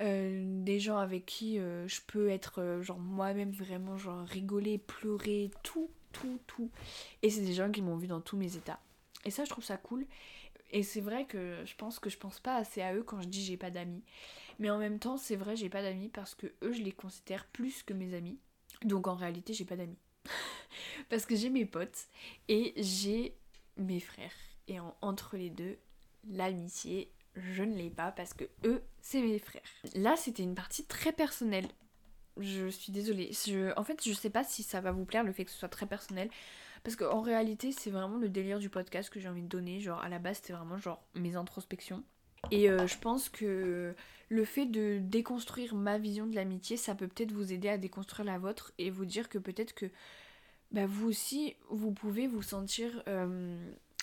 Euh, 0.00 0.44
des 0.62 0.78
gens 0.78 0.98
avec 0.98 1.26
qui 1.26 1.56
je 1.56 2.00
peux 2.06 2.28
être 2.28 2.80
genre 2.82 2.98
moi-même 2.98 3.50
vraiment 3.50 3.96
genre 3.96 4.24
rigoler 4.26 4.78
pleurer 4.78 5.50
tout 5.64 5.90
tout 6.12 6.38
tout. 6.46 6.70
Et 7.22 7.30
c'est 7.30 7.42
des 7.42 7.54
gens 7.54 7.70
qui 7.72 7.82
m'ont 7.82 7.96
vu 7.96 8.06
dans 8.06 8.20
tous 8.20 8.36
mes 8.36 8.56
états. 8.56 8.78
Et 9.24 9.30
ça 9.30 9.44
je 9.44 9.50
trouve 9.50 9.64
ça 9.64 9.76
cool 9.76 10.06
et 10.74 10.82
c'est 10.82 11.00
vrai 11.00 11.24
que 11.24 11.62
je 11.64 11.74
pense 11.76 12.00
que 12.00 12.10
je 12.10 12.18
pense 12.18 12.40
pas 12.40 12.56
assez 12.56 12.82
à 12.82 12.94
eux 12.94 13.04
quand 13.04 13.22
je 13.22 13.28
dis 13.28 13.44
j'ai 13.44 13.56
pas 13.56 13.70
d'amis. 13.70 14.02
Mais 14.58 14.70
en 14.70 14.78
même 14.78 14.98
temps, 14.98 15.16
c'est 15.16 15.36
vrai, 15.36 15.54
j'ai 15.54 15.68
pas 15.68 15.82
d'amis 15.82 16.08
parce 16.08 16.34
que 16.34 16.48
eux, 16.62 16.72
je 16.72 16.82
les 16.82 16.92
considère 16.92 17.46
plus 17.46 17.84
que 17.84 17.94
mes 17.94 18.12
amis. 18.12 18.38
Donc 18.82 19.06
en 19.06 19.14
réalité, 19.14 19.54
j'ai 19.54 19.64
pas 19.64 19.76
d'amis. 19.76 19.98
parce 21.08 21.26
que 21.26 21.36
j'ai 21.36 21.48
mes 21.48 21.64
potes 21.64 22.06
et 22.48 22.74
j'ai 22.76 23.36
mes 23.76 24.00
frères. 24.00 24.34
Et 24.66 24.78
entre 25.00 25.36
les 25.36 25.50
deux, 25.50 25.78
l'amitié, 26.28 27.12
je 27.36 27.62
ne 27.62 27.76
l'ai 27.76 27.90
pas 27.90 28.10
parce 28.10 28.34
que 28.34 28.44
eux, 28.64 28.82
c'est 29.00 29.22
mes 29.22 29.38
frères. 29.38 29.62
Là, 29.94 30.16
c'était 30.16 30.42
une 30.42 30.56
partie 30.56 30.84
très 30.84 31.12
personnelle. 31.12 31.68
Je 32.36 32.66
suis 32.66 32.90
désolée. 32.90 33.30
En 33.76 33.84
fait, 33.84 34.02
je 34.04 34.12
sais 34.12 34.30
pas 34.30 34.42
si 34.42 34.64
ça 34.64 34.80
va 34.80 34.90
vous 34.90 35.04
plaire 35.04 35.22
le 35.22 35.32
fait 35.32 35.44
que 35.44 35.52
ce 35.52 35.58
soit 35.58 35.68
très 35.68 35.86
personnel. 35.86 36.30
Parce 36.84 36.96
qu'en 36.96 37.22
réalité, 37.22 37.72
c'est 37.72 37.90
vraiment 37.90 38.18
le 38.18 38.28
délire 38.28 38.58
du 38.58 38.68
podcast 38.68 39.08
que 39.08 39.18
j'ai 39.18 39.28
envie 39.28 39.42
de 39.42 39.48
donner. 39.48 39.80
Genre, 39.80 39.98
à 40.00 40.10
la 40.10 40.18
base, 40.18 40.36
c'était 40.36 40.52
vraiment 40.52 40.76
genre 40.76 41.02
mes 41.14 41.34
introspections. 41.34 42.04
Et 42.50 42.68
euh, 42.68 42.86
je 42.86 42.98
pense 42.98 43.30
que 43.30 43.94
le 44.28 44.44
fait 44.44 44.66
de 44.66 44.98
déconstruire 45.00 45.74
ma 45.74 45.96
vision 45.96 46.26
de 46.26 46.34
l'amitié, 46.34 46.76
ça 46.76 46.94
peut 46.94 47.08
peut-être 47.08 47.32
vous 47.32 47.54
aider 47.54 47.70
à 47.70 47.78
déconstruire 47.78 48.26
la 48.26 48.38
vôtre 48.38 48.72
et 48.76 48.90
vous 48.90 49.06
dire 49.06 49.30
que 49.30 49.38
peut-être 49.38 49.74
que 49.74 49.86
bah, 50.72 50.84
vous 50.84 51.08
aussi, 51.08 51.56
vous 51.70 51.90
pouvez 51.90 52.26
vous 52.26 52.42
sentir 52.42 53.02
euh, 53.08 53.56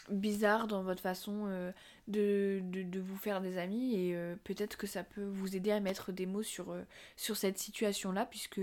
bizarre 0.10 0.66
dans 0.66 0.82
votre 0.82 1.04
façon 1.04 1.46
euh, 1.50 1.72
de, 2.08 2.62
de, 2.64 3.00
vous 3.00 3.18
faire 3.18 3.42
des 3.42 3.60
amis 3.60 3.94
et 3.94 4.18
peut-être 4.44 4.76
que 4.76 4.88
ça 4.88 5.04
peut 5.04 5.24
vous 5.24 5.56
aider 5.56 5.70
à 5.70 5.80
mettre 5.80 6.12
des 6.12 6.26
mots 6.26 6.42
sur, 6.42 6.76
sur 7.16 7.38
cette 7.38 7.60
situation-là 7.60 8.26
puisque 8.26 8.62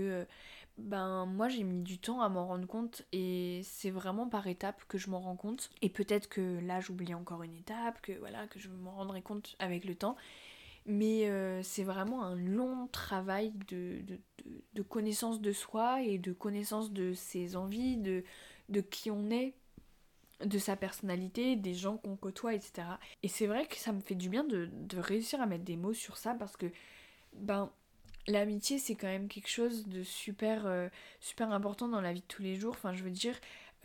ben 0.79 1.25
moi 1.25 1.49
j'ai 1.49 1.63
mis 1.63 1.81
du 1.81 1.99
temps 1.99 2.21
à 2.21 2.29
m'en 2.29 2.47
rendre 2.47 2.67
compte 2.67 3.03
et 3.11 3.61
c'est 3.63 3.89
vraiment 3.89 4.27
par 4.27 4.47
étapes 4.47 4.83
que 4.87 4.97
je 4.97 5.09
m'en 5.09 5.19
rends 5.19 5.35
compte 5.35 5.69
et 5.81 5.89
peut-être 5.89 6.29
que 6.29 6.59
là 6.59 6.79
j'oublie 6.79 7.13
encore 7.13 7.43
une 7.43 7.55
étape 7.55 8.01
que 8.01 8.13
voilà 8.13 8.47
que 8.47 8.59
je 8.59 8.69
m'en 8.69 8.91
rendrai 8.91 9.21
compte 9.21 9.55
avec 9.59 9.85
le 9.85 9.95
temps 9.95 10.15
mais 10.85 11.29
euh, 11.29 11.61
c'est 11.61 11.83
vraiment 11.83 12.23
un 12.23 12.35
long 12.35 12.87
travail 12.87 13.53
de, 13.67 14.01
connaissance 14.89 15.41
de 15.41 15.51
soi 15.51 16.01
et 16.01 16.17
de 16.17 16.33
connaissance 16.33 16.91
de 16.91 17.13
ses 17.13 17.55
envies 17.55 17.97
de, 17.97 18.23
de 18.69 18.81
qui 18.81 19.11
on 19.11 19.29
est 19.29 19.53
de 20.43 20.57
sa 20.57 20.77
personnalité, 20.77 21.57
des 21.57 21.73
gens 21.73 21.97
qu'on 21.97 22.15
côtoie, 22.15 22.53
etc. 22.53 22.87
Et 23.23 23.27
c'est 23.27 23.45
vrai 23.45 23.67
que 23.67 23.75
ça 23.75 23.91
me 23.91 23.99
fait 23.99 24.15
du 24.15 24.29
bien 24.29 24.45
de 24.45 24.69
réussir 24.97 25.41
à 25.41 25.45
mettre 25.45 25.65
des 25.65 25.75
mots 25.75 25.93
sur 25.93 26.17
ça 26.17 26.33
parce 26.33 26.55
que 26.55 26.67
ben 27.33 27.71
l'amitié 28.29 28.79
c'est 28.79 28.95
quand 28.95 29.07
même 29.07 29.27
quelque 29.27 29.49
chose 29.49 29.87
de 29.87 30.03
super 30.03 30.65
euh, 30.65 30.87
super 31.19 31.51
important 31.51 31.87
dans 31.87 32.01
la 32.01 32.13
vie 32.13 32.21
de 32.21 32.25
tous 32.25 32.41
les 32.41 32.55
jours. 32.55 32.75
Enfin 32.77 32.93
je 32.93 33.03
veux 33.03 33.11
dire 33.11 33.35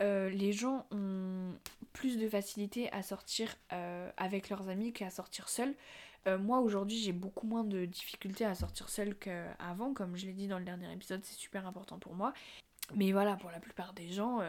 euh, 0.01 0.29
les 0.29 0.51
gens 0.51 0.85
ont 0.91 1.53
plus 1.93 2.17
de 2.17 2.27
facilité 2.27 2.91
à 2.91 3.01
sortir 3.01 3.55
euh, 3.73 4.09
avec 4.17 4.49
leurs 4.49 4.69
amis 4.69 4.93
qu'à 4.93 5.09
sortir 5.09 5.49
seuls. 5.49 5.73
Moi 6.39 6.57
aujourd'hui 6.57 6.97
j'ai 6.97 7.11
beaucoup 7.11 7.45
moins 7.45 7.63
de 7.63 7.85
difficultés 7.85 8.45
à 8.45 8.55
sortir 8.55 8.89
seule 8.89 9.13
qu'avant. 9.15 9.93
Comme 9.93 10.15
je 10.15 10.25
l'ai 10.25 10.33
dit 10.33 10.47
dans 10.47 10.57
le 10.57 10.65
dernier 10.65 10.91
épisode 10.91 11.23
c'est 11.23 11.35
super 11.35 11.67
important 11.67 11.99
pour 11.99 12.15
moi. 12.15 12.33
Mais 12.95 13.11
voilà, 13.11 13.35
pour 13.35 13.51
la 13.51 13.59
plupart 13.59 13.93
des 13.93 14.09
gens, 14.09 14.41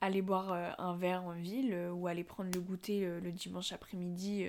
aller 0.00 0.22
boire 0.22 0.52
un 0.78 0.96
verre 0.96 1.24
en 1.24 1.32
ville 1.32 1.74
ou 1.92 2.06
aller 2.06 2.22
prendre 2.22 2.52
le 2.54 2.60
goûter 2.60 3.00
le 3.20 3.32
dimanche 3.32 3.72
après-midi 3.72 4.46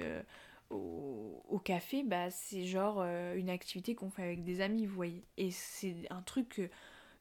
au, 0.69 1.61
café, 1.63 2.03
bah, 2.03 2.29
c'est 2.31 2.65
genre 2.65 2.99
euh, 2.99 3.35
une 3.35 3.49
activité 3.49 3.95
qu'on 3.95 4.09
fait 4.09 4.23
avec 4.23 4.43
des 4.43 4.61
amis, 4.61 4.85
vous 4.85 4.95
voyez. 4.95 5.23
Et 5.37 5.51
c'est 5.51 5.95
un 6.09 6.21
truc 6.21 6.49
que, 6.49 6.69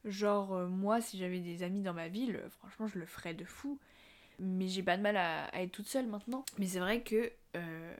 genre, 0.05 0.55
euh, 0.55 0.69
moi, 0.69 1.01
si 1.01 1.19
j'avais 1.19 1.41
des 1.41 1.63
amis 1.63 1.83
dans 1.83 1.93
ma 1.93 2.09
ville, 2.09 2.41
franchement, 2.59 2.87
je 2.87 2.99
le 2.99 3.07
ferais 3.07 3.35
de 3.35 3.45
fou. 3.45 3.79
Mais 4.39 4.69
j'ai 4.69 4.83
pas 4.83 4.97
de 4.97 5.03
mal 5.03 5.17
à, 5.17 5.51
être 5.61 5.73
toute 5.73 5.89
seule 5.89 6.07
maintenant. 6.07 6.45
Mais 6.59 6.67
c'est 6.67 6.79
vrai 6.79 7.03
que 7.03 7.33
euh, 7.57 7.97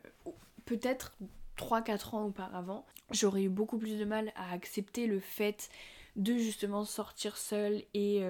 peut-être 0.65 1.17
3-4 1.57 2.15
ans 2.15 2.25
auparavant, 2.27 2.87
j'aurais 3.11 3.43
eu 3.43 3.49
beaucoup 3.49 3.79
plus 3.79 3.99
de 3.99 4.05
mal 4.05 4.33
à 4.37 4.53
accepter 4.53 5.07
le 5.07 5.19
fait 5.19 5.69
de 6.15 6.37
justement 6.37 6.85
sortir 6.85 7.37
seule 7.37 7.83
et 7.95 8.23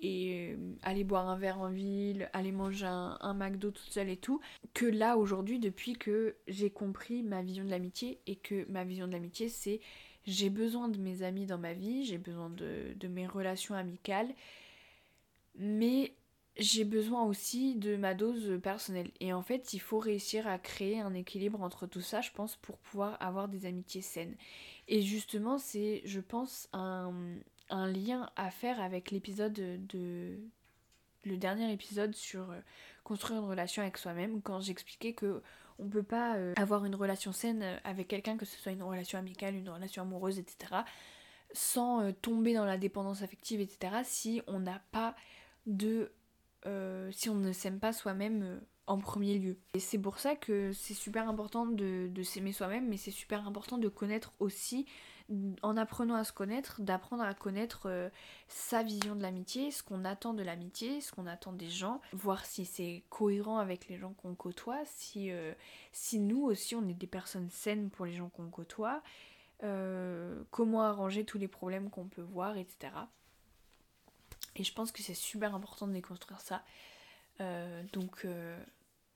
et 0.00 0.52
euh, 0.52 0.56
aller 0.82 1.04
boire 1.04 1.28
un 1.28 1.36
verre 1.36 1.60
en 1.60 1.70
ville, 1.70 2.28
aller 2.32 2.52
manger 2.52 2.86
un, 2.86 3.34
McDo 3.34 3.70
toute 3.70 3.90
seule 3.90 4.08
et 4.08 4.16
tout, 4.16 4.40
que 4.74 4.86
là 4.86 5.16
aujourd'hui 5.16 5.58
depuis 5.58 5.94
que 5.94 6.36
j'ai 6.46 6.70
compris 6.70 7.22
ma 7.22 7.42
vision 7.42 7.64
de 7.64 7.70
l'amitié 7.70 8.20
et 8.26 8.36
que 8.36 8.70
ma 8.70 8.84
vision 8.84 9.06
de 9.06 9.12
l'amitié 9.12 9.48
c'est 9.48 9.80
j'ai 10.26 10.50
besoin 10.50 10.88
de 10.88 10.98
mes 10.98 11.22
amis 11.22 11.46
dans 11.46 11.58
ma 11.58 11.72
vie, 11.72 12.04
j'ai 12.04 12.18
besoin 12.18 12.50
de, 12.50 12.92
de, 12.96 13.08
mes 13.08 13.26
relations 13.26 13.74
amicales, 13.74 14.28
mais 15.56 16.12
j'ai 16.58 16.84
besoin 16.84 17.24
aussi 17.24 17.76
de 17.76 17.96
ma 17.96 18.14
dose 18.14 18.60
personnelle. 18.62 19.10
Et 19.20 19.32
en 19.32 19.42
fait, 19.42 19.72
il 19.72 19.78
faut 19.78 19.98
réussir 19.98 20.46
à 20.46 20.58
créer 20.58 21.00
un 21.00 21.14
équilibre 21.14 21.62
entre 21.62 21.86
tout 21.86 22.00
ça, 22.00 22.20
je 22.20 22.30
pense, 22.32 22.56
pour 22.56 22.78
pouvoir 22.78 23.16
avoir 23.20 23.48
des 23.48 23.64
amitiés 23.64 24.02
saines. 24.02 24.36
Et 24.88 25.02
justement, 25.02 25.58
c'est, 25.58 26.02
je 26.04 26.20
pense, 26.20 26.68
un, 26.72 27.14
un 27.70 27.86
lien 27.86 28.30
à 28.36 28.50
faire 28.50 28.80
avec 28.80 29.10
l'épisode 29.10 29.52
de, 29.52 30.38
le 31.24 31.36
dernier 31.36 31.72
épisode 31.72 32.14
sur 32.14 32.50
euh, 32.50 32.60
construire 33.04 33.40
une 33.40 33.48
relation 33.48 33.82
avec 33.82 33.98
soi-même 33.98 34.40
quand 34.42 34.60
j'expliquais 34.60 35.12
que 35.12 35.42
on 35.78 35.88
peut 35.88 36.02
pas 36.02 36.36
euh, 36.36 36.54
avoir 36.56 36.84
une 36.84 36.94
relation 36.94 37.32
saine 37.32 37.64
avec 37.84 38.08
quelqu'un 38.08 38.36
que 38.36 38.44
ce 38.44 38.58
soit 38.58 38.72
une 38.72 38.82
relation 38.82 39.18
amicale, 39.18 39.54
une 39.54 39.68
relation 39.68 40.02
amoureuse, 40.02 40.38
etc. 40.38 40.82
sans 41.52 42.02
euh, 42.02 42.12
tomber 42.12 42.54
dans 42.54 42.64
la 42.64 42.78
dépendance 42.78 43.22
affective, 43.22 43.60
etc. 43.60 44.02
si 44.04 44.42
on 44.46 44.60
n'a 44.60 44.80
pas 44.92 45.14
de 45.66 46.12
si 47.12 47.30
on 47.30 47.34
ne 47.36 47.50
s'aime 47.50 47.80
pas 47.80 47.94
soi-même 47.94 48.60
en 48.86 48.98
premier 48.98 49.38
lieu. 49.38 49.56
Et 49.72 49.80
c'est 49.80 49.96
pour 49.96 50.18
ça 50.18 50.36
que 50.36 50.70
c'est 50.74 50.92
super 50.92 51.26
important 51.26 51.64
de, 51.64 52.08
de 52.08 52.22
s'aimer 52.22 52.52
soi-même, 52.52 52.86
mais 52.88 52.98
c'est 52.98 53.10
super 53.10 53.46
important 53.46 53.78
de 53.78 53.88
connaître 53.88 54.34
aussi 54.38 54.84
en 55.62 55.76
apprenant 55.76 56.14
à 56.14 56.24
se 56.24 56.32
connaître, 56.32 56.80
d'apprendre 56.80 57.22
à 57.22 57.34
connaître 57.34 57.82
euh, 57.86 58.08
sa 58.48 58.82
vision 58.82 59.14
de 59.14 59.22
l'amitié, 59.22 59.70
ce 59.70 59.82
qu'on 59.82 60.04
attend 60.04 60.32
de 60.32 60.42
l'amitié, 60.42 61.00
ce 61.00 61.12
qu'on 61.12 61.26
attend 61.26 61.52
des 61.52 61.68
gens, 61.68 62.00
voir 62.12 62.46
si 62.46 62.64
c'est 62.64 63.02
cohérent 63.10 63.58
avec 63.58 63.88
les 63.88 63.98
gens 63.98 64.14
qu'on 64.14 64.34
côtoie, 64.34 64.80
si, 64.86 65.30
euh, 65.30 65.52
si 65.92 66.18
nous 66.18 66.42
aussi 66.42 66.74
on 66.74 66.88
est 66.88 66.94
des 66.94 67.06
personnes 67.06 67.50
saines 67.50 67.90
pour 67.90 68.06
les 68.06 68.14
gens 68.14 68.30
qu'on 68.30 68.48
côtoie, 68.48 69.02
euh, 69.64 70.42
comment 70.50 70.82
arranger 70.82 71.24
tous 71.24 71.38
les 71.38 71.48
problèmes 71.48 71.90
qu'on 71.90 72.06
peut 72.06 72.22
voir, 72.22 72.56
etc. 72.56 72.92
Et 74.56 74.64
je 74.64 74.72
pense 74.72 74.92
que 74.92 75.02
c'est 75.02 75.14
super 75.14 75.54
important 75.54 75.86
de 75.86 75.92
déconstruire 75.92 76.40
ça. 76.40 76.64
donc 77.92 78.26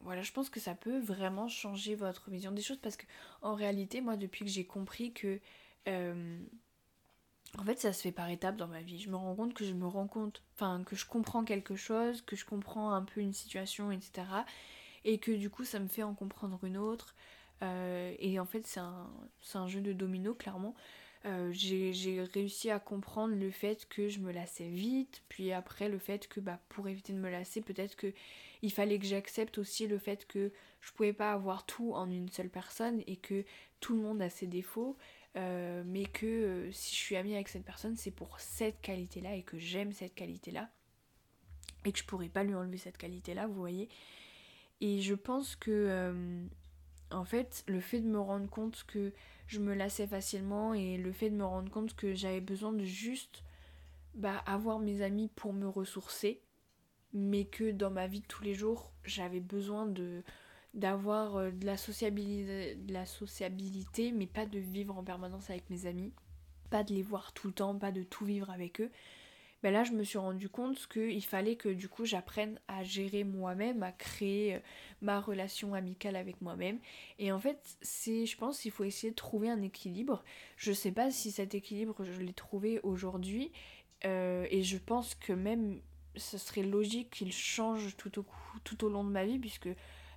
voilà, 0.00 0.22
je 0.22 0.32
pense 0.32 0.50
que 0.50 0.60
ça 0.60 0.74
peut 0.74 0.98
vraiment 0.98 1.48
changer 1.48 1.94
votre 1.94 2.28
vision 2.30 2.52
des 2.52 2.62
choses 2.62 2.78
parce 2.78 2.96
que 2.96 3.06
en 3.40 3.54
réalité, 3.54 4.00
moi, 4.00 4.16
depuis 4.16 4.44
que 4.44 4.50
j'ai 4.50 4.64
compris 4.64 5.12
que 5.12 5.40
euh, 5.88 6.38
en 7.58 7.64
fait, 7.64 7.78
ça 7.78 7.92
se 7.92 8.02
fait 8.02 8.12
par 8.12 8.30
étapes 8.30 8.56
dans 8.56 8.68
ma 8.68 8.80
vie. 8.80 8.98
Je 8.98 9.10
me 9.10 9.16
rends 9.16 9.34
compte 9.34 9.54
que 9.54 9.64
je 9.64 9.72
me 9.72 9.86
rends 9.86 10.06
compte, 10.06 10.42
enfin, 10.54 10.82
que 10.84 10.96
je 10.96 11.06
comprends 11.06 11.44
quelque 11.44 11.76
chose, 11.76 12.22
que 12.22 12.36
je 12.36 12.44
comprends 12.44 12.92
un 12.92 13.02
peu 13.02 13.20
une 13.20 13.34
situation, 13.34 13.92
etc. 13.92 14.26
Et 15.04 15.18
que 15.18 15.32
du 15.32 15.50
coup, 15.50 15.64
ça 15.64 15.78
me 15.78 15.88
fait 15.88 16.02
en 16.02 16.14
comprendre 16.14 16.58
une 16.64 16.78
autre. 16.78 17.14
Euh, 17.62 18.14
et 18.18 18.40
en 18.40 18.46
fait, 18.46 18.66
c'est 18.66 18.80
un, 18.80 19.10
un, 19.54 19.68
jeu 19.68 19.80
de 19.80 19.92
domino, 19.92 20.34
clairement. 20.34 20.74
Euh, 21.24 21.52
j'ai 21.52 22.22
réussi 22.34 22.70
à 22.70 22.80
comprendre 22.80 23.34
le 23.36 23.50
fait 23.50 23.86
que 23.88 24.08
je 24.08 24.18
me 24.18 24.32
lassais 24.32 24.68
vite, 24.68 25.22
puis 25.28 25.52
après 25.52 25.88
le 25.88 25.98
fait 25.98 26.26
que 26.26 26.40
bah, 26.40 26.58
pour 26.68 26.88
éviter 26.88 27.12
de 27.12 27.18
me 27.18 27.30
lasser, 27.30 27.60
peut-être 27.60 27.94
que 27.94 28.12
il 28.62 28.72
fallait 28.72 28.98
que 28.98 29.06
j'accepte 29.06 29.58
aussi 29.58 29.86
le 29.86 29.98
fait 29.98 30.26
que 30.26 30.52
je 30.80 30.90
pouvais 30.92 31.12
pas 31.12 31.32
avoir 31.32 31.64
tout 31.64 31.92
en 31.94 32.10
une 32.10 32.28
seule 32.28 32.48
personne 32.48 33.02
et 33.06 33.16
que 33.16 33.44
tout 33.78 33.94
le 33.94 34.02
monde 34.02 34.20
a 34.20 34.30
ses 34.30 34.46
défauts, 34.46 34.96
euh, 35.36 35.82
mais 35.86 36.04
que 36.04 36.26
euh, 36.26 36.72
si 36.72 36.94
je 36.94 37.00
suis 37.00 37.16
amie 37.16 37.34
avec 37.34 37.48
cette 37.48 37.64
personne, 37.64 37.96
c'est 37.96 38.10
pour 38.10 38.38
cette 38.38 38.80
qualité-là 38.80 39.34
et 39.34 39.42
que 39.42 39.58
j'aime 39.58 39.92
cette 39.92 40.14
qualité-là 40.14 40.70
et 41.84 41.92
que 41.92 41.98
je 41.98 42.04
pourrais 42.04 42.28
pas 42.28 42.44
lui 42.44 42.54
enlever 42.54 42.76
cette 42.76 42.98
qualité-là, 42.98 43.46
vous 43.46 43.54
voyez. 43.54 43.88
Et 44.80 45.00
je 45.00 45.14
pense 45.14 45.56
que, 45.56 45.70
euh, 45.70 46.44
en 47.10 47.24
fait, 47.24 47.64
le 47.66 47.80
fait 47.80 48.00
de 48.00 48.08
me 48.08 48.20
rendre 48.20 48.48
compte 48.48 48.84
que 48.86 49.12
je 49.46 49.60
me 49.60 49.74
lassais 49.74 50.06
facilement 50.06 50.74
et 50.74 50.96
le 50.96 51.12
fait 51.12 51.30
de 51.30 51.36
me 51.36 51.44
rendre 51.44 51.70
compte 51.70 51.94
que 51.94 52.14
j'avais 52.14 52.40
besoin 52.40 52.72
de 52.72 52.84
juste 52.84 53.42
bah, 54.14 54.38
avoir 54.46 54.78
mes 54.78 55.02
amis 55.02 55.28
pour 55.34 55.52
me 55.52 55.68
ressourcer, 55.68 56.42
mais 57.12 57.44
que 57.44 57.70
dans 57.70 57.90
ma 57.90 58.06
vie 58.06 58.20
de 58.20 58.26
tous 58.26 58.42
les 58.42 58.54
jours, 58.54 58.92
j'avais 59.04 59.40
besoin 59.40 59.86
de 59.86 60.22
d'avoir 60.74 61.36
euh, 61.36 61.50
de 61.50 61.66
la 61.66 61.76
sociabilité, 61.76 62.76
de 62.76 62.92
la 62.92 63.06
sociabilité, 63.06 64.12
mais 64.12 64.26
pas 64.26 64.46
de 64.46 64.58
vivre 64.58 64.96
en 64.96 65.04
permanence 65.04 65.50
avec 65.50 65.68
mes 65.70 65.86
amis, 65.86 66.12
pas 66.70 66.82
de 66.82 66.94
les 66.94 67.02
voir 67.02 67.32
tout 67.32 67.48
le 67.48 67.52
temps, 67.52 67.76
pas 67.76 67.92
de 67.92 68.02
tout 68.02 68.24
vivre 68.24 68.50
avec 68.50 68.80
eux. 68.80 68.90
Ben 69.62 69.72
là, 69.72 69.84
je 69.84 69.92
me 69.92 70.02
suis 70.02 70.18
rendu 70.18 70.48
compte 70.48 70.88
qu'il 70.88 71.24
fallait 71.24 71.54
que 71.54 71.68
du 71.68 71.88
coup 71.88 72.04
j'apprenne 72.04 72.58
à 72.66 72.82
gérer 72.82 73.22
moi-même, 73.22 73.84
à 73.84 73.92
créer 73.92 74.56
euh, 74.56 74.58
ma 75.02 75.20
relation 75.20 75.74
amicale 75.74 76.16
avec 76.16 76.40
moi-même. 76.40 76.78
Et 77.20 77.30
en 77.30 77.38
fait, 77.38 77.58
je 77.82 78.36
pense, 78.36 78.60
qu'il 78.60 78.72
faut 78.72 78.84
essayer 78.84 79.10
de 79.10 79.16
trouver 79.16 79.50
un 79.50 79.62
équilibre. 79.62 80.24
Je 80.56 80.72
sais 80.72 80.90
pas 80.90 81.10
si 81.12 81.30
cet 81.30 81.54
équilibre 81.54 82.02
je 82.04 82.20
l'ai 82.20 82.32
trouvé 82.32 82.80
aujourd'hui, 82.82 83.52
euh, 84.04 84.46
et 84.50 84.64
je 84.64 84.78
pense 84.78 85.14
que 85.14 85.32
même 85.32 85.80
ce 86.16 86.38
serait 86.38 86.62
logique 86.62 87.10
qu'il 87.10 87.32
change 87.32 87.96
tout 87.96 88.84
au 88.84 88.88
long 88.88 89.04
de 89.04 89.10
ma 89.10 89.24
vie, 89.24 89.38
puisque 89.38 89.68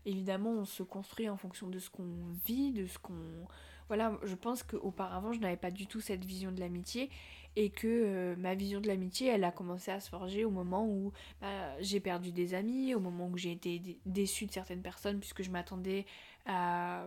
évidemment 0.05 0.51
on 0.51 0.65
se 0.65 0.83
construit 0.83 1.29
en 1.29 1.37
fonction 1.37 1.67
de 1.67 1.79
ce 1.79 1.89
qu'on 1.89 2.07
vit, 2.45 2.71
de 2.71 2.85
ce 2.87 2.97
qu'on... 2.99 3.47
Voilà, 3.87 4.17
je 4.23 4.35
pense 4.35 4.63
qu'auparavant 4.63 5.33
je 5.33 5.39
n'avais 5.39 5.57
pas 5.57 5.71
du 5.71 5.87
tout 5.87 6.01
cette 6.01 6.25
vision 6.25 6.51
de 6.51 6.59
l'amitié 6.59 7.09
et 7.55 7.69
que 7.69 7.87
euh, 7.87 8.35
ma 8.37 8.55
vision 8.55 8.81
de 8.81 8.87
l'amitié 8.87 9.27
elle 9.27 9.43
a 9.43 9.51
commencé 9.51 9.91
à 9.91 9.99
se 9.99 10.09
forger 10.09 10.43
au 10.43 10.49
moment 10.49 10.87
où 10.87 11.13
bah, 11.41 11.79
j'ai 11.79 11.99
perdu 11.99 12.31
des 12.31 12.53
amis, 12.53 12.95
au 12.95 12.99
moment 12.99 13.27
où 13.27 13.37
j'ai 13.37 13.51
été 13.51 13.99
déçue 14.05 14.45
de 14.45 14.51
certaines 14.51 14.81
personnes 14.81 15.19
puisque 15.19 15.43
je 15.43 15.51
m'attendais 15.51 16.05
à, 16.45 17.05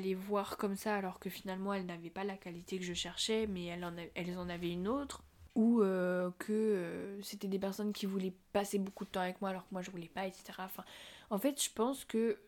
les 0.00 0.14
voir 0.14 0.56
comme 0.56 0.76
ça 0.76 0.94
alors 0.94 1.18
que 1.18 1.30
finalement 1.30 1.74
elles 1.74 1.86
n'avaient 1.86 2.10
pas 2.10 2.24
la 2.24 2.36
qualité 2.36 2.78
que 2.78 2.84
je 2.84 2.94
cherchais 2.94 3.46
mais 3.46 3.66
elles 3.66 3.84
en, 3.84 3.94
elles 4.14 4.38
en 4.38 4.48
avaient 4.48 4.72
une 4.72 4.88
autre 4.88 5.22
ou 5.58 5.82
euh, 5.82 6.30
que 6.38 6.52
euh, 6.52 7.20
c'était 7.22 7.48
des 7.48 7.58
personnes 7.58 7.92
qui 7.92 8.06
voulaient 8.06 8.32
passer 8.52 8.78
beaucoup 8.78 9.04
de 9.04 9.10
temps 9.10 9.20
avec 9.20 9.40
moi 9.40 9.50
alors 9.50 9.62
que 9.62 9.72
moi 9.72 9.82
je 9.82 9.90
voulais 9.90 10.10
pas, 10.12 10.24
etc. 10.24 10.52
en 11.30 11.38
fait, 11.38 11.62
je 11.62 11.70
pense 11.70 12.04
que 12.04 12.38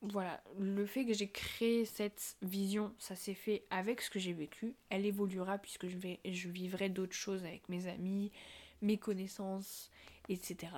voilà, 0.00 0.40
le 0.58 0.86
fait 0.86 1.04
que 1.04 1.12
j'ai 1.12 1.28
créé 1.28 1.84
cette 1.84 2.36
vision, 2.42 2.94
ça 2.98 3.16
s'est 3.16 3.34
fait 3.34 3.64
avec 3.70 4.00
ce 4.00 4.10
que 4.10 4.20
j'ai 4.20 4.32
vécu. 4.32 4.74
Elle 4.90 5.06
évoluera 5.06 5.58
puisque 5.58 5.88
je, 5.88 5.96
vais, 5.96 6.20
je 6.24 6.48
vivrai 6.48 6.88
d'autres 6.88 7.16
choses 7.16 7.44
avec 7.44 7.68
mes 7.68 7.88
amis, 7.88 8.30
mes 8.80 8.96
connaissances, 8.96 9.90
etc. 10.28 10.72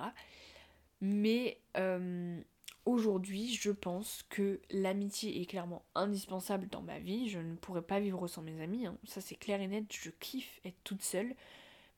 Mais 1.01 1.59
euh, 1.77 2.41
aujourd'hui, 2.85 3.53
je 3.53 3.69
pense 3.69 4.23
que 4.29 4.59
l'amitié 4.71 5.39
est 5.39 5.45
clairement 5.45 5.85
indispensable 5.93 6.67
dans 6.69 6.81
ma 6.81 6.97
vie. 6.97 7.29
Je 7.29 7.39
ne 7.39 7.55
pourrais 7.55 7.83
pas 7.83 7.99
vivre 7.99 8.27
sans 8.27 8.41
mes 8.41 8.59
amis. 8.59 8.87
Hein. 8.87 8.97
Ça, 9.03 9.21
c'est 9.21 9.35
clair 9.35 9.61
et 9.61 9.67
net. 9.67 9.85
Je 9.91 10.09
kiffe 10.09 10.59
être 10.65 10.83
toute 10.83 11.03
seule. 11.03 11.35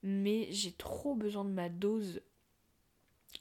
Mais 0.02 0.48
j'ai 0.50 0.72
trop 0.72 1.14
besoin 1.14 1.46
de 1.46 1.50
ma 1.50 1.70
dose. 1.70 2.20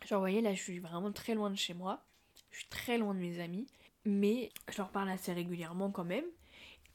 Genre, 0.05 0.19
vous 0.19 0.23
voyez, 0.23 0.41
là, 0.41 0.53
je 0.53 0.61
suis 0.61 0.79
vraiment 0.79 1.11
très 1.11 1.35
loin 1.35 1.49
de 1.49 1.57
chez 1.57 1.73
moi 1.73 2.05
je 2.53 2.59
suis 2.59 2.69
très 2.69 2.97
loin 2.97 3.13
de 3.13 3.19
mes 3.19 3.39
amis, 3.39 3.67
mais 4.05 4.51
je 4.71 4.77
leur 4.77 4.89
parle 4.89 5.09
assez 5.09 5.33
régulièrement 5.33 5.91
quand 5.91 6.05
même. 6.05 6.25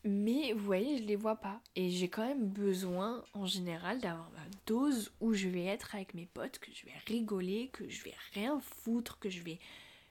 Mais 0.04 0.52
vous 0.52 0.64
voyez, 0.64 0.98
je 0.98 1.02
les 1.02 1.16
vois 1.16 1.36
pas. 1.36 1.60
Et 1.74 1.90
j'ai 1.90 2.08
quand 2.08 2.26
même 2.26 2.48
besoin, 2.48 3.24
en 3.34 3.44
général, 3.44 4.00
d'avoir 4.00 4.30
ma 4.30 4.44
dose 4.66 5.12
où 5.20 5.34
je 5.34 5.48
vais 5.48 5.64
être 5.64 5.94
avec 5.94 6.14
mes 6.14 6.26
potes, 6.26 6.60
que 6.60 6.70
je 6.72 6.86
vais 6.86 6.92
rigoler, 7.06 7.68
que 7.72 7.88
je 7.88 8.04
vais 8.04 8.14
rien 8.32 8.60
foutre, 8.60 9.18
que 9.18 9.28
je 9.28 9.42
vais, 9.42 9.58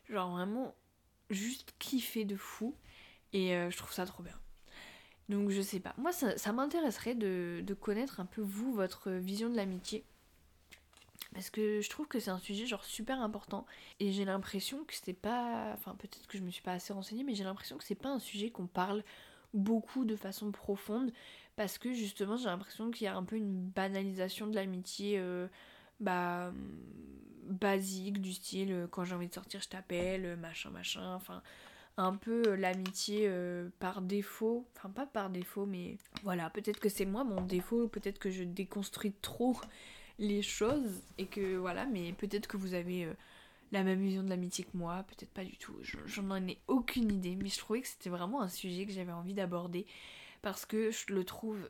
genre 0.09 0.31
vraiment, 0.31 0.75
juste 1.29 1.73
kiffer 1.79 2.25
de 2.25 2.35
fou. 2.35 2.75
Et 3.31 3.55
euh, 3.55 3.69
je 3.71 3.77
trouve 3.77 3.93
ça 3.93 4.05
trop 4.05 4.23
bien. 4.23 4.37
Donc 5.29 5.49
je 5.49 5.61
sais 5.61 5.79
pas. 5.79 5.93
Moi, 5.97 6.11
ça, 6.11 6.51
m'intéresserait 6.51 7.15
de, 7.15 7.61
de 7.63 7.73
connaître 7.73 8.19
un 8.19 8.25
peu, 8.25 8.41
vous, 8.41 8.73
votre 8.73 9.11
vision 9.11 9.49
de 9.49 9.55
l'amitié. 9.55 10.03
Parce 11.37 11.51
que 11.51 11.81
je 11.81 11.89
trouve 11.91 12.07
que 12.07 12.19
c'est 12.19 12.31
un 12.31 12.39
sujet 12.39 12.65
genre 12.65 12.83
super 12.83 13.21
important 13.21 13.67
et 13.99 14.11
j'ai 14.11 14.25
l'impression 14.25 14.83
que 14.85 14.95
c'est 14.95 15.13
pas. 15.13 15.69
Enfin, 15.75 15.93
peut-être 15.99 16.25
que 16.25 16.35
je 16.35 16.41
me 16.41 16.49
suis 16.49 16.63
pas 16.63 16.71
assez 16.71 16.93
renseignée, 16.93 17.23
mais 17.23 17.35
j'ai 17.35 17.43
l'impression 17.43 17.77
que 17.77 17.83
c'est 17.83 17.93
pas 17.93 18.09
un 18.09 18.17
sujet 18.17 18.49
qu'on 18.49 18.65
parle 18.65 19.03
beaucoup 19.53 20.03
de 20.03 20.15
façon 20.15 20.51
profonde 20.51 21.11
parce 21.55 21.77
que 21.77 21.93
justement 21.93 22.37
j'ai 22.37 22.45
l'impression 22.45 22.89
qu'il 22.89 23.05
y 23.05 23.07
a 23.07 23.15
un 23.15 23.23
peu 23.23 23.35
une 23.35 23.69
banalisation 23.69 24.47
de 24.47 24.55
l'amitié 24.55 25.19
euh, 25.19 25.47
bah 25.99 26.51
basique 27.43 28.19
du 28.19 28.33
style 28.33 28.71
euh, 28.71 28.87
quand 28.87 29.03
j'ai 29.03 29.13
envie 29.13 29.27
de 29.27 29.33
sortir 29.35 29.61
je 29.61 29.69
t'appelle 29.69 30.25
euh, 30.25 30.35
machin 30.35 30.71
machin 30.71 31.13
enfin 31.13 31.43
un 31.97 32.15
peu 32.15 32.55
l'amitié 32.55 33.31
par 33.79 34.01
défaut 34.01 34.67
enfin 34.75 34.89
pas 34.89 35.05
par 35.05 35.29
défaut 35.29 35.67
mais 35.67 35.97
voilà 36.23 36.49
peut-être 36.49 36.79
que 36.79 36.89
c'est 36.89 37.05
moi 37.05 37.23
mon 37.23 37.41
défaut 37.41 37.87
peut-être 37.87 38.19
que 38.19 38.31
je 38.31 38.43
déconstruis 38.43 39.13
trop 39.21 39.55
les 40.19 40.41
choses 40.41 41.01
et 41.17 41.25
que 41.27 41.57
voilà, 41.57 41.85
mais 41.85 42.13
peut-être 42.13 42.47
que 42.47 42.57
vous 42.57 42.73
avez 42.73 43.05
euh, 43.05 43.13
la 43.71 43.83
même 43.83 44.01
vision 44.01 44.23
de 44.23 44.29
l'amitié 44.29 44.63
que 44.65 44.75
moi, 44.75 45.03
peut-être 45.03 45.31
pas 45.31 45.43
du 45.43 45.57
tout, 45.57 45.75
j'en 45.81 46.47
ai 46.47 46.59
aucune 46.67 47.11
idée, 47.11 47.35
mais 47.35 47.49
je 47.49 47.57
trouvais 47.57 47.81
que 47.81 47.87
c'était 47.87 48.09
vraiment 48.09 48.41
un 48.41 48.49
sujet 48.49 48.85
que 48.85 48.91
j'avais 48.91 49.11
envie 49.11 49.33
d'aborder 49.33 49.85
parce 50.41 50.65
que 50.65 50.91
je 50.91 51.13
le 51.13 51.23
trouve 51.23 51.69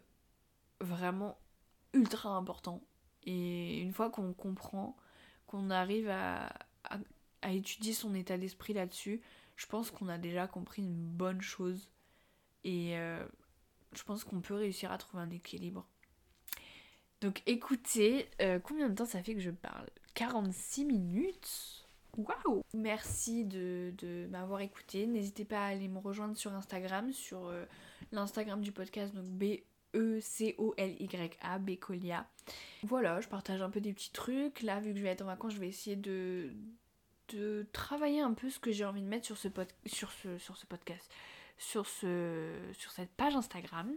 vraiment 0.80 1.38
ultra 1.94 2.30
important. 2.30 2.82
Et 3.24 3.80
une 3.80 3.92
fois 3.92 4.10
qu'on 4.10 4.34
comprend, 4.34 4.96
qu'on 5.48 5.70
arrive 5.70 6.10
à, 6.10 6.50
à, 7.42 7.52
étudier 7.52 7.94
son 7.94 8.14
état 8.16 8.38
d'esprit 8.38 8.74
là-dessus, 8.74 9.22
je 9.56 9.66
pense 9.66 9.92
qu'on 9.92 10.08
a 10.08 10.18
déjà 10.18 10.48
compris 10.48 10.82
une 10.84 10.96
bonne 10.96 11.42
chose. 11.42 11.92
Et 12.64 12.98
euh, 12.98 13.26
je 13.94 14.04
pense 14.04 14.24
qu'on 14.24 14.42
peut 14.42 14.54
réussir 14.54 14.92
à 14.92 14.98
trouver 14.98 15.24
un 15.24 15.30
équilibre. 15.30 15.88
Donc 17.22 17.42
écoutez, 17.48 18.30
euh, 18.42 18.60
combien 18.60 18.90
de 18.90 18.96
temps 18.96 19.06
ça 19.06 19.24
fait 19.24 19.34
que 19.34 19.40
je 19.40 19.52
parle? 19.52 19.88
46 20.14 20.86
minutes? 20.86 21.88
Waouh 22.16 22.64
Merci 22.74 23.46
de, 23.46 24.28
m'avoir 24.30 24.62
écouté. 24.62 25.08
N'hésitez 25.08 25.46
pas 25.46 25.60
à 25.60 25.68
aller 25.68 25.88
me 25.88 26.00
rejoindre 26.00 26.36
sur 26.38 26.54
Instagram, 26.54 27.14
sur 27.14 27.48
euh, 27.48 27.66
l'Instagram 28.12 28.62
du 28.62 28.72
podcast, 28.72 29.14
donc 29.14 29.26
B-E-C-O-L-Y-A, 29.26 29.60
Bécolia. 31.60 32.28
Voilà, 32.84 33.22
je 33.22 33.28
partage 33.28 33.62
un 33.62 33.70
peu 33.70 33.82
des 33.82 33.94
petits 33.94 34.12
trucs. 34.12 34.62
Là, 34.62 34.80
vu 34.80 34.94
que 34.94 34.98
je 34.98 35.04
vais 35.04 35.10
être 35.10 35.22
en 35.22 35.26
vacances, 35.26 35.54
je 35.54 35.60
vais 35.60 35.68
essayer 35.68 35.96
de, 35.96 36.52
de 37.30 37.68
travailler 37.72 38.22
un 38.22 38.34
peu 38.34 38.50
ce 38.50 38.60
que 38.60 38.72
j'ai 38.72 38.86
envie 38.86 39.02
de 39.02 39.08
mettre 39.08 39.26
sur 39.26 39.38
ce, 39.38 39.48
sur 39.86 40.12
ce, 40.12 40.38
sur 40.38 40.58
ce 40.58 40.66
podcast, 40.66 41.12
sur, 41.58 41.86
ce, 41.88 42.52
sur 42.74 42.92
cette 42.92 43.12
page 43.12 43.36
Instagram. 43.36 43.96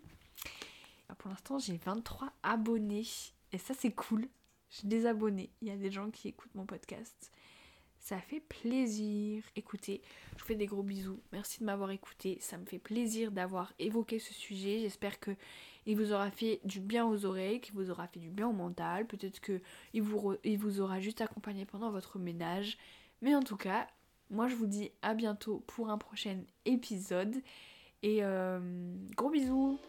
Bah, 1.10 1.16
pour 1.18 1.28
l'instant, 1.28 1.58
j'ai 1.58 1.76
23 1.76 2.32
abonnés. 2.44 3.06
Et 3.52 3.58
ça, 3.58 3.74
c'est 3.76 3.90
cool. 3.90 4.28
J'ai 4.70 4.86
des 4.86 5.06
abonnés. 5.06 5.50
Il 5.60 5.66
y 5.66 5.72
a 5.72 5.76
des 5.76 5.90
gens 5.90 6.08
qui 6.10 6.28
écoutent 6.28 6.54
mon 6.54 6.66
podcast. 6.66 7.32
Ça 7.98 8.18
fait 8.18 8.38
plaisir. 8.38 9.42
Écoutez, 9.56 10.02
je 10.36 10.42
vous 10.42 10.46
fais 10.46 10.54
des 10.54 10.66
gros 10.66 10.84
bisous. 10.84 11.20
Merci 11.32 11.58
de 11.58 11.64
m'avoir 11.64 11.90
écouté. 11.90 12.38
Ça 12.40 12.58
me 12.58 12.64
fait 12.64 12.78
plaisir 12.78 13.32
d'avoir 13.32 13.72
évoqué 13.80 14.20
ce 14.20 14.32
sujet. 14.32 14.78
J'espère 14.78 15.18
que 15.18 15.32
il 15.84 15.96
vous 15.96 16.12
aura 16.12 16.30
fait 16.30 16.60
du 16.64 16.78
bien 16.78 17.04
aux 17.04 17.24
oreilles, 17.24 17.60
qu'il 17.60 17.74
vous 17.74 17.90
aura 17.90 18.06
fait 18.06 18.20
du 18.20 18.30
bien 18.30 18.46
au 18.46 18.52
mental, 18.52 19.06
peut-être 19.06 19.40
qu'il 19.40 20.02
vous, 20.02 20.36
il 20.44 20.58
vous 20.58 20.80
aura 20.80 21.00
juste 21.00 21.22
accompagné 21.22 21.64
pendant 21.64 21.90
votre 21.90 22.20
ménage. 22.20 22.78
Mais 23.20 23.34
en 23.34 23.42
tout 23.42 23.56
cas, 23.56 23.88
moi 24.28 24.46
je 24.46 24.54
vous 24.54 24.66
dis 24.66 24.92
à 25.02 25.14
bientôt 25.14 25.64
pour 25.66 25.90
un 25.90 25.98
prochain 25.98 26.40
épisode. 26.66 27.34
Et 28.02 28.18
euh, 28.22 28.60
gros 29.16 29.30
bisous 29.30 29.80